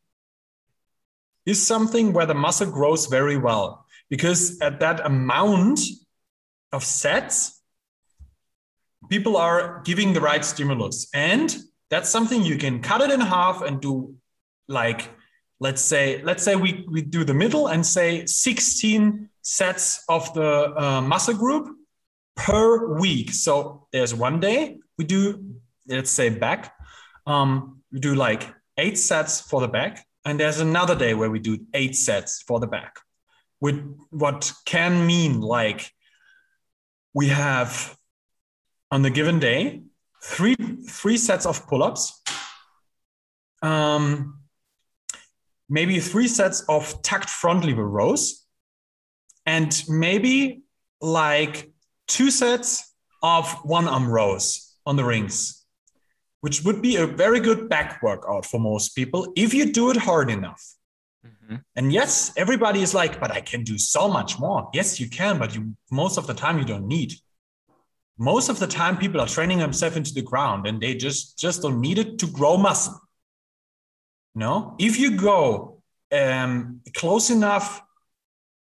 is 1.48 1.66
something 1.66 2.12
where 2.12 2.26
the 2.26 2.34
muscle 2.34 2.70
grows 2.70 3.06
very 3.06 3.38
well 3.38 3.86
because 4.10 4.60
at 4.60 4.80
that 4.80 5.04
amount 5.06 5.80
of 6.72 6.84
sets, 6.84 7.62
people 9.08 9.36
are 9.36 9.80
giving 9.84 10.12
the 10.12 10.20
right 10.20 10.44
stimulus. 10.44 11.08
And 11.14 11.56
that's 11.88 12.10
something 12.10 12.42
you 12.42 12.58
can 12.58 12.82
cut 12.82 13.00
it 13.00 13.10
in 13.10 13.20
half 13.20 13.62
and 13.62 13.80
do 13.80 14.14
like, 14.68 15.08
let's 15.58 15.80
say, 15.80 16.22
let's 16.22 16.42
say 16.42 16.54
we, 16.54 16.84
we 16.90 17.00
do 17.00 17.24
the 17.24 17.32
middle 17.32 17.68
and 17.68 17.84
say 17.84 18.26
16 18.26 19.30
sets 19.40 20.04
of 20.10 20.32
the 20.34 20.74
uh, 20.76 21.00
muscle 21.00 21.34
group 21.34 21.74
per 22.36 22.98
week. 22.98 23.32
So 23.32 23.86
there's 23.90 24.14
one 24.14 24.38
day 24.38 24.78
we 24.98 25.06
do, 25.06 25.54
let's 25.86 26.10
say 26.10 26.28
back, 26.28 26.74
um, 27.26 27.80
we 27.90 28.00
do 28.00 28.14
like 28.14 28.54
eight 28.76 28.98
sets 28.98 29.40
for 29.40 29.62
the 29.62 29.68
back 29.68 30.04
and 30.24 30.38
there's 30.38 30.60
another 30.60 30.94
day 30.94 31.14
where 31.14 31.30
we 31.30 31.38
do 31.38 31.58
eight 31.74 31.96
sets 31.96 32.42
for 32.42 32.60
the 32.60 32.66
back. 32.66 32.96
With 33.60 33.96
what 34.10 34.52
can 34.64 35.06
mean 35.06 35.40
like 35.40 35.90
we 37.14 37.28
have 37.28 37.96
on 38.90 39.02
the 39.02 39.10
given 39.10 39.38
day 39.38 39.82
three 40.22 40.54
three 40.88 41.16
sets 41.16 41.46
of 41.46 41.66
pull-ups, 41.66 42.22
um, 43.62 44.40
maybe 45.68 45.98
three 46.00 46.28
sets 46.28 46.60
of 46.68 47.02
tucked 47.02 47.28
front 47.30 47.64
lever 47.64 47.88
rows, 47.88 48.46
and 49.46 49.82
maybe 49.88 50.62
like 51.00 51.70
two 52.06 52.30
sets 52.30 52.94
of 53.22 53.50
one 53.64 53.88
arm 53.88 54.08
rows 54.08 54.76
on 54.86 54.96
the 54.96 55.04
rings 55.04 55.57
which 56.48 56.64
would 56.64 56.80
be 56.80 56.96
a 56.96 57.06
very 57.06 57.40
good 57.40 57.68
back 57.68 58.02
workout 58.02 58.46
for 58.46 58.58
most 58.58 58.96
people 58.96 59.30
if 59.36 59.52
you 59.52 59.70
do 59.70 59.90
it 59.90 59.98
hard 59.98 60.30
enough. 60.30 60.62
Mm-hmm. 61.26 61.56
And 61.76 61.92
yes, 61.92 62.32
everybody 62.38 62.80
is 62.80 62.94
like, 62.94 63.20
but 63.20 63.30
I 63.30 63.42
can 63.42 63.64
do 63.64 63.76
so 63.76 64.08
much 64.08 64.38
more. 64.38 64.70
Yes, 64.72 64.98
you 64.98 65.10
can, 65.10 65.38
but 65.38 65.54
you 65.54 65.76
most 65.90 66.16
of 66.16 66.26
the 66.26 66.32
time 66.32 66.58
you 66.58 66.64
don't 66.64 66.88
need. 66.88 67.12
most 68.18 68.48
of 68.48 68.58
the 68.58 68.66
time 68.66 68.96
people 68.96 69.20
are 69.20 69.28
training 69.28 69.58
themselves 69.58 69.96
into 69.96 70.12
the 70.12 70.22
ground 70.22 70.66
and 70.66 70.80
they 70.80 70.94
just 70.94 71.38
just 71.38 71.62
don't 71.62 71.80
need 71.80 71.98
it 71.98 72.18
to 72.18 72.26
grow 72.38 72.56
muscle 72.56 72.98
no 74.34 74.74
if 74.88 74.98
you 74.98 75.10
go 75.16 75.78
um, 76.20 76.80
close 77.00 77.30
enough 77.30 77.68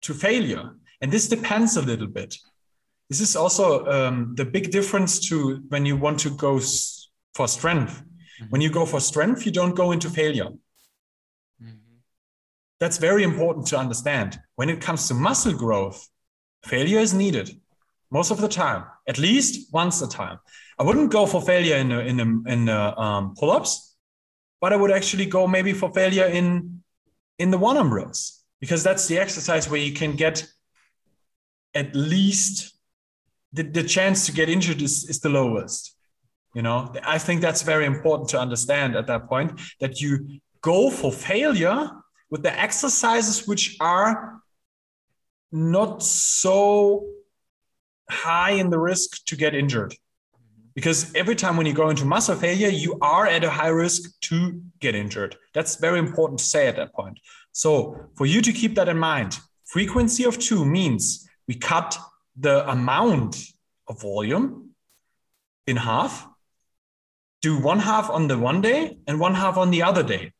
to 0.05 0.13
failure 0.13 0.65
and 1.01 1.11
this 1.11 1.27
depends 1.27 1.75
a 1.75 1.82
little 1.82 2.11
bit 2.19 2.32
this 3.09 3.19
is 3.19 3.36
also 3.36 3.86
um, 3.95 4.15
the 4.39 4.45
big 4.45 4.71
difference 4.71 5.19
to 5.27 5.38
when 5.67 5.86
you 5.86 5.97
want 5.97 6.17
to 6.25 6.29
go 6.29 6.53
for 7.34 7.47
strength 7.47 8.01
mm-hmm. 8.01 8.45
when 8.49 8.61
you 8.61 8.69
go 8.69 8.86
for 8.86 8.99
strength 8.99 9.45
you 9.45 9.51
don't 9.51 9.75
go 9.75 9.91
into 9.91 10.09
failure 10.09 10.49
mm-hmm. 11.61 11.95
that's 12.79 12.97
very 12.97 13.23
important 13.23 13.67
to 13.67 13.77
understand 13.77 14.39
when 14.55 14.69
it 14.69 14.82
comes 14.82 15.07
to 15.07 15.13
muscle 15.13 15.53
growth 15.53 16.07
failure 16.63 16.99
is 16.99 17.13
needed 17.13 17.61
most 18.11 18.29
of 18.29 18.41
the 18.41 18.47
time, 18.47 18.84
at 19.07 19.17
least 19.17 19.73
once 19.73 20.01
a 20.01 20.07
time. 20.07 20.38
I 20.77 20.84
wouldn't 20.84 21.11
go 21.11 21.25
for 21.25 21.41
failure 21.41 21.77
in 21.77 21.89
the, 21.89 22.05
in 22.05 22.17
the, 22.17 22.43
in 22.51 22.65
the 22.65 22.99
um, 22.99 23.36
pull-ups, 23.36 23.95
but 24.59 24.73
I 24.73 24.75
would 24.75 24.91
actually 24.91 25.25
go 25.25 25.47
maybe 25.47 25.73
for 25.73 25.91
failure 25.91 26.25
in 26.25 26.84
in 27.39 27.49
the 27.49 27.57
one 27.57 27.75
arm 27.75 27.91
rows 27.91 28.43
because 28.59 28.84
that's 28.84 29.07
the 29.07 29.17
exercise 29.17 29.67
where 29.67 29.79
you 29.79 29.93
can 29.93 30.15
get 30.15 30.45
at 31.73 31.95
least 31.95 32.77
the, 33.51 33.63
the 33.63 33.82
chance 33.82 34.27
to 34.27 34.32
get 34.32 34.47
injured 34.47 34.79
is, 34.79 35.09
is 35.09 35.21
the 35.21 35.29
lowest. 35.29 35.95
You 36.54 36.62
know, 36.62 36.93
I 37.04 37.18
think 37.18 37.41
that's 37.41 37.62
very 37.62 37.86
important 37.86 38.30
to 38.30 38.39
understand 38.39 38.95
at 38.95 39.08
that 39.08 39.28
point 39.28 39.60
that 39.80 40.02
you 40.02 40.41
go 40.62 40.89
for 40.89 41.12
failure 41.12 41.89
with 42.30 42.43
the 42.43 42.60
exercises 42.60 43.47
which 43.47 43.78
are 43.80 44.41
not 45.52 46.04
so 46.04 47.06
high 48.10 48.52
in 48.52 48.70
the 48.70 48.80
risk 48.80 49.26
to 49.26 49.36
get 49.36 49.56
injured. 49.56 49.95
Because 50.74 51.14
every 51.16 51.36
time 51.36 51.58
when 51.58 51.66
you 51.66 51.74
go 51.74 51.89
into 51.89 52.06
muscle 52.06 52.36
failure, 52.36 52.70
you 52.70 52.97
are 53.02 53.26
at 53.28 53.43
a 53.43 53.49
high 53.49 53.68
risk 53.68 54.10
to 54.22 54.62
get 54.80 54.95
injured. 54.95 55.36
That's 55.54 55.76
very 55.76 55.99
important 55.99 56.39
to 56.39 56.45
say 56.45 56.68
at 56.68 56.78
that 56.78 56.93
point. 56.93 57.20
So, 57.52 58.10
for 58.16 58.26
you 58.26 58.41
to 58.41 58.54
keep 58.54 58.76
that 58.76 58.88
in 58.88 58.97
mind, 58.97 59.38
frequency 59.66 60.24
of 60.24 60.39
two 60.39 60.64
means 60.64 61.28
we 61.47 61.56
cut 61.56 61.97
the 62.38 62.70
amount 62.70 63.43
of 63.88 64.02
volume 64.02 64.70
in 65.68 65.76
half, 65.76 66.26
do 67.42 67.58
one 67.58 67.80
half 67.80 68.10
on 68.10 68.28
the 68.28 68.38
one 68.38 68.62
day 68.62 68.98
and 69.08 69.20
one 69.20 69.36
half 69.36 69.58
on 69.58 69.72
the 69.72 69.84
other 69.84 70.04
day. 70.04 70.34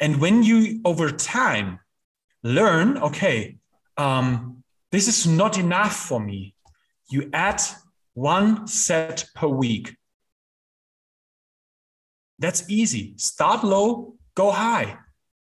And 0.00 0.20
when 0.20 0.42
you 0.42 0.80
over 0.84 1.10
time 1.10 1.80
learn, 2.42 2.98
okay, 2.98 3.58
um, 3.96 4.62
this 4.92 5.08
is 5.08 5.26
not 5.26 5.58
enough 5.58 5.94
for 5.94 6.20
me 6.20 6.54
you 7.08 7.30
add 7.32 7.62
one 8.14 8.66
set 8.66 9.26
per 9.34 9.46
week. 9.46 9.96
That's 12.38 12.68
easy. 12.68 13.14
Start 13.16 13.64
low, 13.64 14.14
go 14.34 14.50
high. 14.50 14.98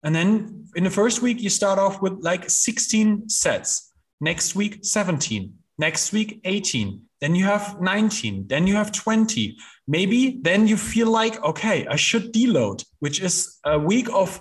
And 0.02 0.14
then 0.14 0.66
in 0.74 0.84
the 0.84 0.90
first 0.90 1.22
week, 1.22 1.40
you 1.40 1.50
start 1.50 1.78
off 1.78 2.00
with 2.00 2.14
like 2.20 2.48
16 2.48 3.28
sets. 3.28 3.92
Next 4.20 4.54
week, 4.54 4.78
17. 4.82 5.54
Next 5.78 6.12
week, 6.12 6.40
18. 6.44 7.02
Then 7.20 7.34
you 7.34 7.44
have 7.44 7.80
19. 7.80 8.46
Then 8.48 8.66
you 8.66 8.74
have 8.76 8.92
20. 8.92 9.56
Maybe 9.86 10.38
then 10.42 10.66
you 10.66 10.76
feel 10.76 11.10
like, 11.10 11.42
okay, 11.42 11.86
I 11.86 11.96
should 11.96 12.32
deload, 12.32 12.84
which 13.00 13.20
is 13.20 13.58
a 13.64 13.78
week 13.78 14.08
of 14.12 14.40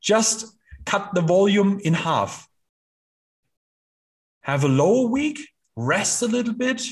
just 0.00 0.56
cut 0.84 1.14
the 1.14 1.20
volume 1.20 1.80
in 1.84 1.94
half. 1.94 2.48
Have 4.42 4.64
a 4.64 4.68
lower 4.68 5.08
week 5.08 5.38
rest 5.76 6.22
a 6.22 6.26
little 6.26 6.54
bit, 6.54 6.82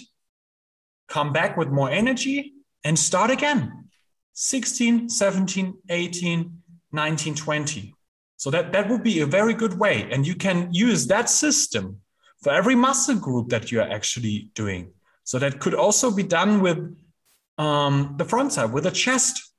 come 1.08 1.32
back 1.32 1.56
with 1.56 1.68
more 1.68 1.90
energy, 1.90 2.54
and 2.84 2.98
start 2.98 3.30
again. 3.30 3.88
16, 4.34 5.08
17, 5.08 5.74
18, 5.88 6.62
19, 6.92 7.34
20. 7.34 7.94
So 8.36 8.50
that, 8.50 8.72
that 8.72 8.88
would 8.88 9.02
be 9.02 9.20
a 9.20 9.26
very 9.26 9.52
good 9.52 9.78
way. 9.78 10.08
And 10.10 10.26
you 10.26 10.34
can 10.34 10.68
use 10.72 11.06
that 11.08 11.28
system 11.28 12.00
for 12.42 12.52
every 12.52 12.74
muscle 12.74 13.16
group 13.16 13.50
that 13.50 13.70
you 13.70 13.80
are 13.80 13.90
actually 13.90 14.50
doing. 14.54 14.92
So 15.30 15.38
that 15.38 15.60
could 15.60 15.74
also 15.74 16.10
be 16.10 16.24
done 16.24 16.60
with 16.60 16.78
um, 17.56 18.14
the 18.18 18.24
front 18.24 18.52
side, 18.52 18.72
with 18.72 18.82
the 18.82 18.90
chest. 18.90 19.52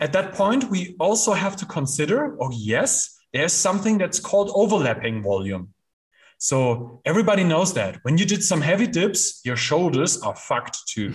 At 0.00 0.12
that 0.12 0.34
point, 0.34 0.70
we 0.70 0.94
also 1.00 1.32
have 1.32 1.56
to 1.56 1.66
consider, 1.66 2.36
oh, 2.40 2.52
yes, 2.52 3.18
there's 3.32 3.52
something 3.52 3.98
that's 3.98 4.20
called 4.20 4.52
overlapping 4.54 5.20
volume. 5.20 5.74
So 6.38 7.00
everybody 7.04 7.42
knows 7.42 7.74
that 7.74 7.98
when 8.04 8.18
you 8.18 8.24
did 8.24 8.44
some 8.44 8.60
heavy 8.60 8.86
dips, 8.86 9.40
your 9.44 9.56
shoulders 9.56 10.22
are 10.22 10.36
fucked 10.36 10.78
too. 10.86 11.12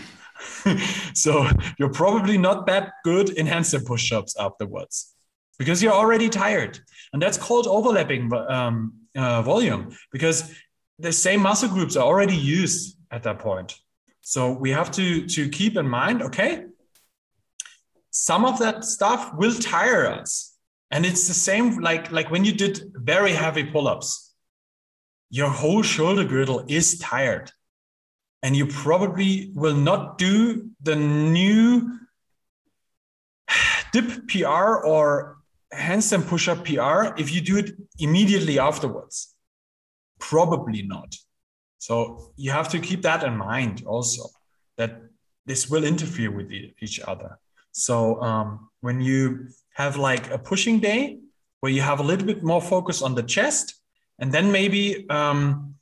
so 1.13 1.47
you're 1.80 1.93
probably 1.93 2.38
not 2.38 2.68
that 2.68 2.95
good 3.05 3.30
in 3.30 3.47
handstand 3.47 3.86
push-ups 3.86 4.36
afterwards 4.38 5.16
because 5.57 5.82
you're 5.82 5.99
already 6.03 6.28
tired, 6.28 6.80
and 7.13 7.22
that's 7.22 7.38
called 7.38 7.66
overlapping 7.66 8.30
um, 8.34 8.91
uh, 9.16 9.41
volume 9.41 9.95
because 10.11 10.53
the 10.99 11.11
same 11.11 11.41
muscle 11.41 11.70
groups 11.70 11.95
are 11.95 12.03
already 12.03 12.36
used 12.36 12.95
at 13.16 13.24
that 13.24 13.39
point. 13.39 13.80
So 14.22 14.51
we 14.51 14.70
have 14.72 14.91
to 14.91 15.26
to 15.36 15.41
keep 15.49 15.74
in 15.78 15.88
mind, 15.88 16.22
okay, 16.22 16.66
some 18.11 18.43
of 18.45 18.59
that 18.59 18.86
stuff 18.86 19.34
will 19.34 19.55
tire 19.55 20.05
us, 20.20 20.55
and 20.91 21.05
it's 21.05 21.28
the 21.28 21.34
same 21.34 21.66
like 21.80 22.11
like 22.11 22.30
when 22.32 22.43
you 22.45 22.53
did 22.53 22.76
very 23.13 23.34
heavy 23.34 23.63
pull-ups 23.63 24.26
your 25.30 25.49
whole 25.49 25.82
shoulder 25.82 26.24
girdle 26.24 26.63
is 26.68 26.97
tired 26.99 27.51
and 28.41 28.55
you 28.55 28.66
probably 28.66 29.51
will 29.53 29.76
not 29.76 30.18
do 30.18 30.70
the 30.82 30.95
new 30.95 31.99
dip 33.91 34.28
PR 34.30 34.76
or 34.76 35.38
handstand 35.74 36.28
push-up 36.28 36.63
PR 36.63 37.20
if 37.22 37.34
you 37.34 37.41
do 37.41 37.57
it 37.57 37.72
immediately 37.99 38.59
afterwards. 38.59 39.36
Probably 40.20 40.84
not. 40.84 41.16
So 41.86 42.32
you 42.36 42.50
have 42.50 42.70
to 42.70 42.80
keep 42.80 43.04
that 43.04 43.22
in 43.24 43.38
mind 43.38 43.84
also 43.86 44.24
that 44.78 45.02
this 45.46 45.70
will 45.70 45.84
interfere 45.84 46.32
with 46.32 46.52
each 46.82 47.00
other. 47.12 47.38
So 47.74 48.20
um, 48.24 48.72
when 48.82 49.02
you 49.02 49.50
have 49.76 49.96
like 49.96 50.32
a 50.32 50.40
pushing 50.40 50.80
day 50.80 51.20
where 51.60 51.72
you 51.72 51.82
have 51.82 52.00
a 52.00 52.04
little 52.12 52.26
bit 52.26 52.44
more 52.44 52.60
focus 52.60 53.04
on 53.04 53.14
the 53.14 53.22
chest 53.22 53.76
and 54.18 54.32
then 54.32 54.52
maybe 54.52 55.08
um, 55.12 55.76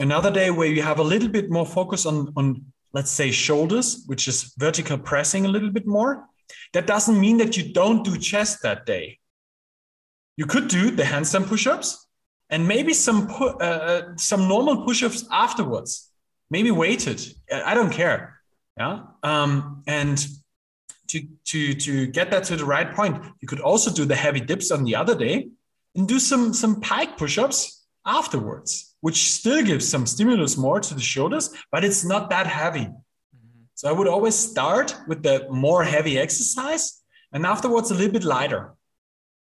another 0.00 0.32
day 0.32 0.50
where 0.50 0.66
you 0.66 0.82
have 0.82 0.98
a 0.98 1.10
little 1.12 1.28
bit 1.28 1.48
more 1.48 1.66
focus 1.66 2.06
on 2.06 2.32
on 2.36 2.46
let's 2.92 3.12
say 3.12 3.30
shoulders 3.30 4.02
which 4.06 4.26
is 4.26 4.54
vertical 4.58 4.98
pressing 4.98 5.44
a 5.46 5.52
little 5.56 5.70
bit 5.70 5.86
more 5.86 6.26
that 6.72 6.86
doesn't 6.86 7.20
mean 7.20 7.36
that 7.38 7.56
you 7.56 7.72
don't 7.72 8.02
do 8.04 8.18
chest 8.18 8.62
that 8.62 8.84
day 8.86 9.18
you 10.36 10.46
could 10.46 10.66
do 10.68 10.90
the 10.90 11.02
handstand 11.12 11.46
push-ups 11.46 12.05
and 12.50 12.66
maybe 12.66 12.92
some 12.92 13.26
pu- 13.26 13.58
uh, 13.60 13.78
uh 13.90 14.02
some 14.16 14.48
normal 14.48 14.84
push-ups 14.84 15.24
afterwards 15.30 16.10
maybe 16.50 16.70
weighted 16.70 17.20
i 17.52 17.74
don't 17.74 17.92
care 17.92 18.40
yeah 18.78 19.00
um, 19.22 19.82
and 19.86 20.26
to 21.08 21.20
to 21.44 21.74
to 21.74 22.06
get 22.06 22.30
that 22.30 22.44
to 22.44 22.56
the 22.56 22.64
right 22.64 22.94
point 22.94 23.24
you 23.40 23.48
could 23.48 23.60
also 23.60 23.90
do 23.92 24.04
the 24.04 24.14
heavy 24.14 24.40
dips 24.40 24.70
on 24.70 24.84
the 24.84 24.94
other 24.94 25.14
day 25.14 25.48
and 25.96 26.06
do 26.06 26.18
some 26.18 26.52
some 26.52 26.80
pike 26.80 27.16
push-ups 27.16 27.76
afterwards, 28.06 28.94
which 29.00 29.32
still 29.32 29.62
gives 29.62 29.86
some 29.86 30.06
stimulus 30.06 30.56
more 30.56 30.80
to 30.80 30.94
the 30.94 31.00
shoulders, 31.00 31.50
but 31.72 31.84
it's 31.84 32.04
not 32.04 32.30
that 32.30 32.46
heavy. 32.46 32.86
Mm-hmm. 32.86 33.64
So 33.74 33.88
I 33.88 33.92
would 33.92 34.06
always 34.06 34.34
start 34.34 34.94
with 35.08 35.22
the 35.22 35.46
more 35.50 35.82
heavy 35.84 36.18
exercise 36.18 37.02
and 37.32 37.44
afterwards 37.44 37.90
a 37.90 37.94
little 37.94 38.12
bit 38.12 38.24
lighter. 38.24 38.74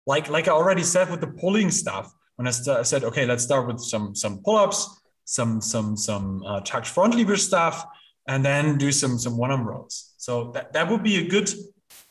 Like 0.06 0.28
like 0.28 0.48
I 0.48 0.52
already 0.52 0.84
said 0.84 1.10
with 1.10 1.20
the 1.20 1.26
pulling 1.26 1.70
stuff, 1.70 2.12
when 2.36 2.46
I, 2.46 2.50
st- 2.50 2.78
I 2.78 2.82
said, 2.82 3.04
okay, 3.04 3.26
let's 3.26 3.44
start 3.44 3.66
with 3.66 3.80
some 3.80 4.14
some 4.14 4.42
pull-ups, 4.42 5.00
some 5.24 5.60
some 5.60 5.96
some 5.96 6.42
uh, 6.46 6.60
tucked 6.60 6.86
front 6.86 7.14
lever 7.14 7.36
stuff, 7.36 7.84
and 8.28 8.44
then 8.44 8.78
do 8.78 8.90
some 8.92 9.18
some 9.18 9.36
one-arm 9.36 9.66
rows. 9.66 10.14
So 10.16 10.50
that, 10.52 10.72
that 10.72 10.90
would 10.90 11.02
be 11.02 11.18
a 11.18 11.28
good 11.28 11.50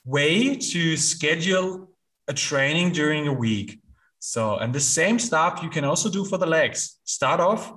way 0.05 0.55
to 0.55 0.97
schedule 0.97 1.89
a 2.28 2.34
training 2.34 2.91
during 2.91 3.28
a 3.28 3.34
week. 3.34 3.80
So, 4.19 4.57
and 4.57 4.74
the 4.74 4.80
same 4.80 5.19
stuff 5.19 5.61
you 5.61 5.69
can 5.69 5.84
also 5.84 6.09
do 6.09 6.24
for 6.24 6.38
the 6.38 6.45
legs. 6.45 6.99
Start 7.03 7.39
off 7.39 7.74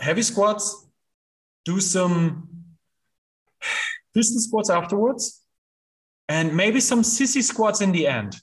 heavy 0.00 0.22
squats, 0.22 0.88
do 1.64 1.80
some 1.80 2.48
pistol 4.14 4.40
squats 4.40 4.70
afterwards, 4.70 5.42
and 6.28 6.56
maybe 6.56 6.80
some 6.80 7.02
sissy 7.02 7.42
squats 7.42 7.80
in 7.80 7.92
the 7.92 8.06
end. 8.06 8.40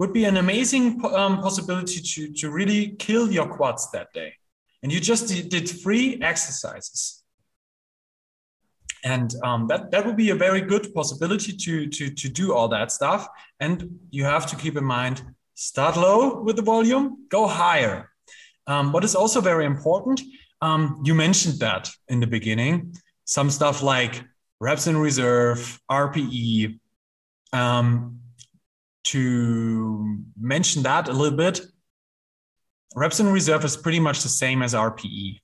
Would 0.00 0.12
be 0.12 0.24
an 0.24 0.38
amazing 0.38 0.84
um, 1.04 1.40
possibility 1.40 2.00
to, 2.00 2.32
to 2.32 2.50
really 2.50 2.96
kill 2.98 3.30
your 3.30 3.46
quads 3.46 3.88
that 3.92 4.12
day. 4.12 4.34
And 4.82 4.90
you 4.90 4.98
just 4.98 5.28
did 5.48 5.68
three 5.68 6.20
exercises. 6.20 7.22
And 9.04 9.32
um, 9.44 9.68
that, 9.68 9.92
that 9.92 10.04
would 10.04 10.16
be 10.16 10.30
a 10.30 10.34
very 10.34 10.62
good 10.62 10.92
possibility 10.92 11.52
to, 11.52 11.86
to, 11.86 12.10
to 12.10 12.28
do 12.28 12.52
all 12.52 12.66
that 12.68 12.90
stuff. 12.90 13.28
And 13.60 14.00
you 14.10 14.24
have 14.24 14.46
to 14.46 14.56
keep 14.56 14.76
in 14.76 14.84
mind 14.84 15.22
Start 15.60 15.98
low 15.98 16.40
with 16.40 16.56
the 16.56 16.62
volume, 16.62 17.26
go 17.28 17.46
higher. 17.46 18.08
Um, 18.66 18.92
what 18.92 19.04
is 19.04 19.14
also 19.14 19.42
very 19.42 19.66
important, 19.66 20.18
um, 20.62 21.02
you 21.04 21.14
mentioned 21.14 21.58
that 21.60 21.90
in 22.08 22.18
the 22.18 22.26
beginning. 22.26 22.94
Some 23.26 23.50
stuff 23.50 23.82
like 23.82 24.24
reps 24.58 24.86
in 24.86 24.96
reserve, 24.96 25.78
RPE. 25.90 26.80
Um, 27.52 28.19
to 29.04 30.18
mention 30.38 30.82
that 30.82 31.08
a 31.08 31.12
little 31.12 31.36
bit, 31.36 31.60
reps 32.94 33.20
in 33.20 33.28
reserve 33.28 33.64
is 33.64 33.76
pretty 33.76 34.00
much 34.00 34.22
the 34.22 34.28
same 34.28 34.62
as 34.62 34.74
RPE. 34.74 35.40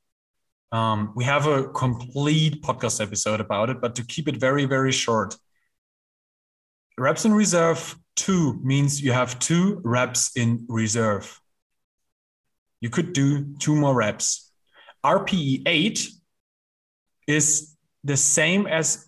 Um, 0.73 1.13
we 1.15 1.25
have 1.25 1.47
a 1.47 1.69
complete 1.69 2.63
podcast 2.63 3.01
episode 3.01 3.41
about 3.41 3.71
it, 3.71 3.81
but 3.81 3.95
to 3.97 4.05
keep 4.05 4.29
it 4.29 4.37
very, 4.37 4.65
very 4.65 4.93
short, 4.93 5.37
reps 6.99 7.25
in 7.25 7.33
reserve 7.33 7.97
two 8.17 8.59
means 8.63 9.01
you 9.01 9.13
have 9.13 9.39
two 9.39 9.81
reps 9.85 10.37
in 10.37 10.65
reserve. 10.69 11.41
You 12.81 12.91
could 12.91 13.13
do 13.13 13.55
two 13.59 13.75
more 13.75 13.95
reps. 13.95 14.51
RPE 15.05 15.63
8 15.67 16.09
is 17.27 17.77
the 18.05 18.17
same 18.17 18.67
as 18.67 19.07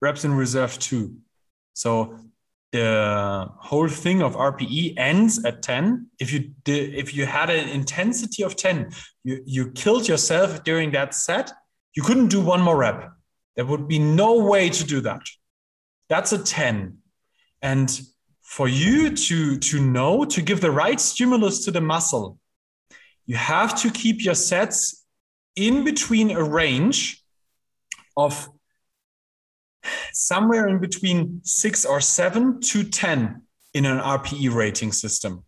reps 0.00 0.24
in 0.24 0.34
reserve 0.34 0.78
2. 0.78 1.16
So 1.74 2.18
the 2.76 3.48
whole 3.58 3.88
thing 3.88 4.22
of 4.22 4.36
RPE 4.36 4.94
ends 4.98 5.44
at 5.44 5.62
10. 5.62 6.08
If 6.18 6.32
you 6.32 6.40
did, 6.64 6.94
if 6.94 7.14
you 7.14 7.24
had 7.24 7.48
an 7.48 7.68
intensity 7.68 8.42
of 8.42 8.54
10, 8.54 8.90
you, 9.24 9.42
you 9.46 9.70
killed 9.72 10.06
yourself 10.06 10.62
during 10.62 10.90
that 10.92 11.14
set, 11.14 11.50
you 11.94 12.02
couldn't 12.02 12.28
do 12.28 12.40
one 12.40 12.60
more 12.60 12.76
rep. 12.76 13.10
There 13.54 13.64
would 13.64 13.88
be 13.88 13.98
no 13.98 14.44
way 14.44 14.68
to 14.68 14.84
do 14.84 15.00
that. 15.00 15.22
That's 16.10 16.32
a 16.32 16.38
10. 16.38 16.98
And 17.62 17.88
for 18.42 18.68
you 18.68 19.16
to, 19.16 19.58
to 19.58 19.80
know, 19.80 20.24
to 20.26 20.42
give 20.42 20.60
the 20.60 20.70
right 20.70 21.00
stimulus 21.00 21.64
to 21.64 21.70
the 21.70 21.80
muscle, 21.80 22.38
you 23.24 23.36
have 23.36 23.80
to 23.82 23.90
keep 23.90 24.22
your 24.22 24.34
sets 24.34 25.04
in 25.56 25.82
between 25.84 26.30
a 26.30 26.44
range 26.44 27.24
of 28.16 28.50
somewhere 30.12 30.68
in 30.68 30.78
between 30.78 31.40
six 31.44 31.84
or 31.84 32.00
seven 32.00 32.60
to 32.60 32.84
10 32.84 33.42
in 33.74 33.84
an 33.84 33.98
RPE 33.98 34.54
rating 34.54 34.92
system, 34.92 35.44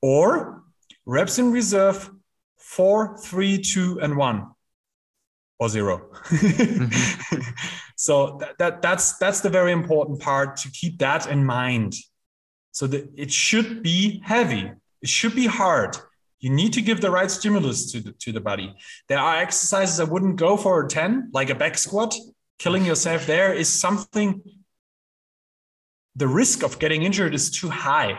or 0.00 0.62
reps 1.04 1.38
in 1.38 1.52
reserve 1.52 2.10
four, 2.58 3.16
three, 3.18 3.58
two, 3.58 4.00
and 4.00 4.16
one, 4.16 4.48
or 5.58 5.68
0 5.68 6.10
mm-hmm. 6.24 7.40
so 7.96 8.38
that, 8.40 8.58
that, 8.58 8.82
that's 8.82 9.16
that's 9.18 9.40
the 9.40 9.48
very 9.48 9.72
important 9.72 10.20
part 10.20 10.56
to 10.58 10.70
keep 10.70 10.98
that 10.98 11.30
in 11.30 11.44
mind. 11.44 11.94
So 12.72 12.86
that 12.88 13.10
it 13.16 13.32
should 13.32 13.82
be 13.82 14.20
heavy, 14.24 14.70
it 15.00 15.08
should 15.08 15.34
be 15.34 15.46
hard. 15.46 15.96
You 16.40 16.50
need 16.50 16.74
to 16.74 16.82
give 16.82 17.00
the 17.00 17.10
right 17.10 17.30
stimulus 17.30 17.90
to 17.92 18.00
the, 18.00 18.12
to 18.12 18.32
the 18.32 18.40
body. 18.40 18.74
There 19.08 19.18
are 19.18 19.36
exercises 19.36 19.98
I 19.98 20.04
wouldn't 20.04 20.36
go 20.36 20.56
for 20.58 20.84
a 20.84 20.88
10, 20.88 21.30
like 21.32 21.48
a 21.48 21.54
back 21.54 21.78
squat, 21.78 22.14
killing 22.58 22.84
yourself 22.84 23.26
there 23.26 23.52
is 23.52 23.68
something 23.68 24.42
the 26.14 26.26
risk 26.26 26.62
of 26.62 26.78
getting 26.78 27.02
injured 27.02 27.34
is 27.34 27.50
too 27.50 27.68
high. 27.68 28.18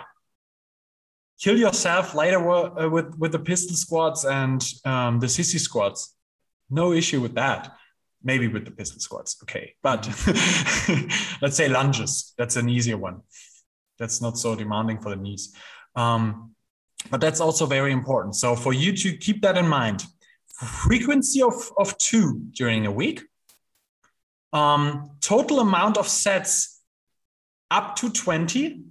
Kill 1.41 1.57
yourself 1.57 2.15
later 2.15 2.39
uh, 2.49 2.89
with 2.89 3.17
with 3.17 3.31
the 3.31 3.39
pistol 3.39 3.75
squats 3.75 4.25
and 4.25 4.63
um, 4.85 5.19
the 5.19 5.27
sissy 5.27 5.59
squats 5.59 6.15
no 6.69 6.93
issue 6.93 7.21
with 7.21 7.35
that. 7.35 7.75
Maybe 8.23 8.47
with 8.47 8.65
the 8.65 8.71
pistol 8.71 8.99
squats 8.99 9.37
okay 9.43 9.75
but 9.81 10.07
let's 11.41 11.55
say 11.55 11.69
lunges 11.69 12.33
that's 12.37 12.55
an 12.55 12.69
easier 12.69 12.97
one. 12.97 13.21
That's 13.99 14.21
not 14.21 14.37
so 14.37 14.55
demanding 14.55 14.99
for 14.99 15.09
the 15.09 15.15
knees. 15.15 15.55
Um, 15.95 16.53
but 17.09 17.21
that's 17.21 17.39
also 17.39 17.65
very 17.65 17.91
important. 17.91 18.35
So 18.35 18.55
for 18.55 18.73
you 18.73 18.91
to 18.97 19.17
keep 19.17 19.41
that 19.41 19.57
in 19.57 19.67
mind 19.67 20.03
frequency 20.87 21.41
of, 21.41 21.53
of 21.77 21.97
two 21.97 22.41
during 22.51 22.85
a 22.85 22.91
week 22.91 23.23
um, 24.53 25.11
total 25.21 25.59
amount 25.59 25.97
of 25.97 26.07
sets 26.07 26.81
up 27.69 27.95
to 27.97 28.09
20 28.09 28.83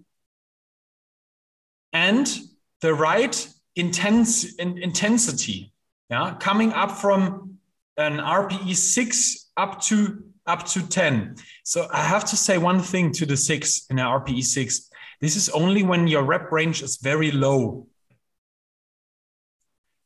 and 1.92 2.38
the 2.82 2.92
right 2.92 3.48
intense, 3.74 4.54
in, 4.56 4.78
intensity 4.78 5.72
yeah 6.10 6.36
coming 6.38 6.72
up 6.72 6.90
from 6.90 7.58
an 7.96 8.18
rpe 8.18 8.74
6 8.74 9.50
up 9.56 9.80
to 9.80 10.22
up 10.46 10.66
to 10.66 10.86
10 10.86 11.36
so 11.64 11.88
i 11.92 12.02
have 12.02 12.24
to 12.26 12.36
say 12.36 12.58
one 12.58 12.80
thing 12.80 13.10
to 13.12 13.24
the 13.24 13.36
6 13.36 13.86
in 13.88 13.98
an 13.98 14.04
rpe 14.04 14.42
6 14.42 14.90
this 15.20 15.36
is 15.36 15.48
only 15.48 15.82
when 15.82 16.06
your 16.06 16.22
rep 16.22 16.52
range 16.52 16.82
is 16.82 16.98
very 16.98 17.30
low. 17.30 17.86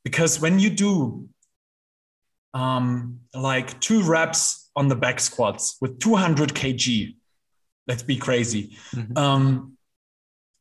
Because 0.04 0.40
when 0.40 0.58
you 0.58 0.70
do 0.70 1.28
um, 2.54 3.20
like 3.34 3.80
two 3.80 4.02
reps 4.02 4.70
on 4.76 4.88
the 4.88 4.96
back 4.96 5.20
squats 5.20 5.76
with 5.80 5.98
200 5.98 6.50
kg. 6.50 7.14
Let's 7.86 8.02
be 8.02 8.16
crazy. 8.16 8.76
Mm-hmm. 8.94 9.16
Um, 9.16 9.76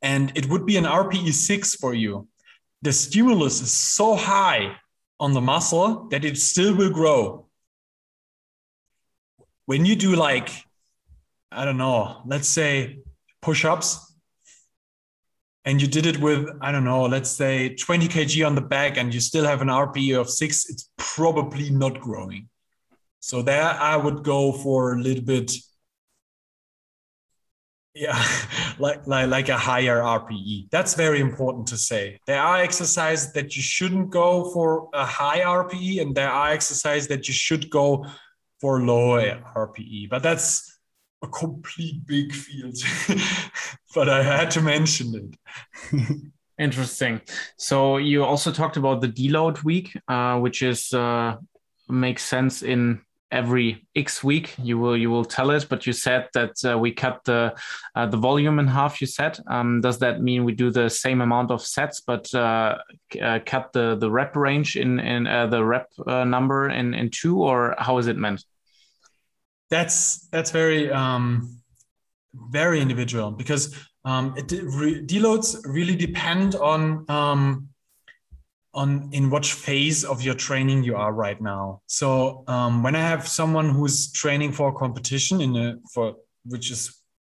and 0.02 0.32
it 0.36 0.48
would 0.48 0.66
be 0.66 0.78
an 0.78 0.86
RPE 0.86 1.34
6 1.34 1.76
for 1.76 1.94
you. 1.94 2.28
The 2.82 2.94
stimulus 2.94 3.62
is 3.62 3.74
so 3.74 4.16
high 4.16 4.78
on 5.20 5.34
the 5.34 5.42
muscle 5.42 6.08
that 6.10 6.24
it 6.24 6.38
still 6.38 6.76
will 6.76 6.90
grow. 6.90 7.48
When 9.66 9.86
you 9.86 9.96
do, 9.96 10.16
like, 10.16 10.50
I 11.52 11.66
don't 11.66 11.78
know, 11.78 12.22
let's 12.26 12.48
say 12.48 13.00
push 13.42 13.66
ups, 13.66 14.09
and 15.66 15.82
you 15.82 15.88
did 15.88 16.06
it 16.06 16.20
with, 16.20 16.48
I 16.62 16.72
don't 16.72 16.86
know, 16.86 17.04
let's 17.04 17.30
say 17.30 17.76
20 17.76 18.08
kg 18.08 18.46
on 18.46 18.56
the 18.56 18.62
back, 18.62 18.98
and 18.98 19.14
you 19.14 19.20
still 19.20 19.46
have 19.46 19.62
an 19.62 19.68
RPE 19.68 20.20
of 20.20 20.30
six, 20.30 20.70
it's 20.70 20.90
probably 20.98 21.70
not 21.70 22.00
growing. 22.00 22.50
So 23.20 23.42
there 23.42 23.64
I 23.64 23.98
would 23.98 24.24
go 24.24 24.54
for 24.54 24.94
a 24.94 25.02
little 25.02 25.24
bit, 25.24 25.52
yeah, 27.94 28.24
like, 28.80 29.06
like, 29.06 29.30
like 29.30 29.50
a 29.50 29.58
higher 29.58 30.00
RPE. 30.00 30.70
That's 30.72 30.94
very 30.94 31.20
important 31.20 31.68
to 31.68 31.78
say. 31.78 32.20
There 32.26 32.42
are 32.42 32.62
exercises 32.62 33.34
that 33.34 33.56
you 33.58 33.62
shouldn't 33.62 34.10
go 34.10 34.52
for 34.52 34.90
a 34.94 35.06
high 35.06 35.42
RPE, 35.42 36.02
and 36.02 36.16
there 36.16 36.30
are 36.30 36.52
exercises 36.52 37.10
that 37.10 37.28
you 37.28 37.34
should 37.34 37.70
go 37.70 38.06
for 38.62 38.82
lower 38.82 39.42
RPE. 39.56 40.10
But 40.10 40.24
that's 40.24 40.69
a 41.22 41.28
complete 41.28 42.06
big 42.06 42.34
field. 42.34 42.78
but 43.96 44.10
I 44.10 44.24
had 44.24 44.52
to 44.52 44.62
mention 44.62 45.38
it. 45.92 46.08
Interesting. 46.60 47.22
So 47.58 47.98
you 47.98 48.24
also 48.24 48.52
talked 48.52 48.78
about 48.78 49.02
the 49.02 49.08
deload 49.08 49.64
week, 49.64 49.98
uh, 50.08 50.40
which 50.40 50.62
is 50.62 50.94
uh, 50.94 51.38
makes 51.88 52.24
sense 52.24 52.64
in 52.64 53.02
every 53.32 53.86
X 53.96 54.24
week 54.24 54.56
you 54.58 54.78
will 54.78 54.98
you 54.98 55.10
will 55.10 55.24
tell 55.24 55.52
us, 55.52 55.64
but 55.64 55.86
you 55.86 55.94
said 55.94 56.28
that 56.34 56.54
uh, 56.66 56.78
we 56.78 56.92
cut 56.92 57.24
the 57.24 57.56
uh, 57.96 58.06
the 58.08 58.18
volume 58.18 58.60
in 58.60 58.68
half. 58.68 59.00
You 59.00 59.08
said, 59.08 59.40
um, 59.48 59.82
does 59.82 60.00
that 60.00 60.22
mean 60.22 60.44
we 60.44 60.54
do 60.54 60.70
the 60.70 60.90
same 60.90 61.22
amount 61.22 61.52
of 61.52 61.62
sets, 61.62 62.02
but 62.02 62.34
uh, 62.34 62.78
uh 63.22 63.40
cut 63.46 63.72
the 63.72 63.96
the 63.96 64.12
rep 64.12 64.36
range 64.36 64.76
in 64.76 65.00
in 65.00 65.24
the 65.24 65.64
rep 65.64 65.88
number 66.08 66.70
in 66.70 66.94
in 66.94 67.10
two, 67.10 67.42
or 67.42 67.76
how 67.78 68.00
is 68.00 68.08
it 68.08 68.18
meant? 68.18 68.44
That's 69.70 70.28
that's 70.30 70.52
very 70.52 70.92
um, 70.92 71.62
very 72.34 72.82
individual 72.82 73.32
because 73.32 73.76
um, 74.06 74.34
it, 74.38 74.52
re, 74.52 75.06
deloads 75.06 75.58
really 75.66 75.96
depend 75.96 76.56
on 76.56 77.06
um, 77.10 77.70
on 78.74 79.10
in 79.12 79.30
which 79.30 79.54
phase 79.54 80.04
of 80.04 80.22
your 80.22 80.36
training 80.36 80.84
you 80.84 80.96
are 80.96 81.14
right 81.14 81.42
now. 81.42 81.82
So 81.88 82.44
um, 82.48 82.84
when 82.84 82.96
I 82.96 83.02
have 83.02 83.28
someone 83.28 83.70
who's 83.70 84.12
training 84.12 84.52
for 84.54 84.70
a 84.70 84.74
competition 84.74 85.42
in 85.42 85.56
a 85.56 85.76
for 85.94 86.16
which 86.46 86.72
is 86.72 86.96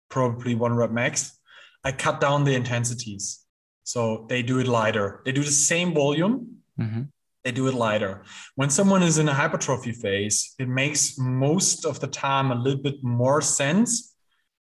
probably 0.09 0.55
one 0.55 0.75
rep 0.75 0.91
max, 0.91 1.39
I 1.85 1.93
cut 1.93 2.21
down 2.21 2.45
the 2.45 2.55
intensities. 2.55 3.41
So 3.85 4.27
they 4.29 4.43
do 4.43 4.59
it 4.59 4.69
lighter. 4.69 5.21
They 5.25 5.33
do 5.33 5.43
the 5.43 5.51
same 5.51 5.93
volume. 5.95 6.59
Mm-hmm. 6.79 7.03
They 7.45 7.53
do 7.53 7.67
it 7.67 7.75
lighter. 7.75 8.23
When 8.55 8.71
someone 8.71 9.03
is 9.03 9.19
in 9.19 9.29
a 9.29 9.35
hypertrophy 9.35 9.93
phase, 9.93 10.55
it 10.59 10.69
makes 10.69 11.19
most 11.19 11.85
of 11.85 11.99
the 11.99 12.07
time 12.07 12.51
a 12.51 12.55
little 12.55 12.81
bit 12.81 13.03
more 13.03 13.41
sense 13.41 14.15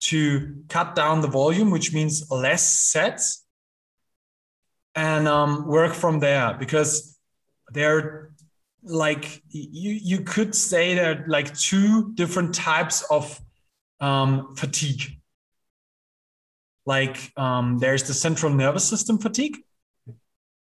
to 0.02 0.64
cut 0.68 0.96
down 0.96 1.22
the 1.22 1.28
volume, 1.28 1.70
which 1.70 1.94
means 1.94 2.30
less 2.32 2.68
sets 2.68 3.46
and 4.96 5.28
um, 5.28 5.68
work 5.68 5.94
from 5.94 6.20
there 6.20 6.56
because 6.58 7.18
they're 7.72 8.32
like 8.84 9.42
you 9.50 9.92
you 9.92 10.22
could 10.22 10.54
say 10.56 10.94
there 10.94 11.26
like 11.28 11.54
two 11.58 12.14
different 12.14 12.54
types 12.54 13.02
of 13.10 13.40
um, 14.00 14.56
fatigue 14.56 15.20
like 16.86 17.32
um, 17.36 17.80
there's 17.80 18.04
the 18.04 18.14
central 18.14 18.54
nervous 18.54 18.88
system 18.88 19.18
fatigue 19.18 19.58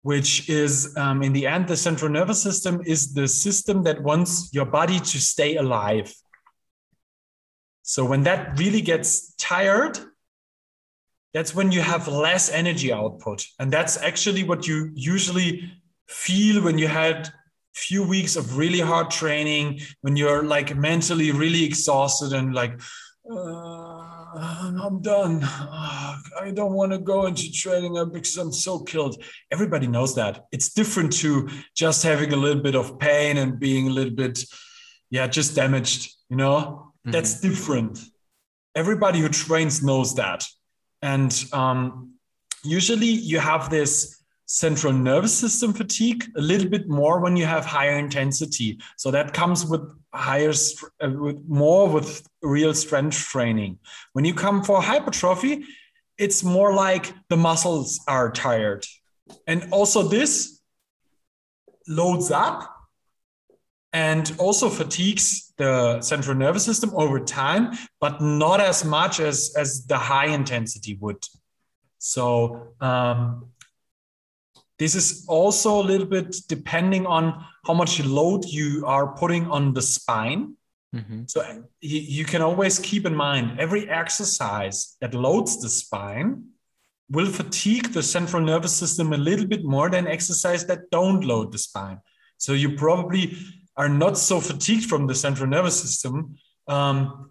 which 0.05 0.49
is 0.49 0.95
um, 0.97 1.23
in 1.23 1.33
the 1.33 1.47
end 1.47 1.67
the 1.67 1.77
central 1.77 2.11
nervous 2.11 2.41
system 2.43 2.81
is 2.87 3.13
the 3.13 3.27
system 3.27 3.83
that 3.83 4.03
wants 4.03 4.51
your 4.53 4.67
body 4.67 4.99
to 5.01 5.19
stay 5.19 5.57
alive 5.57 6.15
so 7.83 8.05
when 8.05 8.23
that 8.23 8.59
really 8.59 8.81
gets 8.81 9.35
tired 9.35 9.99
that's 11.35 11.53
when 11.53 11.73
you 11.73 11.81
have 11.81 12.07
less 12.07 12.49
energy 12.49 12.93
output. 12.93 13.45
And 13.59 13.71
that's 13.71 14.01
actually 14.01 14.45
what 14.45 14.69
you 14.69 14.91
usually 14.95 15.73
feel 16.09 16.63
when 16.63 16.79
you 16.79 16.87
had 16.87 17.29
few 17.75 18.07
weeks 18.07 18.37
of 18.37 18.57
really 18.57 18.79
hard 18.79 19.11
training 19.11 19.81
when 20.03 20.15
you're 20.15 20.45
like 20.45 20.77
mentally 20.77 21.33
really 21.33 21.65
exhausted 21.65 22.33
and 22.33 22.55
like 22.55 22.81
uh, 23.29 23.94
i'm 24.37 25.01
done. 25.01 25.41
Uh, 25.43 26.17
i 26.41 26.51
don't 26.53 26.73
want 26.73 26.93
to 26.93 26.99
go 26.99 27.27
into 27.27 27.53
training 27.53 27.95
because 28.13 28.37
i'm 28.37 28.53
so 28.53 28.81
killed. 28.81 29.23
Everybody 29.53 29.87
knows 29.87 30.15
that. 30.17 30.45
It's 30.53 30.73
different 30.73 31.13
to 31.19 31.49
just 31.77 32.03
having 32.03 32.33
a 32.33 32.37
little 32.37 32.63
bit 32.63 32.75
of 32.75 32.99
pain 32.99 33.37
and 33.39 33.59
being 33.59 33.89
a 33.89 33.91
little 33.91 34.15
bit 34.15 34.45
yeah 35.11 35.27
just 35.27 35.55
damaged 35.55 36.15
you 36.29 36.37
know? 36.37 36.93
Mm-hmm. 37.01 37.13
that's 37.13 37.41
different. 37.41 37.99
Everybody 38.75 39.21
who 39.21 39.29
trains 39.29 39.83
knows 39.83 40.15
that. 40.15 40.43
And 41.03 41.33
um, 41.53 42.15
usually 42.65 43.07
you 43.07 43.39
have 43.39 43.69
this 43.69 44.23
central 44.47 44.93
nervous 44.93 45.35
system 45.35 45.75
fatigue 45.75 46.25
a 46.37 46.41
little 46.41 46.69
bit 46.69 46.89
more 46.89 47.21
when 47.21 47.37
you 47.37 47.45
have 47.45 47.67
higher 47.67 47.99
intensity. 47.99 48.81
So 48.97 49.11
that 49.11 49.35
comes 49.35 49.67
with 49.67 49.83
higher 50.15 50.53
uh, 51.03 51.11
with 51.11 51.43
more 51.49 51.89
with 51.89 52.27
real 52.43 52.75
strength 52.75 53.17
training. 53.17 53.79
When 54.13 54.25
you 54.25 54.35
come 54.35 54.63
for 54.63 54.81
hypertrophy 54.81 55.65
it's 56.17 56.45
more 56.45 56.73
like 56.73 57.13
the 57.29 57.37
muscles 57.37 58.01
are 58.07 58.31
tired. 58.31 58.87
And 59.47 59.69
also 59.73 60.03
this 60.03 60.61
loads 61.89 62.31
up 62.31 62.71
and 63.93 64.33
also 64.39 64.69
fatigues 64.69 65.53
the 65.57 66.01
central 66.01 66.37
nervous 66.37 66.65
system 66.65 66.91
over 66.95 67.21
time 67.21 67.73
but 68.01 68.21
not 68.21 68.61
as 68.61 68.85
much 68.85 69.21
as 69.21 69.55
as 69.57 69.87
the 69.87 69.99
high 69.99 70.27
intensity 70.27 70.97
would. 71.01 71.23
So 71.99 72.75
um, 72.81 73.51
this 74.79 74.95
is 74.95 75.25
also 75.29 75.81
a 75.81 75.85
little 75.85 76.07
bit 76.07 76.37
depending 76.49 77.07
on 77.07 77.45
how 77.67 77.75
much 77.75 78.03
load 78.05 78.45
you 78.45 78.85
are 78.87 79.15
putting 79.15 79.51
on 79.51 79.73
the 79.73 79.83
spine. 79.83 80.57
Mm-hmm. 80.95 81.23
So 81.27 81.65
you, 81.81 82.25
can 82.25 82.41
always 82.41 82.79
keep 82.79 83.05
in 83.05 83.15
mind 83.15 83.59
every 83.59 83.89
exercise 83.89 84.97
that 85.01 85.13
loads 85.13 85.61
the 85.61 85.69
spine 85.69 86.45
will 87.11 87.27
fatigue 87.27 87.93
the 87.93 88.03
central 88.03 88.43
nervous 88.43 88.73
system 88.73 89.13
a 89.13 89.17
little 89.17 89.47
bit 89.47 89.65
more 89.65 89.91
than 89.91 90.07
exercise 90.07 90.67
that 90.67 90.91
don't 90.91 91.25
load 91.25 91.53
the 91.53 91.59
spine. 91.59 91.99
So 92.39 92.53
you 92.53 92.77
probably 92.77 93.37
are 93.77 93.89
not 93.89 94.17
so 94.17 94.41
fatigued 94.41 94.85
from 94.85 95.07
the 95.07 95.15
central 95.15 95.49
nervous 95.49 95.81
system 95.81 96.37
um, 96.69 97.31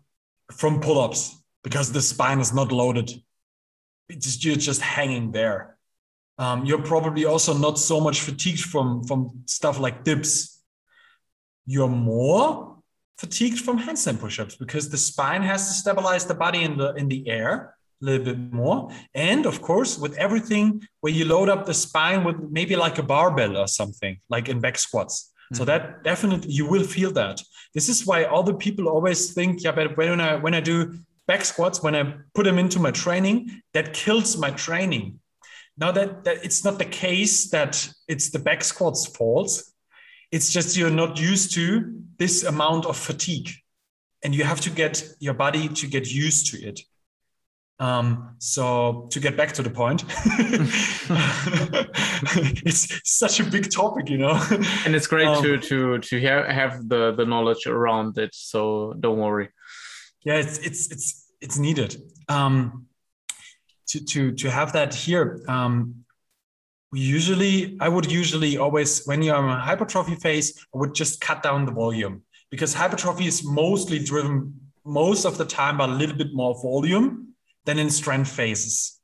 from 0.52 0.82
pull-ups 0.82 1.42
because 1.64 1.92
the 1.92 2.02
spine 2.02 2.40
is 2.40 2.54
not 2.54 2.72
loaded. 2.72 3.12
It's 4.10 4.26
just, 4.26 4.44
you're 4.44 4.56
just 4.58 4.82
hanging 4.82 5.32
there 5.32 5.73
um, 6.44 6.66
you're 6.66 6.86
probably 6.94 7.24
also 7.26 7.54
not 7.54 7.80
so 7.80 8.00
much 8.08 8.20
fatigued 8.28 8.66
from 8.72 8.88
from 9.08 9.20
stuff 9.46 9.80
like 9.86 10.04
dips. 10.04 10.34
You're 11.74 11.96
more 12.16 12.48
fatigued 13.18 13.60
from 13.66 13.76
handstand 13.86 14.20
push-ups 14.20 14.56
because 14.64 14.86
the 14.90 14.98
spine 14.98 15.44
has 15.52 15.62
to 15.68 15.74
stabilize 15.82 16.26
the 16.26 16.38
body 16.46 16.62
in 16.68 16.74
the 16.82 16.90
in 17.02 17.08
the 17.14 17.22
air 17.40 17.54
a 18.02 18.06
little 18.06 18.26
bit 18.30 18.40
more. 18.62 18.80
And 19.32 19.46
of 19.46 19.62
course 19.70 19.92
with 20.04 20.14
everything 20.26 20.66
where 21.02 21.14
you 21.18 21.24
load 21.26 21.50
up 21.54 21.62
the 21.66 21.78
spine 21.86 22.22
with 22.28 22.38
maybe 22.58 22.76
like 22.76 22.98
a 23.00 23.08
barbell 23.14 23.56
or 23.64 23.68
something 23.68 24.14
like 24.34 24.46
in 24.50 24.60
back 24.66 24.78
squats. 24.88 25.16
Mm-hmm. 25.24 25.58
so 25.58 25.66
that 25.72 25.84
definitely 26.04 26.52
you 26.60 26.66
will 26.74 26.88
feel 26.96 27.12
that. 27.22 27.38
This 27.78 27.88
is 27.94 28.00
why 28.08 28.20
other 28.40 28.56
people 28.66 28.86
always 28.96 29.20
think 29.38 29.52
yeah 29.64 29.76
but 29.78 29.88
when 29.98 30.22
i 30.28 30.32
when 30.44 30.56
i 30.60 30.62
do 30.72 30.78
back 31.30 31.44
squats 31.52 31.78
when 31.86 31.96
i 32.00 32.04
put 32.36 32.44
them 32.48 32.58
into 32.64 32.80
my 32.86 32.92
training 33.04 33.38
that 33.76 33.94
kills 34.04 34.30
my 34.46 34.52
training 34.68 35.06
now 35.78 35.92
that, 35.92 36.24
that 36.24 36.44
it's 36.44 36.64
not 36.64 36.78
the 36.78 36.86
case 36.86 37.50
that 37.50 37.90
it's 38.08 38.30
the 38.30 38.40
back 38.40 38.64
squat's 38.64 39.06
fault. 39.08 39.62
It's 40.32 40.52
just 40.52 40.78
you're 40.78 40.90
not 40.90 41.20
used 41.20 41.54
to 41.56 42.02
this 42.18 42.44
amount 42.44 42.86
of 42.86 42.98
fatigue. 42.98 43.50
And 44.24 44.34
you 44.34 44.44
have 44.46 44.62
to 44.62 44.70
get 44.70 45.04
your 45.20 45.34
body 45.34 45.68
to 45.68 45.88
get 45.88 46.12
used 46.12 46.52
to 46.52 46.62
it. 46.66 46.80
Um, 47.80 48.36
so 48.38 49.08
to 49.12 49.20
get 49.20 49.36
back 49.36 49.52
to 49.54 49.64
the 49.64 49.70
point, 49.70 50.06
it's 52.66 53.02
such 53.04 53.42
a 53.42 53.44
big 53.44 53.70
topic, 53.72 54.10
you 54.10 54.20
know. 54.20 54.42
and 54.86 54.96
it's 54.96 55.08
great 55.08 55.28
um, 55.28 55.44
to 55.44 55.58
to 55.58 55.98
to 55.98 56.22
have, 56.22 56.46
have 56.46 56.88
the 56.88 57.14
the 57.14 57.26
knowledge 57.26 57.66
around 57.68 58.18
it. 58.18 58.34
So 58.34 58.94
don't 58.98 59.18
worry. 59.18 59.50
Yeah, 60.24 60.36
it's 60.36 60.60
it's 60.60 60.92
it's 60.92 61.32
it's 61.42 61.58
needed. 61.58 61.98
Um, 62.30 62.86
to 63.94 64.04
to 64.06 64.32
to 64.32 64.52
have 64.52 64.74
that 64.74 64.94
here 64.94 65.42
um, 65.48 66.04
we 66.92 67.00
usually 67.00 67.78
i 67.80 67.88
would 67.88 68.12
usually 68.12 68.58
always 68.58 69.06
when 69.06 69.22
you're 69.22 69.38
in 69.38 69.50
a 69.50 69.60
hypertrophy 69.60 70.16
phase 70.16 70.48
i 70.74 70.78
would 70.78 70.94
just 70.94 71.22
cut 71.22 71.42
down 71.42 71.66
the 71.66 71.72
volume 71.72 72.22
because 72.54 72.72
hypertrophy 72.74 73.26
is 73.26 73.44
mostly 73.44 73.98
driven 73.98 74.54
most 74.86 75.26
of 75.26 75.40
the 75.40 75.46
time 75.46 75.78
by 75.78 75.86
a 75.86 75.88
little 75.88 76.16
bit 76.16 76.34
more 76.34 76.54
volume 76.62 77.30
than 77.66 77.80
in 77.80 77.90
strength 77.90 78.30
phases. 78.30 79.00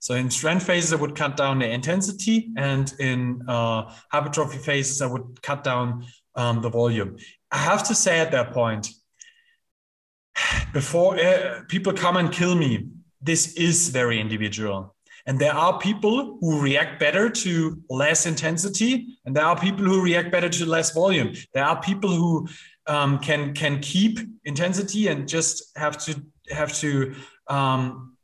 So 0.00 0.14
in 0.14 0.30
strength 0.30 0.66
phases 0.66 0.92
i 0.92 0.96
would 0.96 1.16
cut 1.16 1.36
down 1.36 1.60
the 1.60 1.70
intensity 1.70 2.50
and 2.56 2.92
in 2.98 3.42
uh, 3.48 3.94
hypertrophy 4.10 4.58
phases 4.58 5.00
i 5.00 5.06
would 5.06 5.40
cut 5.42 5.64
down 5.64 6.04
um, 6.34 6.60
the 6.60 6.68
volume. 6.68 7.16
I 7.50 7.58
have 7.58 7.82
to 7.84 7.94
say 7.94 8.18
at 8.18 8.32
that 8.32 8.52
point 8.52 8.88
before 10.72 11.18
uh, 11.18 11.62
people 11.68 11.92
come 11.92 12.16
and 12.16 12.32
kill 12.32 12.54
me 12.54 12.88
this 13.22 13.54
is 13.54 13.88
very 13.88 14.20
individual. 14.20 14.94
And 15.26 15.38
there 15.38 15.54
are 15.54 15.78
people 15.78 16.38
who 16.40 16.60
react 16.60 16.98
better 16.98 17.30
to 17.30 17.80
less 17.88 18.26
intensity, 18.26 19.18
and 19.24 19.36
there 19.36 19.44
are 19.44 19.58
people 19.58 19.84
who 19.84 20.02
react 20.02 20.32
better 20.32 20.48
to 20.48 20.66
less 20.66 20.92
volume. 20.92 21.32
There 21.54 21.64
are 21.64 21.80
people 21.80 22.10
who 22.10 22.48
um, 22.88 23.20
can 23.20 23.54
can 23.54 23.78
keep 23.80 24.18
intensity 24.44 25.06
and 25.06 25.28
just 25.28 25.76
have 25.76 25.96
to 25.98 26.20
have 26.50 26.72
to 26.80 27.14
um, 27.46 28.16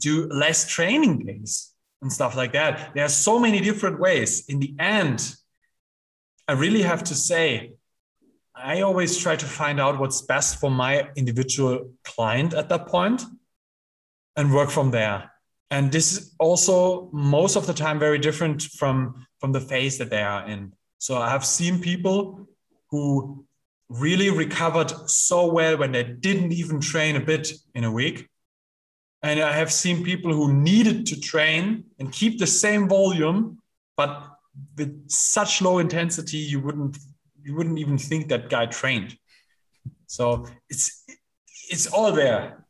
do 0.00 0.28
less 0.28 0.68
training 0.68 1.24
days 1.24 1.72
and 2.02 2.12
stuff 2.12 2.36
like 2.36 2.52
that. 2.52 2.94
There 2.94 3.04
are 3.04 3.08
so 3.08 3.38
many 3.38 3.60
different 3.60 3.98
ways. 3.98 4.44
In 4.46 4.60
the 4.60 4.74
end, 4.78 5.34
I 6.46 6.52
really 6.52 6.82
have 6.82 7.04
to 7.04 7.14
say, 7.14 7.72
I 8.54 8.82
always 8.82 9.16
try 9.16 9.36
to 9.36 9.46
find 9.46 9.80
out 9.80 9.98
what's 9.98 10.20
best 10.20 10.60
for 10.60 10.70
my 10.70 11.08
individual 11.16 11.90
client 12.04 12.52
at 12.52 12.68
that 12.68 12.86
point 12.86 13.22
and 14.36 14.52
work 14.52 14.70
from 14.70 14.90
there. 14.90 15.30
And 15.70 15.90
this 15.90 16.12
is 16.12 16.34
also 16.38 17.10
most 17.12 17.56
of 17.56 17.66
the 17.66 17.74
time 17.74 17.98
very 17.98 18.18
different 18.18 18.62
from 18.62 19.26
from 19.40 19.52
the 19.52 19.60
phase 19.60 19.98
that 19.98 20.10
they 20.10 20.22
are 20.22 20.46
in. 20.46 20.72
So 20.98 21.16
I 21.18 21.30
have 21.30 21.44
seen 21.44 21.80
people 21.80 22.48
who 22.90 23.44
really 23.88 24.30
recovered 24.30 24.90
so 25.08 25.52
well 25.52 25.76
when 25.76 25.92
they 25.92 26.04
didn't 26.04 26.52
even 26.52 26.80
train 26.80 27.16
a 27.16 27.20
bit 27.20 27.52
in 27.74 27.84
a 27.84 27.90
week. 27.90 28.28
And 29.22 29.40
I 29.40 29.52
have 29.52 29.72
seen 29.72 30.04
people 30.04 30.32
who 30.32 30.52
needed 30.52 31.06
to 31.06 31.20
train 31.20 31.84
and 31.98 32.12
keep 32.12 32.38
the 32.38 32.46
same 32.46 32.88
volume, 32.88 33.58
but 33.96 34.22
with 34.76 35.10
such 35.10 35.62
low 35.62 35.78
intensity, 35.78 36.38
you 36.38 36.60
wouldn't 36.60 36.98
you 37.42 37.54
wouldn't 37.54 37.78
even 37.78 37.98
think 37.98 38.28
that 38.28 38.48
guy 38.48 38.66
trained. 38.66 39.16
So 40.06 40.46
it's 40.68 41.04
it's 41.70 41.86
all 41.86 42.12
there. 42.12 42.63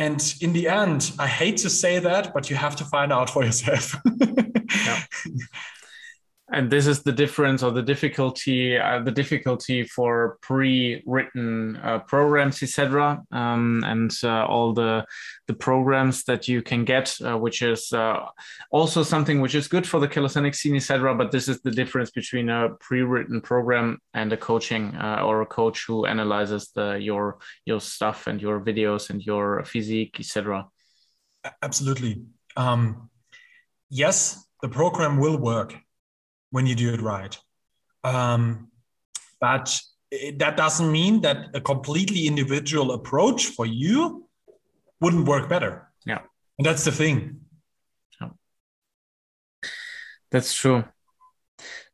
And 0.00 0.34
in 0.40 0.54
the 0.54 0.66
end, 0.66 1.12
I 1.18 1.26
hate 1.26 1.58
to 1.58 1.68
say 1.68 1.98
that, 1.98 2.32
but 2.32 2.48
you 2.48 2.56
have 2.56 2.74
to 2.76 2.84
find 2.86 3.12
out 3.12 3.28
for 3.28 3.44
yourself. 3.44 4.00
yeah. 4.86 5.02
And 6.52 6.68
this 6.68 6.88
is 6.88 7.02
the 7.04 7.12
difference 7.12 7.62
or 7.62 7.70
the 7.70 7.82
difficulty, 7.82 8.76
uh, 8.76 9.00
the 9.02 9.12
difficulty 9.12 9.84
for 9.84 10.38
pre-written 10.42 11.76
uh, 11.76 12.00
programs, 12.00 12.60
etc., 12.62 13.22
um, 13.30 13.84
and 13.86 14.10
uh, 14.24 14.46
all 14.46 14.72
the 14.72 15.04
the 15.46 15.54
programs 15.54 16.24
that 16.24 16.48
you 16.48 16.60
can 16.60 16.84
get, 16.84 17.14
uh, 17.24 17.38
which 17.38 17.62
is 17.62 17.92
uh, 17.92 18.26
also 18.72 19.04
something 19.04 19.40
which 19.40 19.54
is 19.54 19.68
good 19.68 19.86
for 19.86 20.00
the 20.00 20.08
calisthenics 20.08 20.60
scene, 20.60 20.74
etc. 20.74 21.14
But 21.14 21.30
this 21.30 21.46
is 21.46 21.60
the 21.60 21.70
difference 21.70 22.10
between 22.10 22.48
a 22.48 22.70
pre-written 22.80 23.40
program 23.40 23.98
and 24.14 24.32
a 24.32 24.36
coaching 24.36 24.96
uh, 24.96 25.22
or 25.24 25.42
a 25.42 25.46
coach 25.46 25.84
who 25.86 26.06
analyzes 26.06 26.72
the 26.74 26.94
your 26.94 27.38
your 27.64 27.80
stuff 27.80 28.26
and 28.26 28.42
your 28.42 28.60
videos 28.60 29.10
and 29.10 29.24
your 29.24 29.62
physique, 29.64 30.16
etc. 30.18 30.66
Absolutely. 31.62 32.22
Um, 32.56 33.08
yes, 33.88 34.44
the 34.62 34.68
program 34.68 35.18
will 35.18 35.38
work 35.38 35.74
when 36.50 36.66
you 36.66 36.74
do 36.74 36.92
it 36.92 37.00
right. 37.00 37.36
Um, 38.04 38.68
but 39.40 39.80
it, 40.10 40.38
that 40.38 40.56
doesn't 40.56 40.90
mean 40.90 41.20
that 41.22 41.48
a 41.54 41.60
completely 41.60 42.26
individual 42.26 42.92
approach 42.92 43.46
for 43.46 43.66
you 43.66 44.28
wouldn't 45.00 45.26
work 45.26 45.48
better. 45.48 45.88
Yeah. 46.04 46.20
And 46.58 46.66
that's 46.66 46.84
the 46.84 46.92
thing. 46.92 47.40
Yeah. 48.20 48.28
That's 50.30 50.52
true. 50.54 50.84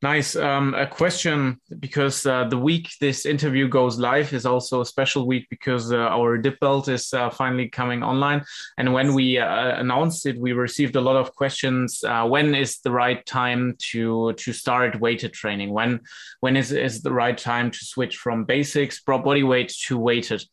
Nice. 0.02 0.36
Um, 0.36 0.74
a 0.74 0.86
question 0.86 1.58
because 1.78 2.26
uh, 2.26 2.44
the 2.44 2.58
week 2.58 2.90
this 3.00 3.24
interview 3.24 3.66
goes 3.66 3.98
live 3.98 4.34
is 4.34 4.44
also 4.44 4.82
a 4.82 4.86
special 4.86 5.26
week 5.26 5.46
because 5.48 5.90
uh, 5.90 5.96
our 5.96 6.36
dip 6.36 6.60
belt 6.60 6.88
is 6.88 7.14
uh, 7.14 7.30
finally 7.30 7.70
coming 7.70 8.02
online. 8.02 8.44
And 8.76 8.92
when 8.92 9.14
we 9.14 9.38
uh, 9.38 9.80
announced 9.80 10.26
it, 10.26 10.38
we 10.38 10.52
received 10.52 10.96
a 10.96 11.00
lot 11.00 11.16
of 11.16 11.34
questions. 11.34 12.04
Uh, 12.04 12.26
when 12.26 12.54
is 12.54 12.80
the 12.80 12.90
right 12.90 13.24
time 13.24 13.74
to 13.90 14.34
to 14.34 14.52
start 14.52 15.00
weighted 15.00 15.32
training? 15.32 15.70
When 15.70 16.00
when 16.40 16.58
is 16.58 16.72
is 16.72 17.00
the 17.00 17.12
right 17.12 17.38
time 17.38 17.70
to 17.70 17.78
switch 17.78 18.18
from 18.18 18.44
basics, 18.44 19.00
body 19.00 19.44
weight 19.44 19.72
to 19.86 19.96
weighted? 19.96 20.44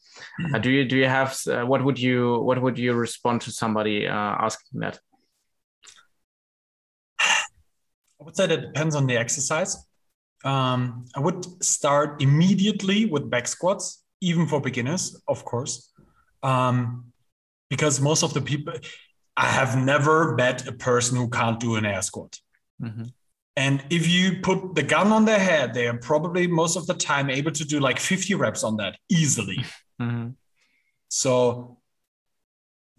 Uh, 0.53 0.57
do 0.57 0.71
you 0.71 0.85
do 0.85 0.95
you 0.95 1.07
have 1.07 1.37
what 1.45 1.83
would 1.83 1.99
you 1.99 2.39
what 2.39 2.61
would 2.61 2.79
you 2.79 2.93
respond 2.93 3.41
to 3.41 3.51
somebody 3.51 4.07
asking 4.07 4.79
that? 4.79 4.99
I 8.23 8.25
would 8.25 8.37
say 8.37 8.47
that 8.47 8.61
depends 8.61 8.95
on 8.95 9.05
the 9.05 9.17
exercise. 9.17 9.85
Um, 10.45 11.05
I 11.13 11.19
would 11.19 11.45
start 11.61 12.21
immediately 12.21 13.05
with 13.05 13.29
back 13.29 13.49
squats, 13.49 14.01
even 14.21 14.47
for 14.47 14.61
beginners, 14.61 15.21
of 15.27 15.43
course, 15.43 15.91
um, 16.41 17.11
because 17.69 17.99
most 17.99 18.23
of 18.23 18.33
the 18.33 18.39
people, 18.39 18.73
I 19.35 19.47
have 19.47 19.77
never 19.77 20.35
met 20.35 20.65
a 20.69 20.71
person 20.71 21.17
who 21.17 21.29
can't 21.29 21.59
do 21.59 21.75
an 21.75 21.85
air 21.85 22.01
squat. 22.01 22.39
Mm-hmm. 22.81 23.03
And 23.57 23.83
if 23.89 24.07
you 24.07 24.39
put 24.41 24.73
the 24.73 24.83
gun 24.83 25.11
on 25.11 25.25
their 25.25 25.39
head, 25.39 25.73
they 25.73 25.87
are 25.87 25.97
probably 25.97 26.47
most 26.47 26.77
of 26.77 26.87
the 26.87 26.93
time 26.93 27.29
able 27.29 27.51
to 27.51 27.65
do 27.65 27.81
like 27.81 27.99
50 27.99 28.35
reps 28.35 28.63
on 28.63 28.77
that 28.77 28.97
easily. 29.09 29.63
Mm-hmm. 30.01 30.29
So 31.07 31.77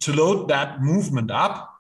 to 0.03 0.13
load 0.13 0.47
that 0.49 0.81
movement 0.81 1.33
up, 1.33 1.74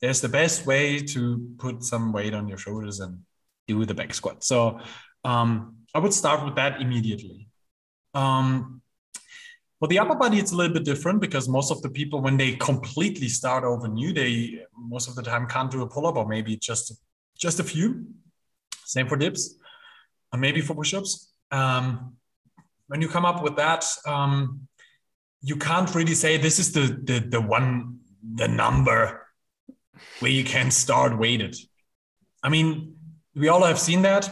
there's 0.00 0.20
the 0.20 0.28
best 0.28 0.66
way 0.66 1.00
to 1.00 1.54
put 1.58 1.82
some 1.82 2.12
weight 2.12 2.34
on 2.34 2.48
your 2.48 2.58
shoulders 2.58 3.00
and 3.00 3.20
do 3.66 3.84
the 3.84 3.94
back 3.94 4.14
squat. 4.14 4.44
So 4.44 4.80
um, 5.24 5.76
I 5.94 5.98
would 5.98 6.14
start 6.14 6.44
with 6.44 6.54
that 6.56 6.80
immediately. 6.80 7.48
Um, 8.14 8.82
for 9.78 9.86
the 9.88 9.98
upper 9.98 10.16
body, 10.16 10.38
it's 10.38 10.52
a 10.52 10.56
little 10.56 10.74
bit 10.74 10.84
different 10.84 11.20
because 11.20 11.48
most 11.48 11.70
of 11.70 11.82
the 11.82 11.90
people, 11.90 12.20
when 12.20 12.36
they 12.36 12.54
completely 12.56 13.28
start 13.28 13.62
over 13.64 13.86
new, 13.86 14.12
they 14.12 14.64
most 14.76 15.08
of 15.08 15.14
the 15.14 15.22
time 15.22 15.46
can't 15.46 15.70
do 15.70 15.82
a 15.82 15.86
pull 15.86 16.06
up 16.06 16.16
or 16.16 16.26
maybe 16.26 16.56
just 16.56 16.92
just 17.36 17.60
a 17.60 17.64
few. 17.64 18.06
Same 18.84 19.06
for 19.06 19.16
dips, 19.16 19.54
and 20.32 20.40
maybe 20.40 20.60
for 20.60 20.74
push-ups. 20.74 21.32
Um, 21.52 22.16
when 22.88 23.00
you 23.00 23.08
come 23.08 23.24
up 23.24 23.42
with 23.42 23.56
that, 23.56 23.84
um, 24.06 24.66
you 25.42 25.56
can't 25.56 25.94
really 25.94 26.14
say 26.14 26.38
this 26.38 26.58
is 26.58 26.72
the 26.72 26.98
the 27.04 27.20
the 27.20 27.40
one 27.40 28.00
the 28.34 28.48
number 28.48 29.27
where 30.20 30.30
you 30.30 30.44
can 30.44 30.70
start 30.70 31.18
weighted. 31.18 31.56
I 32.42 32.48
mean, 32.48 32.96
we 33.34 33.48
all 33.48 33.64
have 33.64 33.78
seen 33.78 34.02
that. 34.02 34.28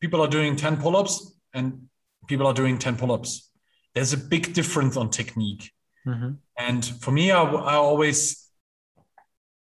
People 0.00 0.20
are 0.20 0.28
doing 0.28 0.56
10 0.56 0.78
pull 0.78 0.96
ups 0.96 1.38
and 1.54 1.88
people 2.26 2.46
are 2.46 2.54
doing 2.54 2.78
10 2.78 2.96
pull 2.96 3.12
ups. 3.12 3.50
There's 3.94 4.12
a 4.12 4.18
big 4.18 4.54
difference 4.54 4.96
on 4.96 5.10
technique. 5.10 5.70
Mm-hmm. 6.06 6.32
And 6.58 6.84
for 6.84 7.10
me, 7.10 7.30
I, 7.30 7.42
I 7.42 7.74
always 7.74 8.48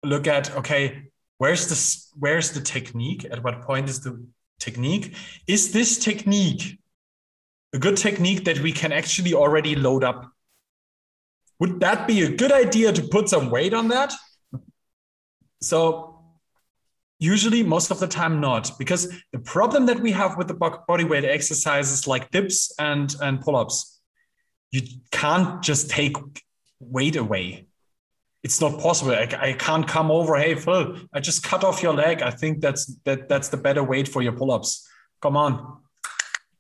look 0.03 0.27
at 0.27 0.55
okay, 0.57 1.11
where's 1.39 1.67
the 1.69 2.17
where's 2.19 2.53
the 2.53 2.61
technique? 2.61 3.25
At 3.25 3.43
what 3.43 3.63
point 3.63 3.89
is 3.89 4.01
the 4.01 4.27
technique? 4.59 5.15
Is 5.47 5.73
this 5.73 5.99
technique 5.99 6.79
a 7.73 7.79
good 7.79 7.97
technique 7.97 8.45
that 8.45 8.61
we 8.61 8.73
can 8.73 8.93
actually 8.93 9.35
already 9.35 9.75
load 9.75 10.05
up? 10.05 10.31
Would 11.59 11.81
that 11.81 12.07
be 12.07 12.23
a 12.23 12.31
good 12.31 12.53
idea 12.53 12.93
to 12.93 13.03
put 13.03 13.29
some 13.29 13.51
weight 13.51 13.75
on 13.75 13.89
that? 13.89 14.13
So 15.69 16.17
usually 17.19 17.63
most 17.63 17.91
of 17.91 17.99
the 17.99 18.07
time 18.07 18.41
not 18.41 18.71
because 18.79 19.13
the 19.33 19.39
problem 19.39 19.87
that 19.87 20.01
we 20.01 20.13
have 20.13 20.37
with 20.37 20.49
the 20.49 20.55
body 20.55 21.05
weight 21.05 21.25
exercises 21.25 22.07
like 22.07 22.31
dips 22.31 22.73
and 22.79 23.15
and 23.23 23.41
pull-ups 23.41 24.01
you 24.71 24.83
can't 25.11 25.63
just 25.63 25.89
take 25.89 26.17
weight 26.81 27.17
away. 27.17 27.67
It's 28.43 28.61
not 28.61 28.79
possible. 28.79 29.13
I, 29.13 29.29
I, 29.41 29.53
can't 29.55 29.89
come 29.89 30.11
over 30.11 30.37
hey 30.37 30.55
phil 30.55 30.97
i 31.13 31.19
just 31.21 31.43
cut 31.43 31.65
off 31.65 31.83
your 31.83 31.95
leg. 31.95 32.23
I 32.23 32.31
think 32.31 32.61
that's 32.61 32.85
that 33.05 33.29
that's 33.29 33.49
the 33.49 33.57
better 33.57 33.83
weight 33.83 34.09
for 34.09 34.23
your 34.23 34.33
pull-ups. 34.33 34.87
Come 35.23 35.37
on. 35.37 35.53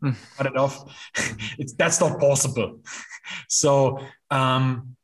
Hmm. 0.00 0.12
cut 0.36 0.46
it 0.46 0.56
off. 0.56 0.74
It's 1.60 1.74
that's 1.74 2.00
not 2.00 2.18
possible. 2.18 2.80
So 3.48 3.70
um 4.30 4.96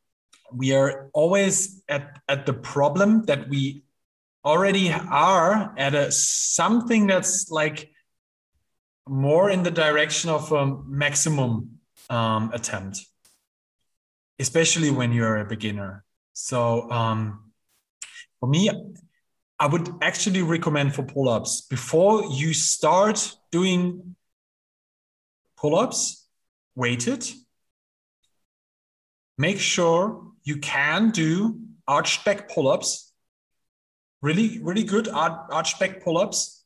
we 0.55 0.75
are 0.75 1.11
always 1.15 1.83
at, 1.89 2.21
at 2.29 2.47
the 2.47 2.53
problem 2.53 3.25
that 3.25 3.49
we 3.49 3.85
already 4.45 4.93
are 4.93 5.75
at 5.77 5.95
a 5.95 6.11
something 6.11 7.07
that's 7.07 7.51
like 7.51 7.91
more 9.09 9.51
in 9.51 9.63
the 9.63 9.71
direction 9.71 10.31
of 10.31 10.53
a 10.53 10.67
maximum 10.87 11.79
um, 12.11 12.51
attempt, 12.53 13.01
especially 14.39 14.91
when 14.91 15.13
you're 15.13 15.39
a 15.39 15.45
beginner. 15.45 16.05
So 16.33 16.91
um, 16.91 17.53
for 18.41 18.49
me, 18.49 18.71
I 19.59 19.67
would 19.67 19.89
actually 20.03 20.43
recommend 20.43 20.95
for 20.95 21.05
pull-ups 21.05 21.63
before 21.63 22.25
you 22.25 22.53
start 22.53 23.33
doing 23.53 24.17
pull-ups 25.57 26.27
weighted. 26.75 27.31
Make 29.39 29.61
sure 29.61 30.33
you 30.43 30.57
can 30.59 31.11
do 31.11 31.61
arched 31.87 32.25
back 32.25 32.49
pull-ups 32.49 33.12
really, 34.23 34.61
really 34.61 34.85
good 34.85 35.09
arch 35.09 35.79
back 35.79 36.03
pull-ups 36.03 36.65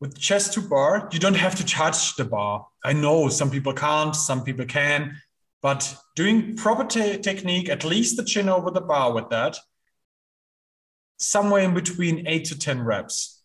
with 0.00 0.18
chest 0.18 0.54
to 0.54 0.60
bar. 0.60 1.08
You 1.12 1.18
don't 1.18 1.34
have 1.34 1.54
to 1.56 1.64
touch 1.64 2.16
the 2.16 2.24
bar. 2.24 2.66
I 2.84 2.92
know 2.92 3.28
some 3.28 3.50
people 3.50 3.72
can't, 3.72 4.16
some 4.16 4.42
people 4.42 4.66
can, 4.66 5.16
but 5.62 5.96
doing 6.16 6.56
proper 6.56 6.84
technique, 6.84 7.68
at 7.68 7.84
least 7.84 8.16
the 8.16 8.24
chin 8.24 8.48
over 8.48 8.70
the 8.70 8.80
bar 8.80 9.12
with 9.12 9.28
that, 9.30 9.58
somewhere 11.18 11.62
in 11.62 11.74
between 11.74 12.26
eight 12.26 12.46
to 12.46 12.58
10 12.58 12.82
reps. 12.82 13.42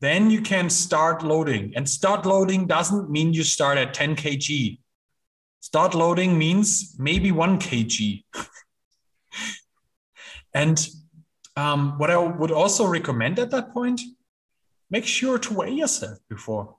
Then 0.00 0.30
you 0.30 0.40
can 0.40 0.70
start 0.70 1.22
loading. 1.22 1.72
And 1.76 1.88
start 1.88 2.26
loading 2.26 2.66
doesn't 2.66 3.10
mean 3.10 3.32
you 3.32 3.44
start 3.44 3.78
at 3.78 3.94
10 3.94 4.16
kg. 4.16 4.78
Start 5.60 5.94
loading 5.94 6.36
means 6.36 6.96
maybe 6.98 7.32
one 7.32 7.58
kg. 7.58 8.24
and 10.54 10.86
um, 11.56 11.98
what 11.98 12.10
I 12.10 12.16
would 12.16 12.50
also 12.50 12.86
recommend 12.86 13.38
at 13.38 13.50
that 13.50 13.72
point, 13.72 14.00
make 14.90 15.06
sure 15.06 15.38
to 15.38 15.54
weigh 15.54 15.72
yourself 15.72 16.18
before, 16.28 16.76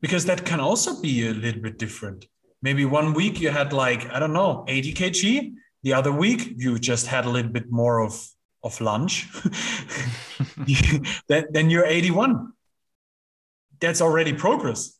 because 0.00 0.24
that 0.26 0.44
can 0.44 0.60
also 0.60 1.00
be 1.00 1.28
a 1.28 1.32
little 1.32 1.62
bit 1.62 1.78
different. 1.78 2.26
Maybe 2.62 2.84
one 2.84 3.14
week 3.14 3.40
you 3.40 3.50
had 3.50 3.72
like, 3.72 4.10
I 4.10 4.18
don't 4.18 4.32
know, 4.32 4.64
80 4.68 4.94
kg. 4.94 5.54
The 5.82 5.94
other 5.94 6.12
week 6.12 6.54
you 6.56 6.78
just 6.78 7.06
had 7.06 7.24
a 7.24 7.30
little 7.30 7.50
bit 7.50 7.70
more 7.70 8.00
of, 8.00 8.28
of 8.62 8.78
lunch. 8.80 9.28
then, 11.28 11.46
then 11.50 11.70
you're 11.70 11.86
81. 11.86 12.52
That's 13.80 14.02
already 14.02 14.34
progress. 14.34 14.98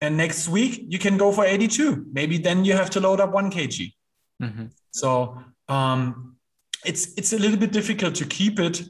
And 0.00 0.16
next 0.16 0.48
week 0.48 0.84
you 0.88 0.98
can 0.98 1.16
go 1.18 1.32
for 1.32 1.44
82. 1.44 2.06
Maybe 2.12 2.38
then 2.38 2.64
you 2.64 2.74
have 2.74 2.90
to 2.90 3.00
load 3.00 3.20
up 3.20 3.32
one 3.32 3.50
kg. 3.50 3.92
Mm-hmm. 4.40 4.66
So 4.92 5.42
um, 5.68 6.36
it's 6.84 7.14
it's 7.14 7.32
a 7.32 7.38
little 7.38 7.58
bit 7.58 7.72
difficult 7.72 8.14
to 8.16 8.24
keep 8.24 8.58
it 8.58 8.82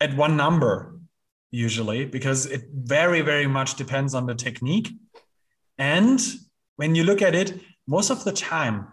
at 0.00 0.16
one 0.16 0.36
number 0.36 0.98
usually 1.50 2.04
because 2.04 2.46
it 2.46 2.62
very 2.72 3.20
very 3.20 3.46
much 3.46 3.74
depends 3.74 4.14
on 4.14 4.26
the 4.26 4.34
technique. 4.34 4.90
And 5.78 6.20
when 6.76 6.94
you 6.94 7.04
look 7.04 7.22
at 7.22 7.34
it 7.34 7.60
most 7.86 8.10
of 8.10 8.24
the 8.24 8.32
time 8.32 8.92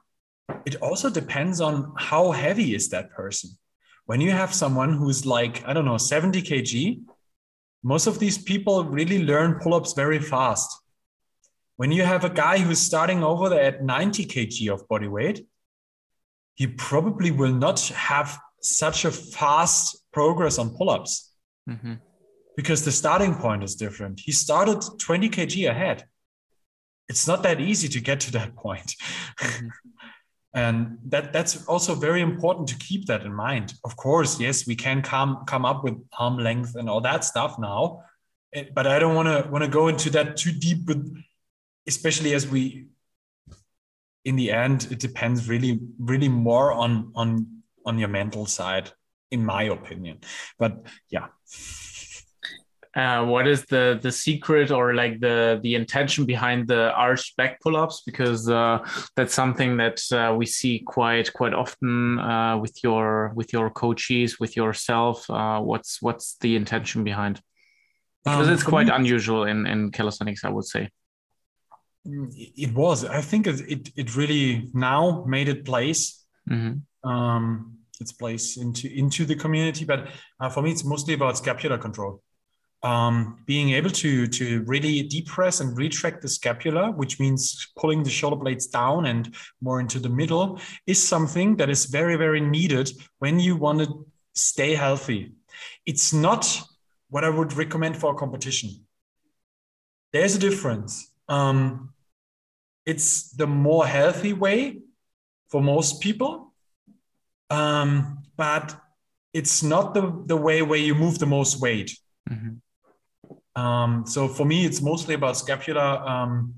it 0.66 0.76
also 0.82 1.10
depends 1.10 1.62
on 1.62 1.94
how 1.98 2.32
heavy 2.32 2.74
is 2.74 2.90
that 2.90 3.12
person. 3.12 3.52
When 4.06 4.22
you 4.22 4.32
have 4.32 4.54
someone 4.54 4.94
who's 4.94 5.26
like 5.26 5.68
i 5.68 5.74
don't 5.74 5.86
know 5.86 5.98
70 5.98 6.42
kg 6.42 7.02
most 7.84 8.08
of 8.08 8.20
these 8.20 8.38
people 8.38 8.84
really 8.84 9.24
learn 9.24 9.60
pull-ups 9.60 9.94
very 9.94 10.20
fast. 10.20 10.70
When 11.78 11.92
you 11.92 12.04
have 12.04 12.26
a 12.26 12.30
guy 12.30 12.58
who's 12.58 12.80
starting 12.80 13.24
over 13.24 13.54
at 13.54 13.84
90 13.84 14.26
kg 14.26 14.74
of 14.74 14.88
body 14.88 15.08
weight 15.08 15.46
he 16.58 16.66
probably 16.66 17.30
will 17.30 17.54
not 17.54 17.80
have 17.90 18.40
such 18.62 19.06
a 19.06 19.12
fast 19.12 20.04
progress 20.12 20.58
on 20.58 20.76
pull-ups 20.76 21.32
mm-hmm. 21.70 21.94
because 22.56 22.84
the 22.84 22.92
starting 22.92 23.36
point 23.36 23.64
is 23.64 23.76
different. 23.76 24.20
He 24.20 24.32
started 24.32 24.84
20 25.00 25.30
kg 25.30 25.70
ahead. 25.70 26.06
It's 27.08 27.28
not 27.28 27.44
that 27.44 27.62
easy 27.62 27.88
to 27.90 28.02
get 28.02 28.20
to 28.22 28.32
that 28.32 28.56
point. 28.56 28.96
Mm-hmm. 29.40 29.68
and 30.54 30.98
that 31.06 31.32
that's 31.32 31.68
also 31.68 31.94
very 31.94 32.22
important 32.22 32.68
to 32.70 32.78
keep 32.78 33.06
that 33.06 33.22
in 33.22 33.34
mind. 33.34 33.76
Of 33.86 33.96
course, 33.96 34.40
yes, 34.40 34.66
we 34.66 34.76
can 34.76 35.04
come 35.04 35.44
come 35.46 35.64
up 35.64 35.84
with 35.84 35.96
arm 36.18 36.40
length 36.40 36.76
and 36.76 36.90
all 36.90 37.02
that 37.02 37.24
stuff 37.24 37.60
now, 37.60 38.02
eh, 38.54 38.66
but 38.74 38.88
I 38.88 38.98
don't 38.98 39.14
want 39.14 39.28
to 39.28 39.50
want 39.52 39.64
to 39.64 39.70
go 39.70 39.88
into 39.88 40.10
that 40.12 40.38
too 40.38 40.52
deep 40.52 40.88
with 40.88 41.24
especially 41.88 42.34
as 42.34 42.48
we 42.48 42.88
in 44.28 44.36
the 44.36 44.52
end, 44.52 44.90
it 44.92 45.00
depends 45.00 45.48
really, 45.48 45.80
really 45.98 46.28
more 46.28 46.74
on 46.74 47.12
on 47.16 47.48
on 47.86 47.98
your 47.98 48.10
mental 48.10 48.46
side, 48.46 48.92
in 49.32 49.46
my 49.46 49.64
opinion. 49.64 50.20
But 50.60 50.74
yeah. 51.10 51.28
uh, 52.94 53.24
what 53.26 53.48
is 53.48 53.64
the 53.66 53.98
the 54.02 54.12
secret 54.12 54.70
or 54.70 54.94
like 54.94 55.22
the 55.22 55.62
the 55.64 55.76
intention 55.76 56.26
behind 56.26 56.68
the 56.68 56.92
arched 56.92 57.38
back 57.38 57.62
pull-ups 57.62 58.04
because 58.06 58.50
uh, 58.50 58.78
that's 59.16 59.34
something 59.34 59.78
that 59.78 60.00
uh, 60.12 60.36
we 60.36 60.46
see 60.46 60.80
quite 60.80 61.32
quite 61.32 61.54
often 61.54 62.20
uh, 62.20 62.58
with 62.58 62.84
your 62.84 63.32
with 63.34 63.54
your 63.54 63.70
coaches 63.70 64.40
with 64.42 64.58
yourself 64.58 65.30
uh, 65.30 65.60
what's 65.62 66.02
what's 66.02 66.36
the 66.42 66.56
intention 66.56 67.04
behind 67.04 67.40
because 68.26 68.48
um, 68.48 68.54
it's 68.54 68.64
quite 68.64 68.90
unusual 68.90 69.44
in 69.46 69.68
in 69.68 69.92
calisthenics 69.92 70.44
i 70.44 70.50
would 70.50 70.66
say 70.66 70.90
it 72.08 72.74
was 72.74 73.06
i 73.06 73.22
think 73.22 73.48
it 73.48 73.90
it 73.96 74.16
really 74.16 74.70
now 74.74 75.24
made 75.28 75.50
it 75.50 75.66
place 75.66 76.26
mm-hmm. 76.50 77.10
um, 77.10 77.78
its 78.00 78.12
place 78.12 78.58
into 78.58 78.88
into 78.94 79.26
the 79.26 79.36
community 79.36 79.86
but 79.86 80.08
uh, 80.40 80.50
for 80.50 80.62
me 80.62 80.72
it's 80.72 80.86
mostly 80.86 81.14
about 81.14 81.38
scapular 81.38 81.78
control 81.78 82.22
um, 82.84 83.40
being 83.46 83.72
able 83.72 83.90
to 83.90 84.28
to 84.28 84.64
really 84.64 85.04
depress 85.04 85.60
and 85.60 85.78
retract 85.78 86.22
the 86.22 86.30
scapula, 86.30 86.92
which 86.92 87.20
means 87.20 87.72
pulling 87.78 88.04
the 88.04 88.10
shoulder 88.10 88.36
blades 88.36 88.68
down 88.68 89.06
and 89.06 89.36
more 89.62 89.80
into 89.80 90.00
the 90.00 90.10
middle, 90.10 90.60
is 90.86 91.06
something 91.06 91.56
that 91.58 91.70
is 91.70 91.86
very 91.86 92.16
very 92.16 92.42
needed 92.42 92.92
when 93.20 93.40
you 93.40 93.56
want 93.56 93.80
to 93.80 94.06
stay 94.36 94.76
healthy. 94.76 95.32
It's 95.86 96.14
not 96.14 96.62
what 97.10 97.24
I 97.24 97.30
would 97.30 97.54
recommend 97.54 97.98
for 97.98 98.12
a 98.14 98.16
competition. 98.16 98.70
There's 100.14 100.36
a 100.36 100.40
difference. 100.40 101.12
Um, 101.28 101.94
it's 102.88 103.32
the 103.32 103.46
more 103.46 103.86
healthy 103.86 104.32
way 104.32 104.80
for 105.50 105.62
most 105.62 106.02
people, 106.02 106.54
um, 107.50 108.24
but 108.38 108.80
it's 109.34 109.62
not 109.62 109.94
the, 109.94 110.24
the 110.26 110.38
way 110.38 110.62
where 110.62 110.80
you 110.80 110.96
move 110.96 111.20
the 111.20 111.26
most 111.26 111.60
weight. 111.60 112.00
Mm-hmm. 112.30 113.62
Um, 113.62 114.06
so 114.08 114.30
for 114.30 114.46
me, 114.46 114.66
it's 114.66 114.82
mostly 114.82 115.16
about 115.16 115.36
scapular 115.36 115.82
um, 115.82 116.56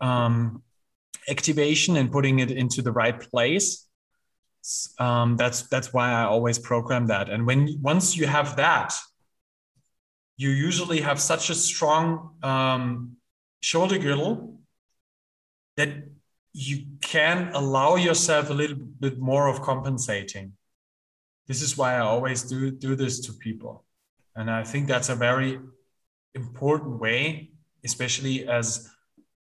um, 0.00 0.62
activation 1.28 1.96
and 1.96 2.12
putting 2.12 2.38
it 2.38 2.52
into 2.52 2.80
the 2.80 2.92
right 2.92 3.18
place. 3.20 3.88
Um, 5.00 5.36
that's 5.36 5.62
that's 5.68 5.92
why 5.92 6.12
I 6.12 6.24
always 6.24 6.58
program 6.58 7.08
that. 7.08 7.28
And 7.28 7.46
when 7.46 7.78
once 7.82 8.16
you 8.16 8.26
have 8.26 8.56
that, 8.56 8.94
you 10.36 10.50
usually 10.50 11.00
have 11.00 11.20
such 11.20 11.50
a 11.50 11.54
strong 11.54 12.36
um, 12.42 13.16
shoulder 13.60 13.98
girdle 13.98 14.54
that 15.76 15.90
you 16.52 16.86
can 17.00 17.50
allow 17.52 17.96
yourself 17.96 18.50
a 18.50 18.54
little 18.54 18.76
bit 18.76 19.18
more 19.18 19.48
of 19.48 19.60
compensating. 19.60 20.52
This 21.46 21.60
is 21.62 21.76
why 21.76 21.94
I 21.94 22.00
always 22.00 22.42
do 22.42 22.70
do 22.70 22.94
this 22.96 23.20
to 23.26 23.32
people, 23.32 23.84
and 24.34 24.50
I 24.50 24.64
think 24.64 24.88
that's 24.88 25.08
a 25.08 25.14
very 25.14 25.58
important 26.34 27.00
way, 27.00 27.50
especially 27.84 28.48
as 28.48 28.88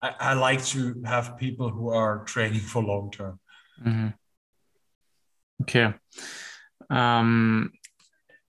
I, 0.02 0.14
I 0.20 0.32
like 0.34 0.64
to 0.66 1.02
have 1.04 1.36
people 1.36 1.70
who 1.70 1.90
are 1.90 2.24
training 2.24 2.60
for 2.60 2.82
long 2.82 3.10
term. 3.10 3.40
Mm-hmm. 3.84 4.08
Okay. 5.62 5.94
Um, 6.90 7.72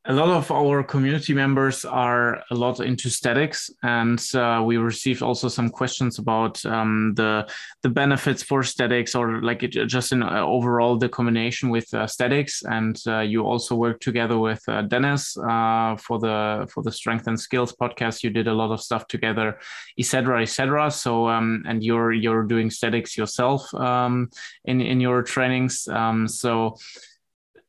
a 0.06 0.14
lot 0.14 0.30
of 0.30 0.50
our 0.50 0.82
community 0.82 1.34
members 1.34 1.84
are 1.84 2.42
a 2.52 2.56
lot 2.56 2.80
into 2.80 3.10
statics, 3.10 3.70
and 3.84 4.24
uh, 4.34 4.64
we 4.66 4.78
received 4.78 5.22
also 5.22 5.50
some 5.50 5.70
questions 5.70 6.20
about 6.20 6.66
um, 6.66 7.14
the 7.16 7.46
the 7.84 7.90
benefits 7.90 8.42
for 8.42 8.64
statics 8.64 9.14
or 9.14 9.42
like 9.42 9.62
it, 9.62 9.72
just 9.88 10.14
in 10.14 10.24
uh, 10.24 10.42
overall 10.42 10.98
the 10.98 11.10
combination 11.10 11.70
with 11.70 11.94
uh, 11.94 12.08
statics. 12.08 12.64
And 12.64 12.98
you 13.30 13.44
also 13.44 13.76
work 13.76 14.00
together 14.00 14.38
with 14.40 14.64
uh, 14.70 14.84
Dennis 14.84 15.38
uh, 15.38 15.98
for 15.98 16.18
the 16.18 16.66
for 16.74 16.82
the 16.82 16.92
Strength 16.92 17.28
and 17.28 17.40
Skills 17.40 17.74
podcast. 17.74 18.24
You 18.24 18.30
did 18.30 18.48
a 18.48 18.54
lot 18.54 18.72
of 18.72 18.82
stuff 18.82 19.06
together, 19.08 19.60
etc., 20.00 20.42
etc. 20.44 20.92
So 20.92 21.28
um, 21.28 21.64
and 21.68 21.84
you're 21.84 22.14
you're 22.14 22.44
doing 22.44 22.70
statics 22.72 23.18
yourself 23.18 23.74
um, 23.74 24.30
in 24.64 24.80
in 24.80 25.02
your 25.02 25.24
trainings. 25.24 25.90
Um, 25.90 26.26
so 26.28 26.78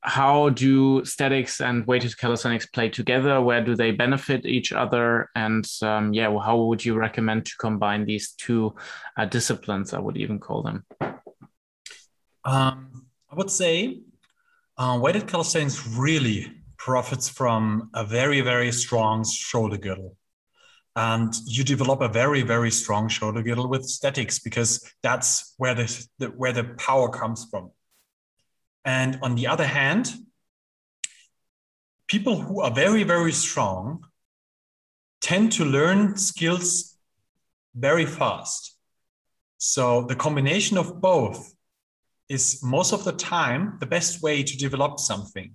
how 0.03 0.49
do 0.51 1.05
statics 1.05 1.61
and 1.61 1.87
weighted 1.87 2.17
calisthenics 2.17 2.67
play 2.67 2.89
together? 2.89 3.41
Where 3.41 3.63
do 3.63 3.75
they 3.75 3.91
benefit 3.91 4.47
each 4.47 4.73
other? 4.73 5.29
And 5.35 5.67
um, 5.83 6.15
yeah, 6.15 6.29
well, 6.29 6.41
how 6.41 6.57
would 6.57 6.85
you 6.85 6.95
recommend 6.95 7.47
to 7.47 7.57
combine 7.59 8.07
these 8.07 8.33
two 8.33 8.75
uh, 9.17 9.27
disciplines? 9.27 9.93
I 9.93 10.01
would 10.01 10.17
even 10.17 10.39
call 10.39 10.63
them. 10.63 10.85
Um, 12.45 13.07
I 13.31 13.35
would 13.35 13.51
say 13.51 14.01
uh, 14.79 14.99
weighted 15.01 15.27
calisthenics 15.27 15.87
really 15.87 16.53
profits 16.79 17.29
from 17.29 17.91
a 17.95 18.05
very, 18.05 18.41
very 18.41 18.73
strong 18.73 19.25
shoulder 19.25 19.77
girdle. 19.77 20.17
And 20.97 21.33
you 21.47 21.63
develop 21.63 22.01
a 22.01 22.09
very, 22.09 22.43
very 22.43 22.71
strong 22.71 23.09
shoulder 23.09 23.43
girdle 23.43 23.69
with 23.69 23.85
statics 23.85 24.39
because 24.39 24.91
that's 25.03 25.55
where 25.59 25.75
the, 25.75 26.07
the 26.19 26.27
where 26.29 26.53
the 26.53 26.65
power 26.79 27.09
comes 27.09 27.47
from 27.51 27.71
and 28.85 29.19
on 29.23 29.35
the 29.35 29.47
other 29.47 29.67
hand, 29.67 30.13
people 32.07 32.41
who 32.41 32.61
are 32.61 32.71
very, 32.73 33.03
very 33.03 33.33
strong 33.33 34.05
tend 35.21 35.53
to 35.53 35.65
learn 35.65 36.17
skills 36.17 36.97
very 37.75 38.07
fast. 38.07 38.77
So 39.59 40.03
the 40.03 40.17
combination 40.17 40.79
of 40.79 41.01
both 41.01 41.55
is 42.29 42.63
most 42.63 42.93
of 42.93 43.05
the 43.05 43.13
time 43.13 43.77
the 43.81 43.87
best 43.87 44.23
way 44.23 44.43
to 44.43 44.57
develop 44.57 44.99
something. 44.99 45.53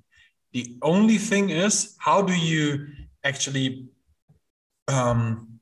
The 0.54 0.78
only 0.82 1.18
thing 1.18 1.50
is, 1.50 1.96
how 2.00 2.22
do 2.22 2.34
you 2.34 2.88
actually 3.24 3.88
um, 4.88 5.60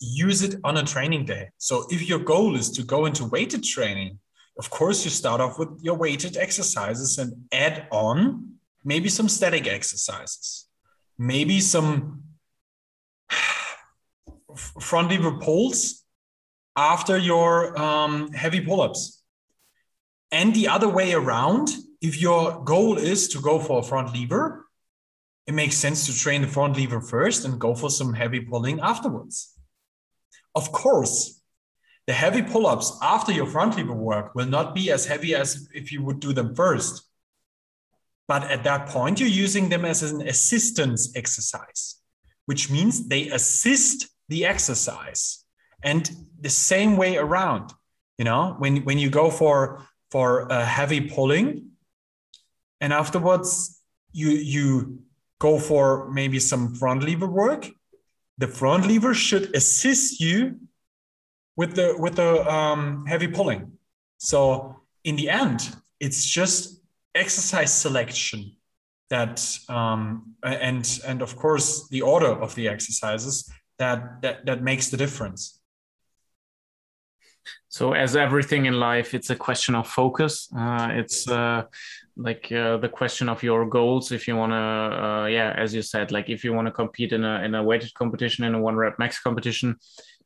use 0.00 0.42
it 0.42 0.56
on 0.64 0.78
a 0.78 0.82
training 0.82 1.26
day? 1.26 1.50
So 1.58 1.86
if 1.90 2.08
your 2.08 2.18
goal 2.18 2.56
is 2.56 2.70
to 2.70 2.82
go 2.82 3.06
into 3.06 3.26
weighted 3.26 3.62
training, 3.62 4.18
of 4.58 4.70
course, 4.70 5.04
you 5.04 5.10
start 5.10 5.40
off 5.40 5.58
with 5.58 5.80
your 5.82 5.96
weighted 5.96 6.36
exercises 6.36 7.18
and 7.18 7.32
add 7.52 7.86
on 7.90 8.56
maybe 8.84 9.08
some 9.08 9.28
static 9.28 9.66
exercises, 9.66 10.68
maybe 11.18 11.60
some 11.60 12.22
front 14.80 15.08
lever 15.08 15.38
pulls 15.38 16.04
after 16.76 17.16
your 17.16 17.78
um, 17.80 18.32
heavy 18.32 18.60
pull 18.60 18.80
ups. 18.80 19.22
And 20.30 20.54
the 20.54 20.68
other 20.68 20.88
way 20.88 21.12
around, 21.12 21.70
if 22.00 22.20
your 22.20 22.62
goal 22.64 22.96
is 22.96 23.28
to 23.28 23.40
go 23.40 23.58
for 23.58 23.80
a 23.80 23.82
front 23.82 24.14
lever, 24.14 24.66
it 25.46 25.54
makes 25.54 25.76
sense 25.76 26.06
to 26.06 26.16
train 26.16 26.42
the 26.42 26.48
front 26.48 26.76
lever 26.76 27.00
first 27.00 27.44
and 27.44 27.60
go 27.60 27.74
for 27.74 27.90
some 27.90 28.14
heavy 28.14 28.40
pulling 28.40 28.80
afterwards. 28.80 29.54
Of 30.54 30.72
course, 30.72 31.41
the 32.12 32.18
heavy 32.18 32.42
pull-ups 32.42 32.98
after 33.00 33.32
your 33.32 33.46
front 33.46 33.74
lever 33.74 33.94
work 33.94 34.34
will 34.34 34.44
not 34.44 34.74
be 34.74 34.90
as 34.90 35.06
heavy 35.06 35.34
as 35.34 35.66
if 35.72 35.90
you 35.90 36.02
would 36.04 36.20
do 36.20 36.34
them 36.34 36.54
first. 36.54 37.04
But 38.28 38.42
at 38.50 38.64
that 38.64 38.86
point, 38.86 39.18
you're 39.18 39.40
using 39.46 39.70
them 39.70 39.86
as 39.86 40.02
an 40.02 40.20
assistance 40.28 41.16
exercise, 41.16 42.02
which 42.44 42.70
means 42.70 43.08
they 43.08 43.30
assist 43.30 44.10
the 44.28 44.44
exercise. 44.44 45.42
And 45.82 46.04
the 46.38 46.50
same 46.50 46.98
way 46.98 47.16
around, 47.16 47.72
you 48.18 48.26
know, 48.26 48.56
when, 48.58 48.84
when 48.84 48.98
you 48.98 49.08
go 49.08 49.30
for 49.30 49.86
for 50.10 50.46
a 50.50 50.62
heavy 50.66 51.00
pulling, 51.00 51.46
and 52.82 52.92
afterwards 52.92 53.80
you 54.12 54.28
you 54.54 54.98
go 55.38 55.58
for 55.58 56.10
maybe 56.10 56.38
some 56.38 56.74
front 56.74 57.02
lever 57.04 57.30
work, 57.42 57.70
the 58.36 58.48
front 58.48 58.86
lever 58.86 59.14
should 59.14 59.56
assist 59.56 60.20
you 60.20 60.58
with 61.56 61.74
the 61.74 61.94
with 61.98 62.16
the 62.16 62.50
um, 62.50 63.06
heavy 63.06 63.28
pulling. 63.28 63.72
So 64.18 64.76
in 65.04 65.16
the 65.16 65.28
end, 65.30 65.74
it's 66.00 66.24
just 66.24 66.80
exercise 67.14 67.72
selection 67.72 68.56
that 69.10 69.46
um, 69.68 70.34
and 70.42 71.00
and 71.06 71.22
of 71.22 71.36
course 71.36 71.88
the 71.88 72.02
order 72.02 72.32
of 72.44 72.54
the 72.54 72.68
exercises 72.68 73.50
that 73.78 74.22
that 74.22 74.46
that 74.46 74.62
makes 74.62 74.90
the 74.90 74.96
difference. 74.96 75.62
So 77.68 77.94
as 77.94 78.16
everything 78.16 78.66
in 78.66 78.74
life, 78.78 79.14
it's 79.14 79.30
a 79.30 79.36
question 79.36 79.74
of 79.74 79.88
focus. 79.88 80.48
Uh, 80.54 80.88
it's 80.92 81.26
uh, 81.26 81.62
like 82.16 82.52
uh, 82.52 82.76
the 82.76 82.88
question 82.88 83.30
of 83.30 83.42
your 83.42 83.66
goals. 83.66 84.12
If 84.12 84.28
you 84.28 84.36
want 84.36 84.52
to, 84.52 84.56
uh, 84.56 85.26
yeah, 85.26 85.54
as 85.56 85.74
you 85.74 85.80
said, 85.80 86.12
like 86.12 86.28
if 86.28 86.44
you 86.44 86.52
want 86.52 86.66
to 86.66 86.72
compete 86.72 87.12
in 87.12 87.24
a 87.24 87.42
in 87.42 87.54
a 87.54 87.62
weighted 87.62 87.94
competition 87.94 88.44
in 88.44 88.54
a 88.54 88.60
one 88.60 88.76
rep 88.76 88.98
max 88.98 89.20
competition, 89.20 89.76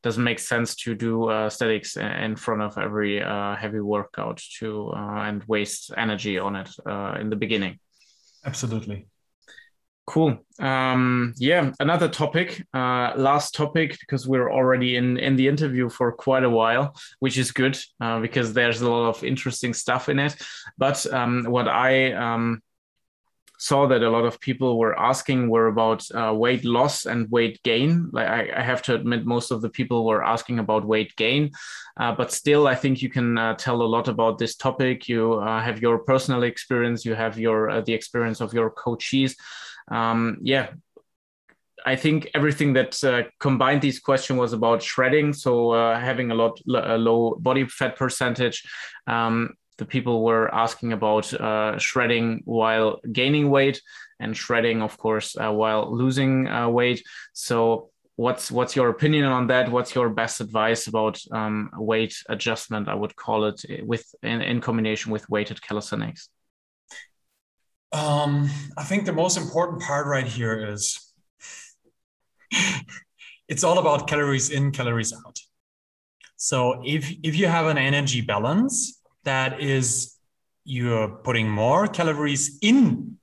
doesn't 0.07 0.23
make 0.23 0.39
sense 0.39 0.73
to 0.73 0.95
do 0.95 1.25
uh, 1.29 1.49
statics 1.49 1.97
in 1.97 2.37
front 2.37 2.61
of 2.61 2.77
every 2.77 3.21
uh, 3.21 3.55
heavy 3.57 3.81
workout 3.81 4.41
to 4.59 4.89
uh, 4.95 5.27
and 5.27 5.43
waste 5.47 5.91
energy 5.97 6.39
on 6.39 6.55
it 6.55 6.69
uh, 6.85 7.17
in 7.19 7.29
the 7.29 7.35
beginning. 7.35 7.77
Absolutely. 8.45 9.07
Cool. 10.05 10.37
Um, 10.59 11.33
yeah, 11.35 11.71
another 11.81 12.07
topic, 12.07 12.65
uh, 12.73 13.11
last 13.17 13.53
topic, 13.53 13.97
because 13.99 14.25
we're 14.25 14.49
already 14.49 14.95
in 14.95 15.17
in 15.17 15.35
the 15.35 15.49
interview 15.49 15.89
for 15.89 16.13
quite 16.13 16.45
a 16.45 16.49
while, 16.49 16.95
which 17.19 17.37
is 17.37 17.51
good 17.51 17.77
uh, 17.99 18.21
because 18.21 18.53
there's 18.53 18.79
a 18.81 18.89
lot 18.89 19.09
of 19.09 19.23
interesting 19.25 19.73
stuff 19.73 20.07
in 20.07 20.19
it. 20.19 20.33
But 20.77 21.05
um, 21.11 21.43
what 21.49 21.67
I 21.67 22.13
um, 22.13 22.61
saw 23.57 23.87
that 23.87 24.03
a 24.03 24.09
lot 24.09 24.25
of 24.25 24.39
people 24.39 24.77
were 24.77 24.97
asking 24.99 25.49
were 25.49 25.67
about 25.67 26.05
uh, 26.13 26.33
weight 26.33 26.63
loss 26.63 27.05
and 27.05 27.29
weight 27.31 27.61
gain. 27.63 28.09
Like 28.11 28.27
I, 28.27 28.51
I, 28.55 28.61
have 28.61 28.81
to 28.83 28.95
admit, 28.95 29.25
most 29.25 29.51
of 29.51 29.61
the 29.61 29.69
people 29.69 30.05
were 30.05 30.23
asking 30.23 30.59
about 30.59 30.85
weight 30.85 31.15
gain, 31.15 31.51
uh, 31.99 32.13
but 32.13 32.31
still, 32.31 32.67
I 32.67 32.75
think 32.75 33.01
you 33.01 33.09
can 33.09 33.37
uh, 33.37 33.55
tell 33.55 33.81
a 33.81 33.91
lot 33.95 34.07
about 34.07 34.37
this 34.37 34.55
topic. 34.55 35.07
You 35.09 35.33
uh, 35.33 35.61
have 35.61 35.81
your 35.81 35.99
personal 35.99 36.43
experience, 36.43 37.03
you 37.03 37.15
have 37.15 37.39
your 37.39 37.69
uh, 37.69 37.81
the 37.81 37.93
experience 37.93 38.41
of 38.41 38.53
your 38.53 38.69
coaches. 38.69 39.35
Um, 39.89 40.37
yeah, 40.41 40.69
I 41.85 41.95
think 41.95 42.29
everything 42.35 42.73
that 42.73 43.03
uh, 43.03 43.23
combined 43.39 43.81
these 43.81 43.99
questions 43.99 44.37
was 44.37 44.53
about 44.53 44.83
shredding. 44.83 45.33
So 45.33 45.71
uh, 45.71 45.99
having 45.99 46.31
a 46.31 46.35
lot 46.35 46.59
a 46.67 46.97
low 46.97 47.35
body 47.39 47.65
fat 47.65 47.95
percentage. 47.95 48.63
Um, 49.07 49.55
the 49.77 49.85
people 49.85 50.23
were 50.23 50.53
asking 50.53 50.93
about 50.93 51.33
uh, 51.33 51.77
shredding 51.77 52.41
while 52.45 52.99
gaining 53.11 53.49
weight 53.49 53.81
and 54.19 54.35
shredding, 54.35 54.81
of 54.81 54.97
course, 54.97 55.35
uh, 55.37 55.51
while 55.51 55.95
losing 55.95 56.47
uh, 56.47 56.67
weight. 56.67 57.03
So 57.33 57.91
what's 58.15 58.51
what's 58.51 58.75
your 58.75 58.89
opinion 58.89 59.25
on 59.25 59.47
that? 59.47 59.71
What's 59.71 59.95
your 59.95 60.09
best 60.09 60.41
advice 60.41 60.87
about 60.87 61.21
um, 61.31 61.69
weight 61.77 62.15
adjustment? 62.27 62.89
I 62.89 62.95
would 62.95 63.15
call 63.15 63.45
it 63.45 63.63
with 63.83 64.03
in, 64.23 64.41
in 64.41 64.61
combination 64.61 65.11
with 65.11 65.29
weighted 65.29 65.61
calisthenics. 65.61 66.29
Um, 67.93 68.49
I 68.77 68.83
think 68.83 69.05
the 69.05 69.13
most 69.13 69.37
important 69.37 69.81
part 69.81 70.07
right 70.07 70.27
here 70.27 70.67
is 70.73 71.13
it's 73.47 73.63
all 73.63 73.77
about 73.79 74.07
calories 74.07 74.49
in, 74.49 74.71
calories 74.71 75.13
out. 75.13 75.39
So 76.35 76.81
if 76.85 77.11
if 77.23 77.35
you 77.35 77.47
have 77.47 77.67
an 77.67 77.77
energy 77.77 78.21
balance 78.21 78.96
that 79.27 79.61
is 79.61 80.15
you're 80.63 81.09
putting 81.09 81.49
more 81.49 81.87
calories 81.87 82.57
in 82.61 83.17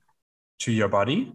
to 0.59 0.71
your 0.71 0.87
body 0.87 1.33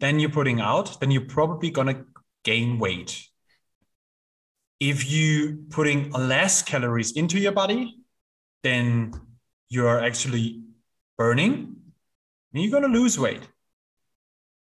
than 0.00 0.20
you're 0.20 0.30
putting 0.30 0.60
out, 0.60 1.00
then 1.00 1.10
you're 1.10 1.24
probably 1.26 1.70
gonna 1.70 2.04
gain 2.44 2.78
weight. 2.78 3.26
If 4.78 5.10
you 5.10 5.64
putting 5.70 6.10
less 6.10 6.62
calories 6.62 7.12
into 7.12 7.38
your 7.38 7.52
body, 7.52 7.96
then 8.62 9.12
you're 9.68 10.04
actually 10.04 10.62
burning 11.16 11.76
and 12.52 12.62
you're 12.62 12.72
gonna 12.72 12.92
lose 12.92 13.18
weight. 13.18 13.48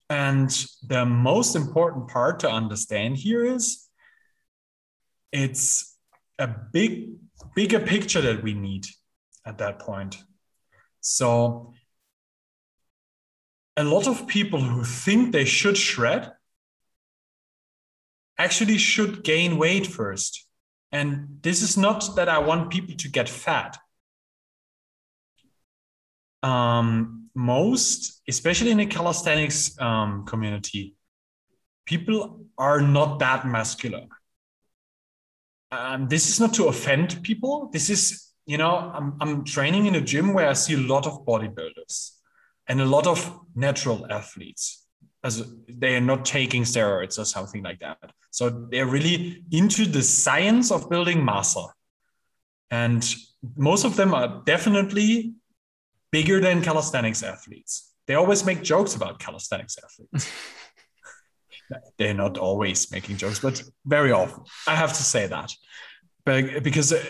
And 0.09 0.49
the 0.87 1.05
most 1.05 1.55
important 1.55 2.07
part 2.07 2.39
to 2.39 2.49
understand 2.49 3.17
here 3.17 3.45
is 3.45 3.87
it's 5.31 5.97
a 6.39 6.47
big, 6.47 7.09
bigger 7.59 7.81
picture 7.81 8.21
that 8.21 8.41
we 8.41 8.53
need 8.53 8.85
at 9.45 9.57
that 9.57 9.79
point. 9.79 10.15
So, 11.01 11.73
a 13.75 13.83
lot 13.83 14.07
of 14.07 14.27
people 14.27 14.61
who 14.61 14.85
think 14.85 15.33
they 15.33 15.43
should 15.43 15.75
shred 15.75 16.31
actually 18.37 18.77
should 18.77 19.25
gain 19.25 19.57
weight 19.57 19.85
first. 19.85 20.47
And 20.93 21.39
this 21.41 21.61
is 21.61 21.75
not 21.75 22.15
that 22.15 22.29
I 22.29 22.39
want 22.39 22.71
people 22.71 22.95
to 22.95 23.09
get 23.09 23.27
fat. 23.27 23.77
Um, 26.41 27.29
most, 27.35 28.21
especially 28.29 28.71
in 28.71 28.77
the 28.77 28.85
calisthenics 28.85 29.77
um, 29.81 30.25
community, 30.25 30.95
people 31.85 32.45
are 32.57 32.79
not 32.79 33.19
that 33.19 33.45
muscular. 33.45 34.05
Um, 35.71 36.07
this 36.07 36.29
is 36.29 36.39
not 36.39 36.53
to 36.55 36.67
offend 36.67 37.21
people. 37.23 37.69
This 37.71 37.89
is, 37.89 38.31
you 38.45 38.57
know, 38.57 38.75
I'm, 38.93 39.15
I'm 39.21 39.43
training 39.43 39.85
in 39.85 39.95
a 39.95 40.01
gym 40.01 40.33
where 40.33 40.49
I 40.49 40.53
see 40.53 40.73
a 40.73 40.77
lot 40.77 41.05
of 41.05 41.25
bodybuilders 41.25 42.11
and 42.67 42.81
a 42.81 42.85
lot 42.85 43.07
of 43.07 43.39
natural 43.55 44.05
athletes 44.11 44.87
as 45.23 45.43
they 45.67 45.95
are 45.95 46.01
not 46.01 46.25
taking 46.25 46.63
steroids 46.63 47.19
or 47.19 47.25
something 47.25 47.61
like 47.61 47.79
that. 47.79 48.11
So 48.31 48.67
they're 48.71 48.85
really 48.85 49.43
into 49.51 49.85
the 49.85 50.01
science 50.01 50.71
of 50.71 50.89
building 50.89 51.23
muscle. 51.23 51.71
And 52.71 53.03
most 53.57 53.85
of 53.85 53.95
them 53.95 54.13
are 54.13 54.41
definitely 54.45 55.33
bigger 56.11 56.39
than 56.39 56.61
calisthenics 56.61 57.23
athletes. 57.23 57.93
They 58.07 58.15
always 58.15 58.45
make 58.45 58.63
jokes 58.63 58.95
about 58.95 59.19
calisthenics 59.19 59.77
athletes. 59.83 60.31
They're 61.97 62.13
not 62.13 62.37
always 62.37 62.91
making 62.91 63.17
jokes, 63.17 63.39
but 63.39 63.61
very 63.85 64.11
often. 64.11 64.43
I 64.67 64.75
have 64.75 64.93
to 64.93 65.03
say 65.03 65.27
that. 65.27 65.51
But 66.25 66.63
because 66.63 66.93
uh, 66.93 67.03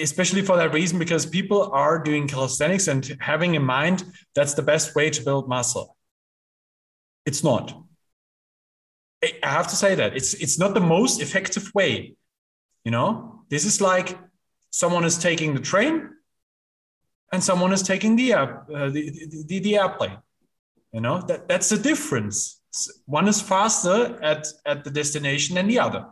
especially 0.00 0.42
for 0.42 0.56
that 0.56 0.74
reason 0.74 0.98
because 0.98 1.24
people 1.24 1.70
are 1.72 1.98
doing 1.98 2.28
calisthenics 2.28 2.86
and 2.88 3.16
having 3.18 3.54
in 3.54 3.62
mind 3.62 4.04
that's 4.34 4.52
the 4.52 4.62
best 4.62 4.94
way 4.94 5.08
to 5.08 5.22
build 5.22 5.48
muscle 5.48 5.96
it's 7.24 7.42
not 7.42 7.72
i 9.22 9.32
have 9.42 9.66
to 9.66 9.74
say 9.74 9.94
that 9.94 10.14
it's 10.14 10.34
it's 10.34 10.58
not 10.58 10.74
the 10.74 10.80
most 10.80 11.22
effective 11.22 11.70
way 11.74 12.14
you 12.84 12.90
know 12.90 13.40
this 13.48 13.64
is 13.64 13.80
like 13.80 14.18
someone 14.68 15.02
is 15.02 15.16
taking 15.16 15.54
the 15.54 15.60
train 15.60 16.10
and 17.34 17.42
someone 17.42 17.72
is 17.72 17.82
taking 17.82 18.14
the, 18.16 18.32
uh, 18.32 18.46
the, 18.68 19.44
the, 19.48 19.58
the 19.58 19.76
airplane. 19.76 20.18
You 20.92 21.00
know, 21.00 21.20
that, 21.22 21.48
that's 21.48 21.68
the 21.68 21.76
difference. 21.76 22.60
One 23.06 23.28
is 23.28 23.40
faster 23.40 24.18
at, 24.22 24.46
at 24.66 24.84
the 24.84 24.90
destination 24.90 25.54
than 25.54 25.68
the 25.68 25.78
other. 25.78 26.06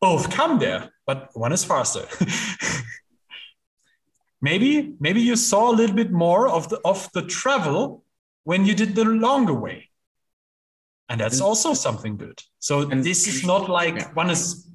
Both 0.00 0.30
come 0.30 0.58
there, 0.58 0.92
but 1.06 1.30
one 1.34 1.52
is 1.52 1.64
faster. 1.64 2.06
maybe, 4.40 4.94
maybe 5.00 5.20
you 5.20 5.36
saw 5.36 5.70
a 5.70 5.74
little 5.74 5.96
bit 5.96 6.10
more 6.10 6.48
of 6.48 6.68
the, 6.68 6.80
of 6.84 7.10
the 7.12 7.22
travel 7.22 8.04
when 8.44 8.64
you 8.64 8.74
did 8.74 8.94
the 8.94 9.04
longer 9.04 9.54
way. 9.54 9.90
And 11.08 11.20
that's 11.20 11.40
also 11.40 11.74
something 11.74 12.16
good. 12.16 12.42
So 12.58 12.90
and 12.90 13.04
this 13.04 13.26
is 13.26 13.44
not 13.44 13.68
like 13.68 13.96
yeah. 13.96 14.12
one 14.14 14.30
is 14.30 14.66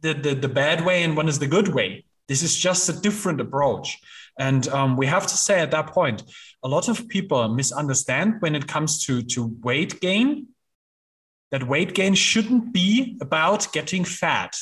the, 0.00 0.12
the, 0.12 0.34
the 0.34 0.48
bad 0.48 0.84
way 0.84 1.04
and 1.04 1.16
one 1.16 1.28
is 1.28 1.38
the 1.38 1.46
good 1.46 1.68
way. 1.68 2.04
This 2.28 2.42
is 2.42 2.56
just 2.56 2.88
a 2.88 2.92
different 2.92 3.40
approach. 3.40 4.00
And 4.38 4.66
um, 4.68 4.96
we 4.96 5.06
have 5.06 5.26
to 5.26 5.36
say 5.36 5.60
at 5.60 5.70
that 5.70 5.88
point, 5.88 6.24
a 6.64 6.68
lot 6.68 6.88
of 6.88 7.06
people 7.08 7.46
misunderstand 7.48 8.40
when 8.40 8.54
it 8.54 8.66
comes 8.66 9.04
to, 9.04 9.22
to 9.22 9.54
weight 9.62 10.00
gain 10.00 10.48
that 11.54 11.68
weight 11.68 11.94
gain 11.94 12.14
shouldn't 12.14 12.72
be 12.72 13.16
about 13.20 13.72
getting 13.72 14.04
fat. 14.04 14.56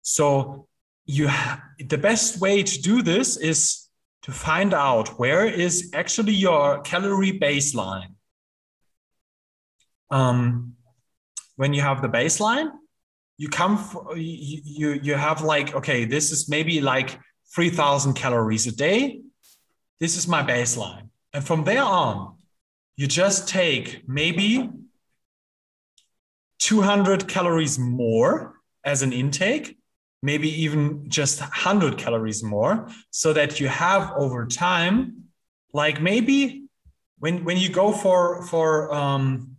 So 0.00 0.66
you 1.04 1.28
the 1.78 1.98
best 1.98 2.40
way 2.40 2.62
to 2.62 2.80
do 2.80 3.02
this 3.02 3.36
is 3.36 3.88
to 4.22 4.32
find 4.32 4.72
out 4.72 5.18
where 5.18 5.44
is 5.44 5.90
actually 5.92 6.32
your 6.32 6.80
calorie 6.80 7.38
baseline. 7.38 8.14
Um, 10.10 10.74
when 11.56 11.74
you 11.74 11.82
have 11.82 12.00
the 12.00 12.08
baseline, 12.08 12.70
you 13.36 13.48
come 13.48 13.76
for, 13.76 14.16
you, 14.16 14.60
you 14.64 15.00
you 15.02 15.14
have 15.16 15.42
like 15.42 15.74
okay, 15.74 16.06
this 16.06 16.30
is 16.32 16.48
maybe 16.48 16.80
like 16.80 17.18
3,000 17.54 18.14
calories 18.14 18.66
a 18.66 18.72
day. 18.74 19.20
This 20.02 20.16
is 20.16 20.26
my 20.26 20.42
baseline. 20.42 21.10
And 21.32 21.46
from 21.46 21.62
there 21.62 21.84
on, 21.84 22.34
you 22.96 23.06
just 23.06 23.48
take 23.48 24.02
maybe 24.08 24.68
200 26.58 27.28
calories 27.28 27.78
more 27.78 28.56
as 28.82 29.02
an 29.02 29.12
intake, 29.12 29.78
maybe 30.20 30.48
even 30.64 31.08
just 31.08 31.40
100 31.40 31.98
calories 31.98 32.42
more, 32.42 32.88
so 33.12 33.32
that 33.32 33.60
you 33.60 33.68
have 33.68 34.12
over 34.16 34.44
time, 34.44 35.26
like 35.72 36.02
maybe 36.02 36.64
when, 37.20 37.44
when 37.44 37.56
you 37.56 37.68
go 37.68 37.92
for, 37.92 38.44
for 38.46 38.92
um, 38.92 39.54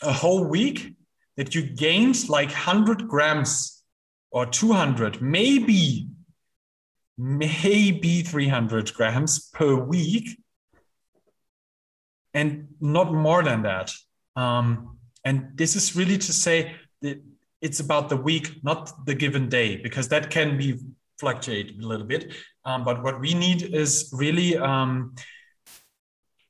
a 0.00 0.12
whole 0.12 0.44
week, 0.44 0.94
that 1.36 1.56
you 1.56 1.62
gained 1.62 2.28
like 2.28 2.50
100 2.50 3.08
grams 3.08 3.82
or 4.30 4.46
200, 4.46 5.20
maybe 5.20 6.06
maybe 7.18 8.22
300 8.22 8.94
grams 8.94 9.50
per 9.50 9.74
week 9.74 10.38
and 12.32 12.68
not 12.80 13.12
more 13.12 13.42
than 13.42 13.62
that. 13.62 13.92
Um, 14.36 14.98
and 15.24 15.50
this 15.56 15.74
is 15.74 15.96
really 15.96 16.16
to 16.18 16.32
say 16.32 16.76
that 17.02 17.20
it's 17.60 17.80
about 17.80 18.08
the 18.08 18.16
week, 18.16 18.62
not 18.62 19.04
the 19.04 19.14
given 19.14 19.48
day, 19.48 19.76
because 19.76 20.08
that 20.08 20.30
can 20.30 20.56
be 20.56 20.78
fluctuate 21.18 21.76
a 21.82 21.86
little 21.86 22.06
bit. 22.06 22.32
Um, 22.64 22.84
but 22.84 23.02
what 23.02 23.20
we 23.20 23.34
need 23.34 23.62
is 23.74 24.10
really 24.12 24.56
um, 24.56 25.16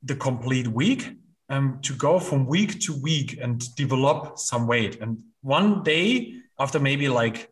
the 0.02 0.16
complete 0.16 0.68
week 0.68 1.16
um, 1.48 1.78
to 1.82 1.94
go 1.94 2.18
from 2.18 2.46
week 2.46 2.80
to 2.80 2.92
week 3.00 3.38
and 3.40 3.74
develop 3.74 4.38
some 4.38 4.66
weight. 4.66 5.00
And 5.00 5.18
one 5.40 5.82
day 5.82 6.34
after 6.58 6.78
maybe 6.78 7.08
like 7.08 7.50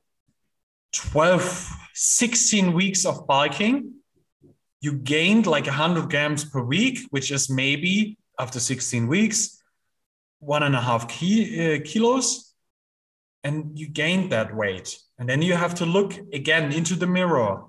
12, 0.96 1.70
16 1.94 2.72
weeks 2.72 3.04
of 3.04 3.26
bulking, 3.26 3.94
you 4.80 4.92
gained 4.92 5.46
like 5.46 5.66
100 5.66 6.10
grams 6.10 6.44
per 6.44 6.62
week, 6.62 7.00
which 7.10 7.30
is 7.30 7.48
maybe 7.48 8.18
after 8.38 8.60
16 8.60 9.06
weeks, 9.06 9.62
one 10.38 10.62
and 10.62 10.76
a 10.76 10.80
half 10.80 11.04
uh, 11.04 11.78
kilos. 11.84 12.54
And 13.42 13.78
you 13.78 13.88
gained 13.88 14.32
that 14.32 14.54
weight. 14.54 14.98
And 15.18 15.28
then 15.28 15.40
you 15.40 15.54
have 15.54 15.76
to 15.76 15.86
look 15.86 16.14
again 16.32 16.72
into 16.72 16.94
the 16.94 17.06
mirror. 17.06 17.64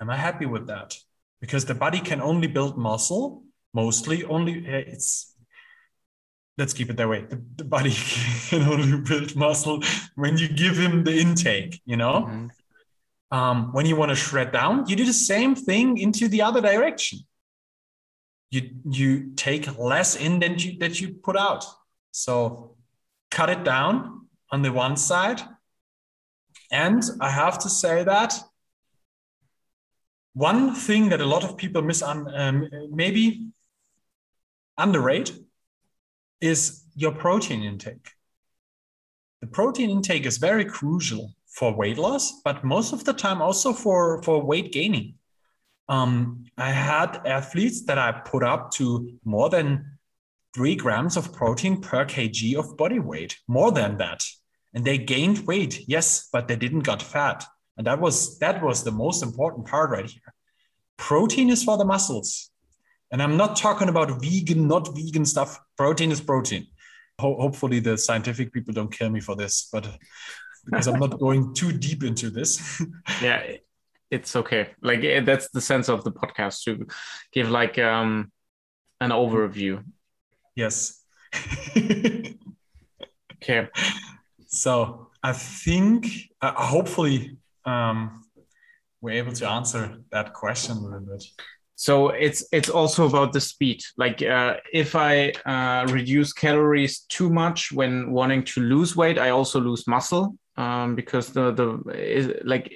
Am 0.00 0.10
I 0.10 0.16
happy 0.16 0.46
with 0.46 0.66
that? 0.68 0.96
because 1.42 1.64
the 1.66 1.74
body 1.74 2.00
can 2.00 2.22
only 2.22 2.46
build 2.46 2.78
muscle 2.78 3.42
mostly 3.74 4.24
only 4.24 4.64
it's 4.66 5.31
let's 6.62 6.74
keep 6.78 6.88
it 6.90 6.96
that 6.96 7.08
way. 7.08 7.22
The, 7.32 7.38
the 7.56 7.64
body 7.64 7.92
can 8.48 8.62
only 8.62 8.98
build 9.10 9.34
muscle 9.34 9.82
when 10.14 10.38
you 10.38 10.48
give 10.48 10.76
him 10.78 11.02
the 11.08 11.14
intake 11.24 11.74
you 11.84 11.96
know? 11.96 12.16
Mm-hmm. 12.28 13.36
um, 13.36 13.72
when 13.72 13.84
you 13.86 13.96
want 13.96 14.10
to 14.10 14.18
shred 14.26 14.52
down 14.52 14.74
you 14.88 14.94
do 14.94 15.04
the 15.04 15.20
same 15.32 15.52
thing 15.54 15.98
into 15.98 16.28
the 16.28 16.42
other 16.48 16.60
direction. 16.60 17.18
You 18.54 18.62
you 19.00 19.08
take 19.46 19.64
less 19.78 20.10
in 20.26 20.32
than 20.42 20.52
you 20.62 20.70
that 20.82 21.00
you 21.00 21.06
put 21.28 21.36
out. 21.48 21.64
So 22.10 22.32
cut 23.36 23.48
it 23.48 23.64
down 23.64 23.94
on 24.52 24.60
the 24.62 24.72
one 24.84 24.96
side 25.10 25.40
and 26.70 27.02
i 27.20 27.30
have 27.42 27.58
to 27.64 27.68
say 27.68 28.04
that 28.04 28.32
one 30.48 30.74
thing 30.74 31.10
that 31.10 31.20
a 31.20 31.26
lot 31.34 31.44
of 31.44 31.56
people 31.56 31.82
miss 31.82 32.02
on 32.02 32.18
um, 32.34 32.68
maybe 32.90 33.48
underrate 34.78 35.32
is 36.42 36.82
your 36.94 37.12
protein 37.12 37.62
intake. 37.62 38.10
The 39.40 39.46
protein 39.46 39.90
intake 39.90 40.26
is 40.26 40.36
very 40.38 40.64
crucial 40.64 41.32
for 41.46 41.74
weight 41.74 41.98
loss, 41.98 42.42
but 42.42 42.64
most 42.64 42.92
of 42.92 43.04
the 43.04 43.12
time 43.12 43.40
also 43.40 43.72
for, 43.72 44.22
for 44.22 44.42
weight 44.42 44.72
gaining. 44.72 45.14
Um, 45.88 46.44
I 46.58 46.70
had 46.70 47.20
athletes 47.26 47.84
that 47.86 47.98
I 47.98 48.12
put 48.12 48.42
up 48.42 48.70
to 48.72 49.18
more 49.24 49.50
than 49.50 49.98
three 50.54 50.76
grams 50.76 51.16
of 51.16 51.32
protein 51.32 51.80
per 51.80 52.04
kg 52.04 52.56
of 52.56 52.76
body 52.76 52.98
weight, 52.98 53.38
more 53.48 53.72
than 53.72 53.96
that. 53.98 54.22
And 54.74 54.84
they 54.84 54.98
gained 54.98 55.46
weight, 55.46 55.84
yes, 55.88 56.28
but 56.32 56.48
they 56.48 56.56
didn't 56.56 56.80
got 56.80 57.02
fat. 57.02 57.44
And 57.76 57.86
that 57.86 58.00
was 58.00 58.38
that 58.38 58.62
was 58.62 58.84
the 58.84 58.90
most 58.90 59.22
important 59.22 59.66
part 59.66 59.90
right 59.90 60.08
here. 60.08 60.34
Protein 60.96 61.50
is 61.50 61.64
for 61.64 61.76
the 61.76 61.84
muscles. 61.84 62.51
And 63.12 63.22
I'm 63.22 63.36
not 63.36 63.56
talking 63.56 63.88
about 63.90 64.22
vegan, 64.22 64.66
not 64.66 64.88
vegan 64.96 65.26
stuff. 65.26 65.60
Protein 65.76 66.10
is 66.10 66.20
protein. 66.20 66.66
Ho- 67.20 67.38
hopefully, 67.38 67.78
the 67.78 67.98
scientific 67.98 68.52
people 68.52 68.72
don't 68.72 68.90
kill 68.90 69.10
me 69.10 69.20
for 69.20 69.36
this, 69.36 69.68
but 69.70 69.86
because 70.64 70.88
I'm 70.88 70.98
not 70.98 71.18
going 71.18 71.54
too 71.54 71.72
deep 71.72 72.02
into 72.02 72.30
this. 72.30 72.82
yeah, 73.22 73.42
it's 74.10 74.34
okay. 74.34 74.70
Like 74.80 75.04
eh, 75.04 75.20
that's 75.20 75.50
the 75.50 75.60
sense 75.60 75.90
of 75.90 76.04
the 76.04 76.12
podcast 76.12 76.64
to 76.64 76.86
give 77.32 77.50
like 77.50 77.78
um 77.78 78.32
an 79.02 79.10
overview. 79.10 79.84
Yes. 80.56 81.02
okay. 83.36 83.68
So 84.46 85.08
I 85.22 85.32
think 85.34 86.06
uh, 86.40 86.52
hopefully 86.54 87.36
um, 87.64 88.24
we're 89.02 89.18
able 89.18 89.32
to 89.32 89.48
answer 89.48 89.98
that 90.12 90.32
question 90.32 90.76
a 90.76 90.80
little 90.80 91.00
bit 91.00 91.24
so 91.82 92.10
it's 92.10 92.44
it's 92.52 92.68
also 92.68 93.08
about 93.08 93.32
the 93.32 93.40
speed. 93.40 93.82
Like 93.96 94.22
uh, 94.22 94.54
if 94.72 94.94
i 94.94 95.32
uh, 95.44 95.84
reduce 95.92 96.32
calories 96.32 97.00
too 97.08 97.28
much 97.28 97.72
when 97.72 98.12
wanting 98.12 98.44
to 98.52 98.60
lose 98.60 98.94
weight 98.94 99.18
i 99.18 99.30
also 99.30 99.58
lose 99.60 99.88
muscle 99.88 100.36
um, 100.56 100.94
because 100.94 101.32
the 101.32 101.50
the 101.50 101.68
is, 102.18 102.26
like 102.44 102.72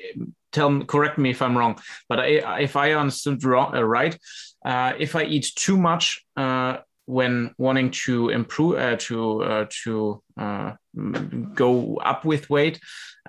tell 0.51 0.85
correct 0.85 1.19
me 1.19 1.31
if 1.31 1.41
i'm 1.41 1.57
wrong 1.57 1.79
but 2.09 2.19
I, 2.19 2.61
if 2.61 2.75
i 2.75 2.95
understood 2.95 3.45
wrong, 3.45 3.77
uh, 3.77 3.85
right 3.85 4.19
uh, 4.65 4.93
if 4.99 5.15
i 5.15 5.23
eat 5.23 5.53
too 5.55 5.77
much 5.77 6.25
uh, 6.37 6.79
when 7.05 7.55
wanting 7.59 7.93
to 8.07 8.31
improve 8.31 8.75
uh, 8.79 8.97
to 9.07 9.67
to 9.85 10.23
go 11.55 11.97
up 12.13 12.25
with 12.25 12.51
weight 12.51 12.81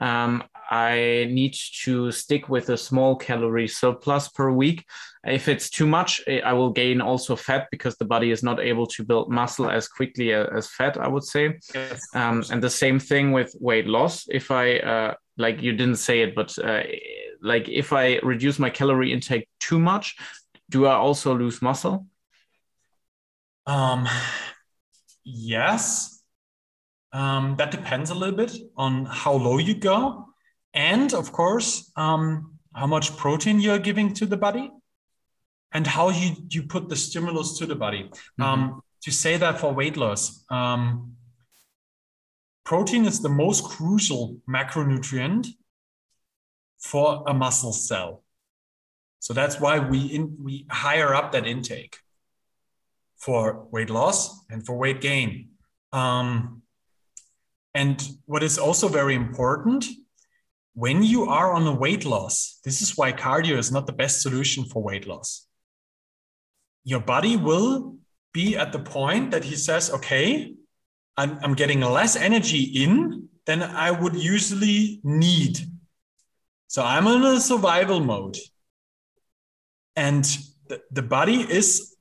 um, 0.01 0.43
i 0.69 1.27
need 1.31 1.55
to 1.83 2.11
stick 2.11 2.49
with 2.49 2.69
a 2.69 2.77
small 2.77 3.15
calorie 3.15 3.67
surplus 3.67 4.27
per 4.29 4.51
week 4.51 4.85
if 5.25 5.47
it's 5.47 5.69
too 5.69 5.87
much 5.87 6.21
i 6.45 6.53
will 6.53 6.71
gain 6.71 7.01
also 7.01 7.35
fat 7.35 7.67
because 7.71 7.95
the 7.97 8.05
body 8.05 8.31
is 8.31 8.43
not 8.43 8.59
able 8.59 8.87
to 8.87 9.03
build 9.03 9.31
muscle 9.31 9.69
as 9.69 9.87
quickly 9.87 10.33
as 10.33 10.69
fat 10.69 10.97
i 10.97 11.07
would 11.07 11.23
say 11.23 11.57
yes. 11.73 12.07
um, 12.15 12.43
and 12.51 12.61
the 12.61 12.69
same 12.69 12.99
thing 12.99 13.31
with 13.31 13.55
weight 13.59 13.87
loss 13.87 14.25
if 14.29 14.51
i 14.51 14.77
uh, 14.77 15.13
like 15.37 15.61
you 15.61 15.73
didn't 15.73 15.97
say 15.97 16.21
it 16.21 16.35
but 16.35 16.57
uh, 16.59 16.83
like 17.41 17.67
if 17.69 17.93
i 17.93 18.19
reduce 18.23 18.59
my 18.59 18.69
calorie 18.69 19.11
intake 19.11 19.47
too 19.59 19.79
much 19.79 20.15
do 20.69 20.85
i 20.85 20.93
also 20.93 21.35
lose 21.35 21.61
muscle 21.61 22.05
um, 23.67 24.07
yes. 25.25 26.23
Um, 27.11 27.55
that 27.57 27.69
depends 27.71 28.09
a 28.09 28.15
little 28.15 28.35
bit 28.35 28.57
on 28.75 29.05
how 29.05 29.33
low 29.33 29.57
you 29.57 29.75
go. 29.75 30.26
And 30.73 31.13
of 31.13 31.31
course, 31.31 31.91
um, 31.95 32.57
how 32.73 32.87
much 32.87 33.17
protein 33.17 33.59
you're 33.59 33.79
giving 33.79 34.13
to 34.13 34.25
the 34.25 34.37
body 34.37 34.71
and 35.71 35.85
how 35.85 36.09
you, 36.09 36.35
you 36.49 36.63
put 36.63 36.89
the 36.89 36.95
stimulus 36.95 37.57
to 37.57 37.65
the 37.65 37.75
body. 37.75 38.03
Mm-hmm. 38.03 38.43
Um, 38.43 38.81
to 39.03 39.11
say 39.11 39.37
that 39.37 39.59
for 39.59 39.73
weight 39.73 39.97
loss, 39.97 40.43
um, 40.49 41.13
protein 42.63 43.05
is 43.05 43.21
the 43.21 43.29
most 43.29 43.63
crucial 43.63 44.37
macronutrient 44.49 45.47
for 46.79 47.23
a 47.27 47.33
muscle 47.33 47.73
cell. 47.73 48.23
So 49.19 49.33
that's 49.33 49.59
why 49.59 49.79
we 49.79 49.99
in, 50.05 50.37
we 50.41 50.65
higher 50.69 51.13
up 51.13 51.31
that 51.31 51.47
intake 51.47 51.97
for 53.17 53.67
weight 53.71 53.89
loss 53.89 54.45
and 54.49 54.65
for 54.65 54.77
weight 54.77 55.01
gain. 55.01 55.49
Um, 55.91 56.61
and 57.73 58.07
what 58.25 58.43
is 58.43 58.57
also 58.57 58.87
very 58.87 59.15
important 59.15 59.85
when 60.77 61.01
you 61.01 61.25
are 61.25 61.53
on 61.53 61.65
a 61.65 61.73
weight 61.73 62.05
loss, 62.05 62.59
this 62.63 62.83
is 62.83 62.95
why 62.95 63.11
cardio 63.11 63.57
is 63.57 63.71
not 63.71 63.87
the 63.87 63.93
best 63.93 64.21
solution 64.21 64.63
for 64.63 64.83
weight 64.83 65.07
loss. 65.07 65.47
Your 66.83 66.99
body 66.99 67.35
will 67.35 67.95
be 68.31 68.55
at 68.55 68.71
the 68.73 68.77
point 68.77 69.31
that 69.31 69.43
he 69.43 69.55
says, 69.55 69.89
okay, 69.89 70.53
I'm, 71.17 71.39
I'm 71.41 71.55
getting 71.55 71.81
less 71.81 72.15
energy 72.15 72.61
in 72.61 73.27
than 73.47 73.63
I 73.63 73.89
would 73.89 74.15
usually 74.15 75.01
need. 75.03 75.57
So 76.67 76.83
I'm 76.83 77.07
in 77.07 77.23
a 77.23 77.39
survival 77.39 77.99
mode. 77.99 78.37
And 79.95 80.25
the, 80.67 80.79
the 80.91 81.01
body 81.01 81.41
is 81.41 81.95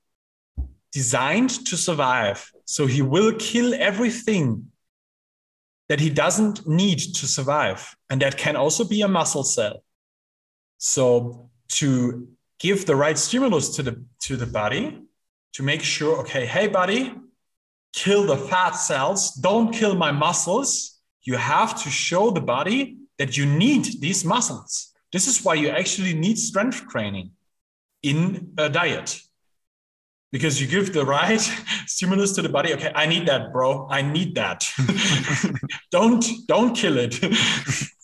designed 0.92 1.64
to 1.64 1.78
survive. 1.78 2.52
So 2.66 2.84
he 2.84 3.00
will 3.00 3.32
kill 3.38 3.72
everything 3.72 4.70
that 5.88 5.98
he 5.98 6.10
doesn't 6.10 6.68
need 6.68 6.98
to 6.98 7.26
survive. 7.26 7.95
And 8.08 8.22
that 8.22 8.36
can 8.36 8.56
also 8.56 8.84
be 8.84 9.02
a 9.02 9.08
muscle 9.08 9.44
cell. 9.44 9.82
So 10.78 11.50
to 11.68 12.28
give 12.58 12.86
the 12.86 12.96
right 12.96 13.18
stimulus 13.18 13.74
to 13.76 13.82
the 13.82 14.04
to 14.20 14.36
the 14.36 14.46
body 14.46 15.02
to 15.54 15.62
make 15.62 15.82
sure, 15.82 16.18
okay, 16.20 16.46
hey 16.46 16.68
buddy, 16.68 17.14
kill 17.92 18.26
the 18.26 18.36
fat 18.36 18.72
cells, 18.72 19.32
don't 19.34 19.72
kill 19.72 19.94
my 19.94 20.12
muscles. 20.12 21.00
You 21.22 21.36
have 21.36 21.82
to 21.82 21.90
show 21.90 22.30
the 22.30 22.40
body 22.40 22.98
that 23.18 23.36
you 23.36 23.46
need 23.46 24.00
these 24.00 24.24
muscles. 24.24 24.92
This 25.12 25.26
is 25.26 25.44
why 25.44 25.54
you 25.54 25.70
actually 25.70 26.14
need 26.14 26.38
strength 26.38 26.86
training 26.88 27.30
in 28.02 28.52
a 28.58 28.68
diet 28.68 29.20
because 30.32 30.60
you 30.60 30.66
give 30.66 30.92
the 30.92 31.04
right 31.04 31.40
stimulus 31.86 32.32
to 32.32 32.42
the 32.42 32.48
body 32.48 32.72
okay 32.74 32.92
i 32.94 33.06
need 33.06 33.26
that 33.26 33.52
bro 33.52 33.88
i 33.90 34.02
need 34.02 34.34
that 34.34 34.68
don't 35.90 36.24
don't 36.46 36.76
kill 36.76 36.98
it 36.98 37.18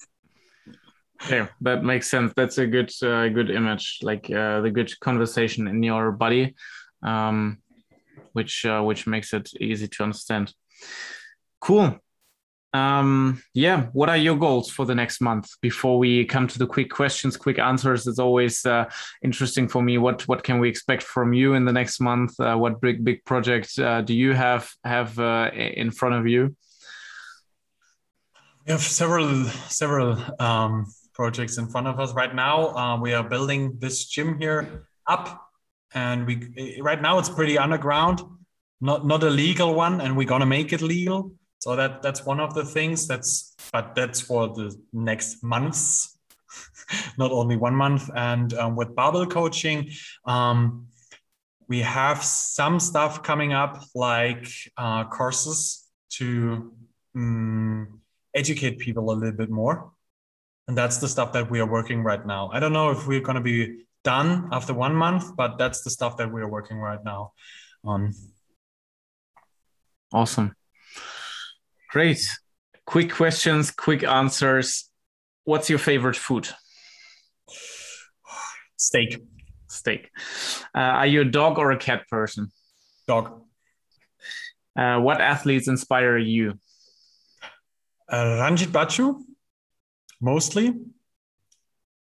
yeah 1.30 1.48
that 1.60 1.84
makes 1.84 2.10
sense 2.10 2.32
that's 2.36 2.58
a 2.58 2.66
good 2.66 2.92
uh, 3.02 3.28
good 3.28 3.50
image 3.50 3.98
like 4.02 4.30
uh, 4.30 4.60
the 4.60 4.70
good 4.70 4.92
conversation 5.00 5.68
in 5.68 5.82
your 5.82 6.12
body 6.12 6.54
um, 7.02 7.58
which 8.32 8.64
uh, 8.64 8.80
which 8.82 9.06
makes 9.06 9.32
it 9.32 9.50
easy 9.60 9.88
to 9.88 10.02
understand 10.02 10.52
cool 11.60 11.98
um, 12.74 13.42
yeah, 13.52 13.88
what 13.92 14.08
are 14.08 14.16
your 14.16 14.36
goals 14.36 14.70
for 14.70 14.86
the 14.86 14.94
next 14.94 15.20
month? 15.20 15.50
Before 15.60 15.98
we 15.98 16.24
come 16.24 16.48
to 16.48 16.58
the 16.58 16.66
quick 16.66 16.90
questions, 16.90 17.36
quick 17.36 17.58
answers, 17.58 18.06
it's 18.06 18.18
always 18.18 18.64
uh, 18.64 18.88
interesting 19.22 19.68
for 19.68 19.82
me. 19.82 19.98
What 19.98 20.26
what 20.26 20.42
can 20.42 20.58
we 20.58 20.70
expect 20.70 21.02
from 21.02 21.34
you 21.34 21.52
in 21.52 21.66
the 21.66 21.72
next 21.72 22.00
month? 22.00 22.38
Uh, 22.40 22.56
what 22.56 22.80
big 22.80 23.04
big 23.04 23.24
projects 23.26 23.78
uh, 23.78 24.00
do 24.00 24.14
you 24.14 24.32
have 24.32 24.70
have 24.84 25.18
uh, 25.18 25.50
in 25.52 25.90
front 25.90 26.14
of 26.14 26.26
you? 26.26 26.56
We 28.66 28.72
have 28.72 28.80
several 28.80 29.44
several 29.68 30.16
um, 30.40 30.86
projects 31.22 31.56
in 31.56 31.66
front 31.68 31.86
of 31.86 32.00
us. 32.02 32.10
Right 32.22 32.34
now. 32.34 32.56
Uh, 32.80 32.96
we 33.04 33.10
are 33.18 33.26
building 33.34 33.60
this 33.84 33.96
gym 34.12 34.30
here 34.42 34.60
up, 35.14 35.26
and 35.94 36.26
we 36.26 36.34
right 36.90 37.00
now 37.00 37.14
it's 37.20 37.32
pretty 37.38 37.56
underground, 37.66 38.16
not 38.80 39.06
not 39.12 39.22
a 39.22 39.32
legal 39.44 39.70
one, 39.86 39.94
and 40.02 40.10
we're 40.16 40.32
gonna 40.34 40.52
make 40.58 40.72
it 40.76 40.82
legal. 40.94 41.18
So 41.64 41.76
that 41.76 42.02
that's 42.04 42.22
one 42.32 42.40
of 42.46 42.50
the 42.58 42.64
things 42.76 43.06
that's 43.06 43.32
but 43.74 43.94
that's 43.94 44.20
for 44.28 44.42
the 44.58 44.68
next 45.10 45.44
months 45.54 46.18
not 47.22 47.30
only 47.30 47.56
one 47.56 47.76
month. 47.84 48.04
And 48.30 48.48
um, 48.60 48.72
with 48.78 48.90
barbell 48.96 49.26
coaching 49.26 49.78
um, 50.34 50.88
we 51.68 51.78
have 52.00 52.18
some 52.22 52.80
stuff 52.80 53.22
coming 53.22 53.52
up 53.62 53.74
like 53.94 54.46
uh, 54.76 55.04
courses 55.18 55.88
to 56.18 56.26
um, 57.14 58.00
educate 58.34 58.74
people 58.84 59.04
a 59.10 59.14
little 59.14 59.38
bit 59.42 59.50
more 59.50 59.92
and 60.68 60.76
that's 60.76 60.98
the 60.98 61.08
stuff 61.08 61.32
that 61.32 61.50
we 61.50 61.60
are 61.60 61.70
working 61.70 62.02
right 62.02 62.24
now 62.26 62.50
i 62.52 62.60
don't 62.60 62.72
know 62.72 62.90
if 62.90 63.06
we're 63.06 63.20
going 63.20 63.36
to 63.36 63.42
be 63.42 63.82
done 64.04 64.48
after 64.52 64.74
one 64.74 64.94
month, 64.94 65.36
but 65.36 65.58
that's 65.58 65.82
the 65.82 65.90
stuff 65.90 66.16
that 66.16 66.32
we're 66.32 66.48
working 66.48 66.78
right 66.78 67.02
now 67.04 67.32
on. 67.84 68.12
Awesome. 70.12 70.54
Great. 71.90 72.20
Quick 72.86 73.12
questions, 73.12 73.70
quick 73.70 74.02
answers. 74.04 74.90
What's 75.44 75.70
your 75.70 75.78
favorite 75.78 76.16
food? 76.16 76.48
Steak. 78.76 79.22
Steak. 79.68 80.10
Uh, 80.74 80.80
are 80.80 81.06
you 81.06 81.22
a 81.22 81.24
dog 81.24 81.58
or 81.58 81.70
a 81.70 81.78
cat 81.78 82.08
person? 82.08 82.50
Dog. 83.06 83.42
Uh, 84.76 84.98
what 84.98 85.20
athletes 85.20 85.68
inspire 85.68 86.18
you? 86.18 86.58
Uh, 88.10 88.38
Ranjit 88.40 88.68
Bachu, 88.68 89.22
mostly. 90.22 90.72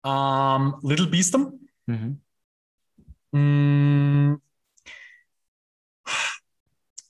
Um, 0.04 0.80
Little 0.82 1.06
Beastum. 1.06 1.58
Mm-hmm. 1.90 2.12
Mm, 3.36 4.40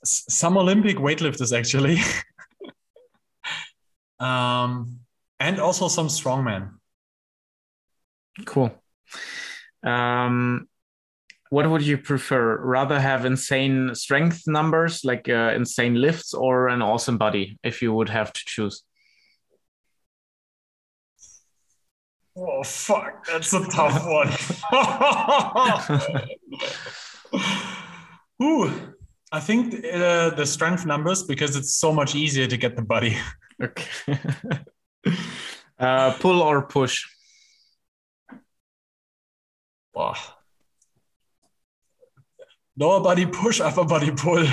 some 0.05 0.57
Olympic 0.57 0.97
weightlifters, 0.97 1.57
actually. 1.57 1.99
um, 4.27 5.01
and 5.39 5.61
also 5.61 5.89
some 5.89 6.09
strongmen. 6.09 6.71
Cool. 8.47 8.75
Um, 9.85 10.69
what 11.51 11.69
would 11.69 11.83
you 11.83 11.99
prefer? 11.99 12.59
Rather 12.59 12.99
have 12.99 13.25
insane 13.25 13.95
strength 13.95 14.45
numbers, 14.47 15.05
like 15.05 15.29
uh, 15.29 15.53
insane 15.55 15.95
lifts, 15.95 16.33
or 16.35 16.69
an 16.69 16.83
awesome 16.83 17.19
body, 17.19 17.59
if 17.63 17.83
you 17.83 17.93
would 17.93 18.09
have 18.09 18.33
to 18.33 18.41
choose? 18.47 18.83
Oh 22.37 22.65
fuck, 22.65 23.25
that's 23.27 23.53
a 23.53 23.65
tough 23.67 24.05
one. 24.07 24.29
Ooh, 28.43 28.95
I 29.31 29.41
think 29.41 29.75
uh, 29.85 30.31
the 30.31 30.45
strength 30.45 30.85
numbers 30.85 31.23
because 31.23 31.55
it's 31.55 31.75
so 31.75 31.93
much 31.93 32.15
easier 32.15 32.47
to 32.49 32.57
get 32.57 32.77
the 32.77 32.83
body. 32.83 33.17
Okay. 33.63 34.19
uh, 35.79 36.13
pull 36.15 36.43
or 36.43 36.67
push? 36.67 37.05
Oh. 39.95 40.15
Lower 42.77 43.01
body 43.01 43.27
push, 43.27 43.61
upper 43.61 43.85
body 43.85 44.11
pull. 44.11 44.39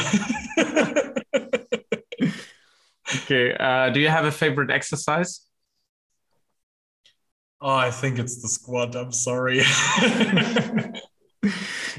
okay. 3.16 3.56
Uh, 3.60 3.90
do 3.90 4.00
you 4.00 4.10
have 4.10 4.26
a 4.26 4.32
favorite 4.32 4.70
exercise? 4.70 5.48
Oh, 7.62 7.76
I 7.76 7.92
think 7.92 8.18
it's 8.18 8.42
the 8.42 8.48
squat. 8.48 8.96
I'm 8.96 9.12
sorry. 9.12 9.58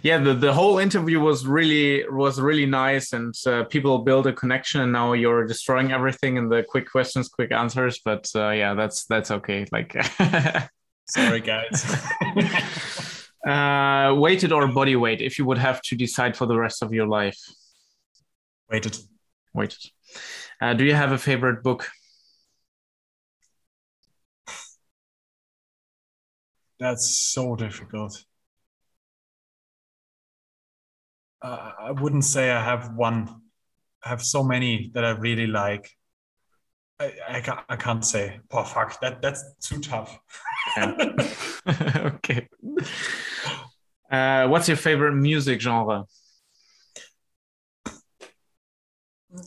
yeah, 0.03 0.19
the, 0.19 0.35
the 0.35 0.53
whole 0.53 0.79
interview 0.79 1.21
was 1.21 1.47
really 1.47 2.05
was 2.09 2.41
really 2.41 2.67
nice, 2.67 3.13
and 3.13 3.33
uh, 3.47 3.63
people 3.65 3.99
build 3.99 4.27
a 4.27 4.33
connection. 4.33 4.81
And 4.81 4.91
now 4.91 5.13
you're 5.13 5.47
destroying 5.47 5.93
everything 5.93 6.37
in 6.37 6.49
the 6.49 6.65
quick 6.69 6.91
questions, 6.91 7.29
quick 7.29 7.53
answers. 7.53 8.01
But 8.05 8.29
uh, 8.35 8.51
yeah, 8.51 8.75
that's 8.75 9.05
that's 9.05 9.31
okay. 9.31 9.65
Like, 9.71 9.95
sorry, 11.09 11.41
guys. 11.41 11.97
uh, 13.47 14.15
weighted 14.17 14.51
or 14.51 14.67
body 14.67 14.97
weight? 14.97 15.21
If 15.23 15.39
you 15.39 15.45
would 15.45 15.59
have 15.59 15.81
to 15.83 15.95
decide 15.95 16.37
for 16.37 16.47
the 16.47 16.59
rest 16.59 16.83
of 16.83 16.93
your 16.93 17.07
life, 17.07 17.39
weighted. 18.69 18.99
Weighted. 19.55 19.85
Uh, 20.61 20.75
do 20.75 20.85
you 20.85 20.95
have 20.95 21.13
a 21.13 21.19
favorite 21.19 21.63
book? 21.63 21.89
That's 26.83 27.17
so 27.17 27.55
difficult. 27.55 28.25
Uh, 31.41 31.71
I 31.79 31.93
wouldn't 31.93 32.25
say 32.25 32.51
I 32.51 32.61
have 32.61 32.97
one. 32.97 33.29
I 34.05 34.09
have 34.09 34.21
so 34.21 34.43
many 34.43 34.91
that 34.95 35.05
I 35.05 35.11
really 35.11 35.47
like. 35.47 35.89
I, 36.99 37.13
I, 37.29 37.41
can't, 37.41 37.61
I 37.69 37.77
can't 37.77 38.05
say. 38.05 38.41
Oh 38.51 38.65
fuck, 38.65 39.01
that 39.01 39.23
that's 39.23 39.45
too 39.61 39.79
tough. 39.79 40.19
okay. 42.17 42.49
Uh, 44.11 44.49
what's 44.49 44.67
your 44.67 44.77
favorite 44.77 45.15
music 45.15 45.61
genre? 45.61 46.07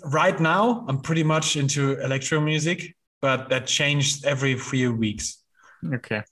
Right 0.06 0.40
now, 0.40 0.86
I'm 0.88 1.02
pretty 1.02 1.24
much 1.24 1.58
into 1.58 2.00
electro 2.00 2.40
music, 2.40 2.96
but 3.22 3.50
that 3.50 3.68
changed 3.68 4.24
every 4.24 4.58
few 4.58 4.96
weeks. 4.96 5.44
Okay 5.94 6.24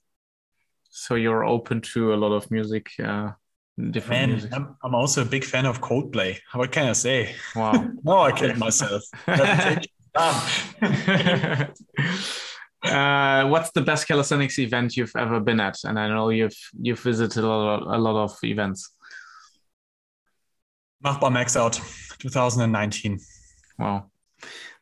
so 0.95 1.15
you're 1.15 1.44
open 1.44 1.82
to 1.82 2.14
a 2.14 2.18
lot 2.24 2.32
of 2.32 2.49
music 2.52 2.91
uh 3.03 3.32
different 3.90 4.22
Man, 4.22 4.30
music. 4.30 4.53
I'm, 4.53 4.76
I'm 4.84 4.94
also 4.94 5.24
a 5.24 5.26
big 5.26 5.44
fan 5.44 5.65
of 5.65 5.82
Coldplay. 5.82 6.38
What 6.53 6.72
can 6.72 6.88
i 6.88 6.94
say? 6.94 7.36
Wow. 7.56 7.90
No 8.03 8.20
i 8.20 8.32
killed 8.32 8.57
myself. 8.57 9.03
Uh, 12.84 13.48
what's 13.48 13.72
the 13.72 13.82
best 13.82 14.06
calisthenics 14.10 14.60
event 14.60 14.98
you've 14.98 15.15
ever 15.15 15.40
been 15.40 15.61
at? 15.61 15.78
And 15.86 15.98
i 15.98 16.10
know 16.10 16.28
you've 16.30 16.60
you've 16.82 16.99
visited 16.99 17.41
a 17.41 17.48
lot, 17.48 17.82
a 17.82 17.98
lot 17.98 18.22
of 18.22 18.38
events. 18.44 18.91
Machbar 21.02 21.32
max 21.32 21.56
out. 21.56 21.80
2019 22.20 23.20
wow. 23.80 24.11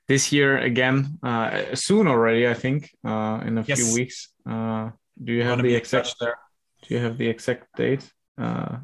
This 0.08 0.32
year 0.32 0.58
again 0.58 1.20
uh, 1.22 1.76
soon 1.76 2.08
already 2.08 2.48
i 2.48 2.56
think 2.56 2.90
uh, 3.06 3.40
in 3.46 3.60
a 3.60 3.64
yes. 3.68 3.80
few 3.80 3.94
weeks. 3.94 4.34
Uh, 4.50 4.90
do 5.24 5.34
you 5.34 5.44
have 5.44 5.62
the 5.62 5.76
exact 5.76 6.16
there? 6.20 6.36
Do 6.84 6.94
you 6.96 7.00
have 7.00 7.18
the 7.18 7.28
exact 7.28 7.76
date? 7.76 8.10
Uh, 8.38 8.78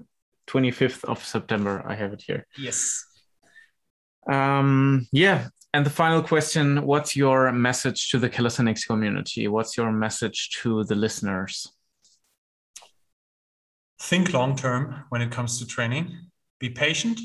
25th 0.47 1.03
of 1.05 1.23
September. 1.23 1.83
I 1.85 1.95
have 1.95 2.13
it 2.13 2.23
here. 2.25 2.45
Yes. 2.57 3.05
Um, 4.29 5.07
yeah. 5.11 5.49
And 5.73 5.85
the 5.85 5.89
final 5.89 6.21
question 6.21 6.85
What's 6.85 7.15
your 7.15 7.51
message 7.51 8.09
to 8.11 8.19
the 8.19 8.29
calisthenics 8.29 8.85
community? 8.85 9.47
What's 9.47 9.77
your 9.77 9.91
message 9.91 10.49
to 10.61 10.83
the 10.85 10.95
listeners? 10.95 11.71
Think 13.99 14.33
long 14.33 14.55
term 14.55 15.05
when 15.09 15.21
it 15.21 15.31
comes 15.31 15.59
to 15.59 15.65
training, 15.65 16.29
be 16.59 16.69
patient, 16.69 17.19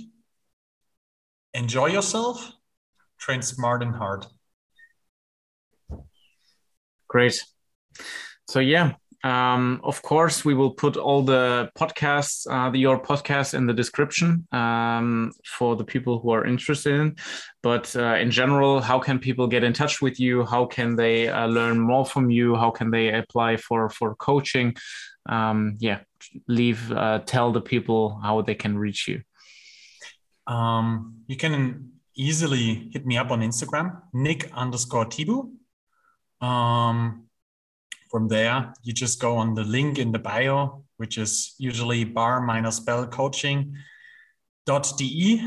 enjoy 1.54 1.86
yourself, 1.86 2.52
train 3.18 3.42
smart 3.42 3.82
and 3.82 3.94
hard. 3.94 4.26
Great. 7.08 7.44
So, 8.48 8.58
yeah, 8.60 8.94
um, 9.24 9.80
of 9.84 10.02
course, 10.02 10.44
we 10.44 10.54
will 10.54 10.72
put 10.72 10.96
all 10.96 11.22
the 11.22 11.70
podcasts, 11.78 12.46
uh, 12.50 12.72
your 12.72 13.00
podcast, 13.00 13.54
in 13.54 13.66
the 13.66 13.72
description 13.72 14.46
um, 14.50 15.32
for 15.44 15.76
the 15.76 15.84
people 15.84 16.18
who 16.18 16.30
are 16.30 16.44
interested 16.44 16.94
in. 16.94 17.16
But 17.62 17.94
uh, 17.94 18.16
in 18.16 18.32
general, 18.32 18.80
how 18.80 18.98
can 18.98 19.20
people 19.20 19.46
get 19.46 19.62
in 19.62 19.72
touch 19.72 20.02
with 20.02 20.18
you? 20.18 20.44
How 20.44 20.66
can 20.66 20.96
they 20.96 21.28
uh, 21.28 21.46
learn 21.46 21.78
more 21.78 22.04
from 22.04 22.30
you? 22.30 22.56
How 22.56 22.70
can 22.70 22.90
they 22.90 23.12
apply 23.12 23.58
for 23.58 23.88
for 23.90 24.16
coaching? 24.16 24.74
Um, 25.28 25.76
yeah, 25.78 26.00
leave. 26.48 26.90
Uh, 26.90 27.20
tell 27.20 27.52
the 27.52 27.60
people 27.60 28.18
how 28.22 28.42
they 28.42 28.56
can 28.56 28.76
reach 28.76 29.06
you. 29.06 29.22
Um, 30.52 31.22
you 31.28 31.36
can 31.36 31.92
easily 32.16 32.90
hit 32.92 33.06
me 33.06 33.16
up 33.16 33.30
on 33.30 33.40
Instagram, 33.40 34.02
Nick 34.12 34.50
underscore 34.52 35.06
Tibu. 35.06 35.52
Um, 36.44 37.28
from 38.12 38.28
there, 38.28 38.74
you 38.82 38.92
just 38.92 39.18
go 39.20 39.38
on 39.38 39.54
the 39.54 39.64
link 39.64 39.98
in 39.98 40.12
the 40.12 40.18
bio, 40.18 40.84
which 40.98 41.16
is 41.16 41.54
usually 41.58 42.04
bar 42.04 42.42
minus 42.42 42.78
bell 42.78 43.06
coaching 43.06 43.74
dot 44.66 44.92
de 44.98 45.40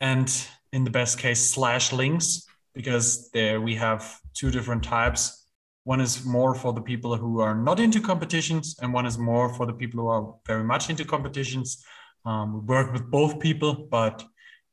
and 0.00 0.46
in 0.72 0.84
the 0.84 0.90
best 0.90 1.18
case 1.18 1.50
slash 1.50 1.92
links 1.92 2.46
because 2.74 3.28
there 3.32 3.60
we 3.60 3.74
have 3.74 4.18
two 4.34 4.52
different 4.52 4.84
types. 4.84 5.46
One 5.82 6.00
is 6.00 6.24
more 6.24 6.54
for 6.54 6.72
the 6.72 6.80
people 6.80 7.16
who 7.16 7.40
are 7.40 7.56
not 7.56 7.80
into 7.80 8.00
competitions 8.00 8.76
and 8.80 8.94
one 8.94 9.04
is 9.04 9.18
more 9.18 9.52
for 9.52 9.66
the 9.66 9.74
people 9.74 10.00
who 10.00 10.06
are 10.06 10.34
very 10.46 10.62
much 10.62 10.90
into 10.90 11.04
competitions. 11.04 11.84
Um, 12.24 12.54
we 12.54 12.60
work 12.60 12.92
with 12.92 13.10
both 13.10 13.40
people 13.40 13.74
but 13.90 14.24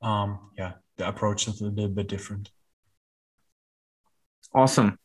um, 0.03 0.51
yeah 0.55 0.73
the 0.97 1.07
approach 1.07 1.47
is 1.47 1.61
a 1.61 1.65
little 1.65 1.89
bit 1.89 2.07
different. 2.07 2.51
Awesome. 4.53 4.99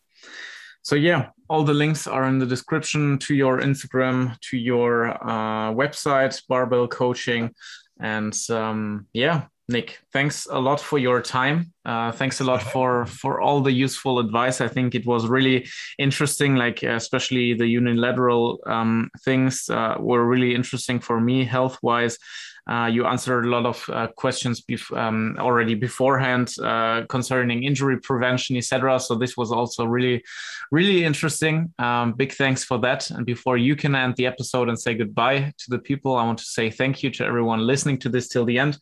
So 0.83 0.95
yeah 0.95 1.31
all 1.55 1.63
the 1.63 1.73
links 1.73 2.09
are 2.09 2.25
in 2.25 2.41
the 2.41 2.47
description 2.47 3.17
to 3.17 3.33
your 3.33 3.61
instagram 3.61 4.37
to 4.41 4.57
your 4.57 5.07
uh, 5.23 5.73
website 5.73 6.43
barbell 6.49 6.89
coaching. 6.89 7.55
And 8.01 8.37
um, 8.51 9.07
yeah 9.13 9.47
nick 9.69 9.99
thanks 10.13 10.47
a 10.51 10.59
lot 10.59 10.81
for 10.81 10.99
your 10.99 11.23
time. 11.23 11.73
Uh, 11.85 12.13
thanks 12.13 12.41
a 12.41 12.45
lot 12.45 12.63
for 12.73 13.07
for 13.07 13.41
all 13.41 13.61
the 13.63 13.73
useful 13.73 14.19
advice. 14.19 14.61
I 14.61 14.69
think 14.69 14.95
it 14.95 15.07
was 15.07 15.27
really 15.27 15.67
interesting 15.99 16.57
like 16.57 16.83
especially 16.83 17.55
the 17.55 17.67
unilateral 17.67 18.59
um, 18.67 19.11
things 19.25 19.71
uh, 19.71 19.95
were 19.99 20.27
really 20.27 20.55
interesting 20.55 21.01
for 21.01 21.21
me 21.21 21.45
health 21.45 21.79
wise 21.83 22.19
Uh, 22.67 22.87
you 22.87 23.07
answered 23.07 23.45
a 23.45 23.49
lot 23.49 23.67
of 23.67 23.85
uh, 23.91 24.07
questions 24.17 24.63
bef- 24.63 24.97
um, 24.97 25.37
already 25.39 25.75
beforehand 25.75 26.55
uh, 26.63 27.03
concerning 27.09 27.65
injury 27.65 27.99
prevention, 28.01 28.57
etc. 28.57 28.99
So 28.99 29.15
this 29.15 29.37
was 29.37 29.53
also 29.53 29.85
really, 29.85 30.23
really 30.71 31.05
interesting. 31.05 31.73
Um, 31.79 32.13
big 32.13 32.33
thanks 32.33 32.65
for 32.65 32.79
that. 32.79 33.11
And 33.11 33.27
before 33.27 33.57
you 33.59 33.77
can 33.77 33.95
end 33.95 34.17
the 34.17 34.27
episode 34.27 34.69
and 34.69 34.79
say 34.79 34.95
goodbye 34.95 35.53
to 35.59 35.71
the 35.71 35.79
people, 35.79 36.17
I 36.17 36.25
want 36.25 36.39
to 36.39 36.45
say 36.45 36.71
thank 36.71 37.03
you 37.03 37.11
to 37.11 37.25
everyone 37.25 37.67
listening 37.67 37.99
to 37.99 38.09
this 38.09 38.29
till 38.29 38.45
the 38.45 38.59
end. 38.59 38.79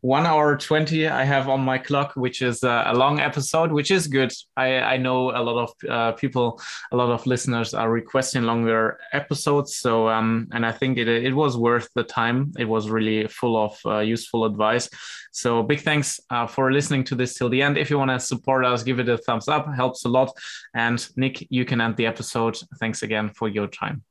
One 0.00 0.26
hour 0.26 0.56
twenty 0.56 1.08
I 1.08 1.24
have 1.24 1.48
on 1.48 1.60
my 1.60 1.78
clock, 1.78 2.12
which 2.16 2.42
is 2.42 2.62
uh, 2.62 2.84
a 2.86 2.94
long 2.94 3.20
episode, 3.20 3.72
which 3.72 3.90
is 3.90 4.06
good. 4.06 4.32
I, 4.56 4.78
I 4.78 4.96
know 4.96 5.30
a 5.30 5.42
lot 5.42 5.58
of 5.62 5.90
uh, 5.90 6.12
people, 6.12 6.60
a 6.92 6.96
lot 6.96 7.10
of 7.10 7.26
listeners 7.26 7.74
are 7.74 7.90
requesting 7.90 8.42
longer 8.42 8.98
episodes. 9.12 9.76
So 9.76 10.08
um, 10.08 10.48
and 10.52 10.66
I 10.66 10.72
think 10.72 10.98
it 10.98 11.08
it 11.08 11.34
was 11.34 11.56
worth 11.56 11.88
the 11.94 12.04
time. 12.04 12.52
It 12.58 12.68
was 12.68 12.90
full 13.28 13.56
of 13.56 13.78
uh, 13.84 13.98
useful 13.98 14.44
advice. 14.44 14.88
So 15.32 15.62
big 15.62 15.80
thanks 15.80 16.20
uh, 16.30 16.46
for 16.46 16.72
listening 16.72 17.04
to 17.04 17.14
this 17.14 17.34
till 17.34 17.48
the 17.48 17.62
end. 17.62 17.78
If 17.78 17.90
you 17.90 17.98
want 17.98 18.10
to 18.10 18.20
support 18.20 18.64
us, 18.64 18.82
give 18.82 19.00
it 19.00 19.08
a 19.08 19.18
thumbs 19.18 19.48
up, 19.48 19.66
helps 19.74 20.04
a 20.04 20.08
lot. 20.08 20.30
And 20.74 21.06
Nick, 21.16 21.46
you 21.50 21.64
can 21.64 21.80
end 21.80 21.96
the 21.96 22.06
episode. 22.06 22.58
Thanks 22.80 23.02
again 23.02 23.30
for 23.30 23.48
your 23.48 23.66
time. 23.66 24.02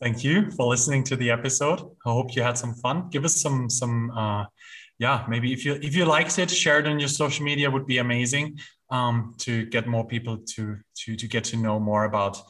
Thank 0.00 0.24
you 0.24 0.50
for 0.50 0.66
listening 0.66 1.04
to 1.04 1.16
the 1.16 1.30
episode. 1.30 1.80
I 2.04 2.10
hope 2.10 2.34
you 2.34 2.42
had 2.42 2.58
some 2.58 2.74
fun. 2.74 3.08
Give 3.10 3.24
us 3.24 3.40
some 3.40 3.70
some 3.70 4.10
uh, 4.10 4.46
yeah 4.98 5.24
maybe 5.28 5.52
if 5.52 5.64
you 5.64 5.74
if 5.74 5.94
you 5.94 6.04
liked 6.04 6.38
it, 6.38 6.50
share 6.50 6.80
it 6.80 6.86
on 6.88 6.98
your 6.98 7.08
social 7.08 7.44
media 7.44 7.70
would 7.70 7.86
be 7.86 7.98
amazing 7.98 8.58
um, 8.90 9.34
to 9.38 9.66
get 9.66 9.86
more 9.86 10.06
people 10.06 10.38
to 10.54 10.76
to 10.96 11.16
to 11.16 11.28
get 11.28 11.44
to 11.44 11.56
know 11.56 11.78
more 11.78 12.04
about 12.04 12.42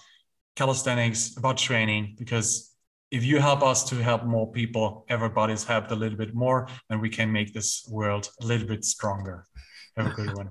calisthenics, 0.57 1.37
about 1.37 1.59
training 1.59 2.15
because 2.19 2.72
if 3.13 3.23
you 3.25 3.39
help 3.39 3.63
us 3.63 3.85
to 3.91 3.97
help 3.97 4.25
more 4.25 4.51
people, 4.51 5.05
everybody's 5.11 5.65
helped 5.65 5.91
a 5.93 5.95
little 5.95 6.17
bit 6.17 6.35
more, 6.35 6.67
and 6.89 6.99
we 6.99 7.11
can 7.11 7.31
make 7.31 7.53
this 7.53 7.87
world 7.91 8.31
a 8.41 8.47
little 8.47 8.67
bit 8.67 8.85
stronger. 8.87 9.47
Have 9.99 10.07
a 10.07 10.15
good 10.15 10.35
one. 10.35 10.49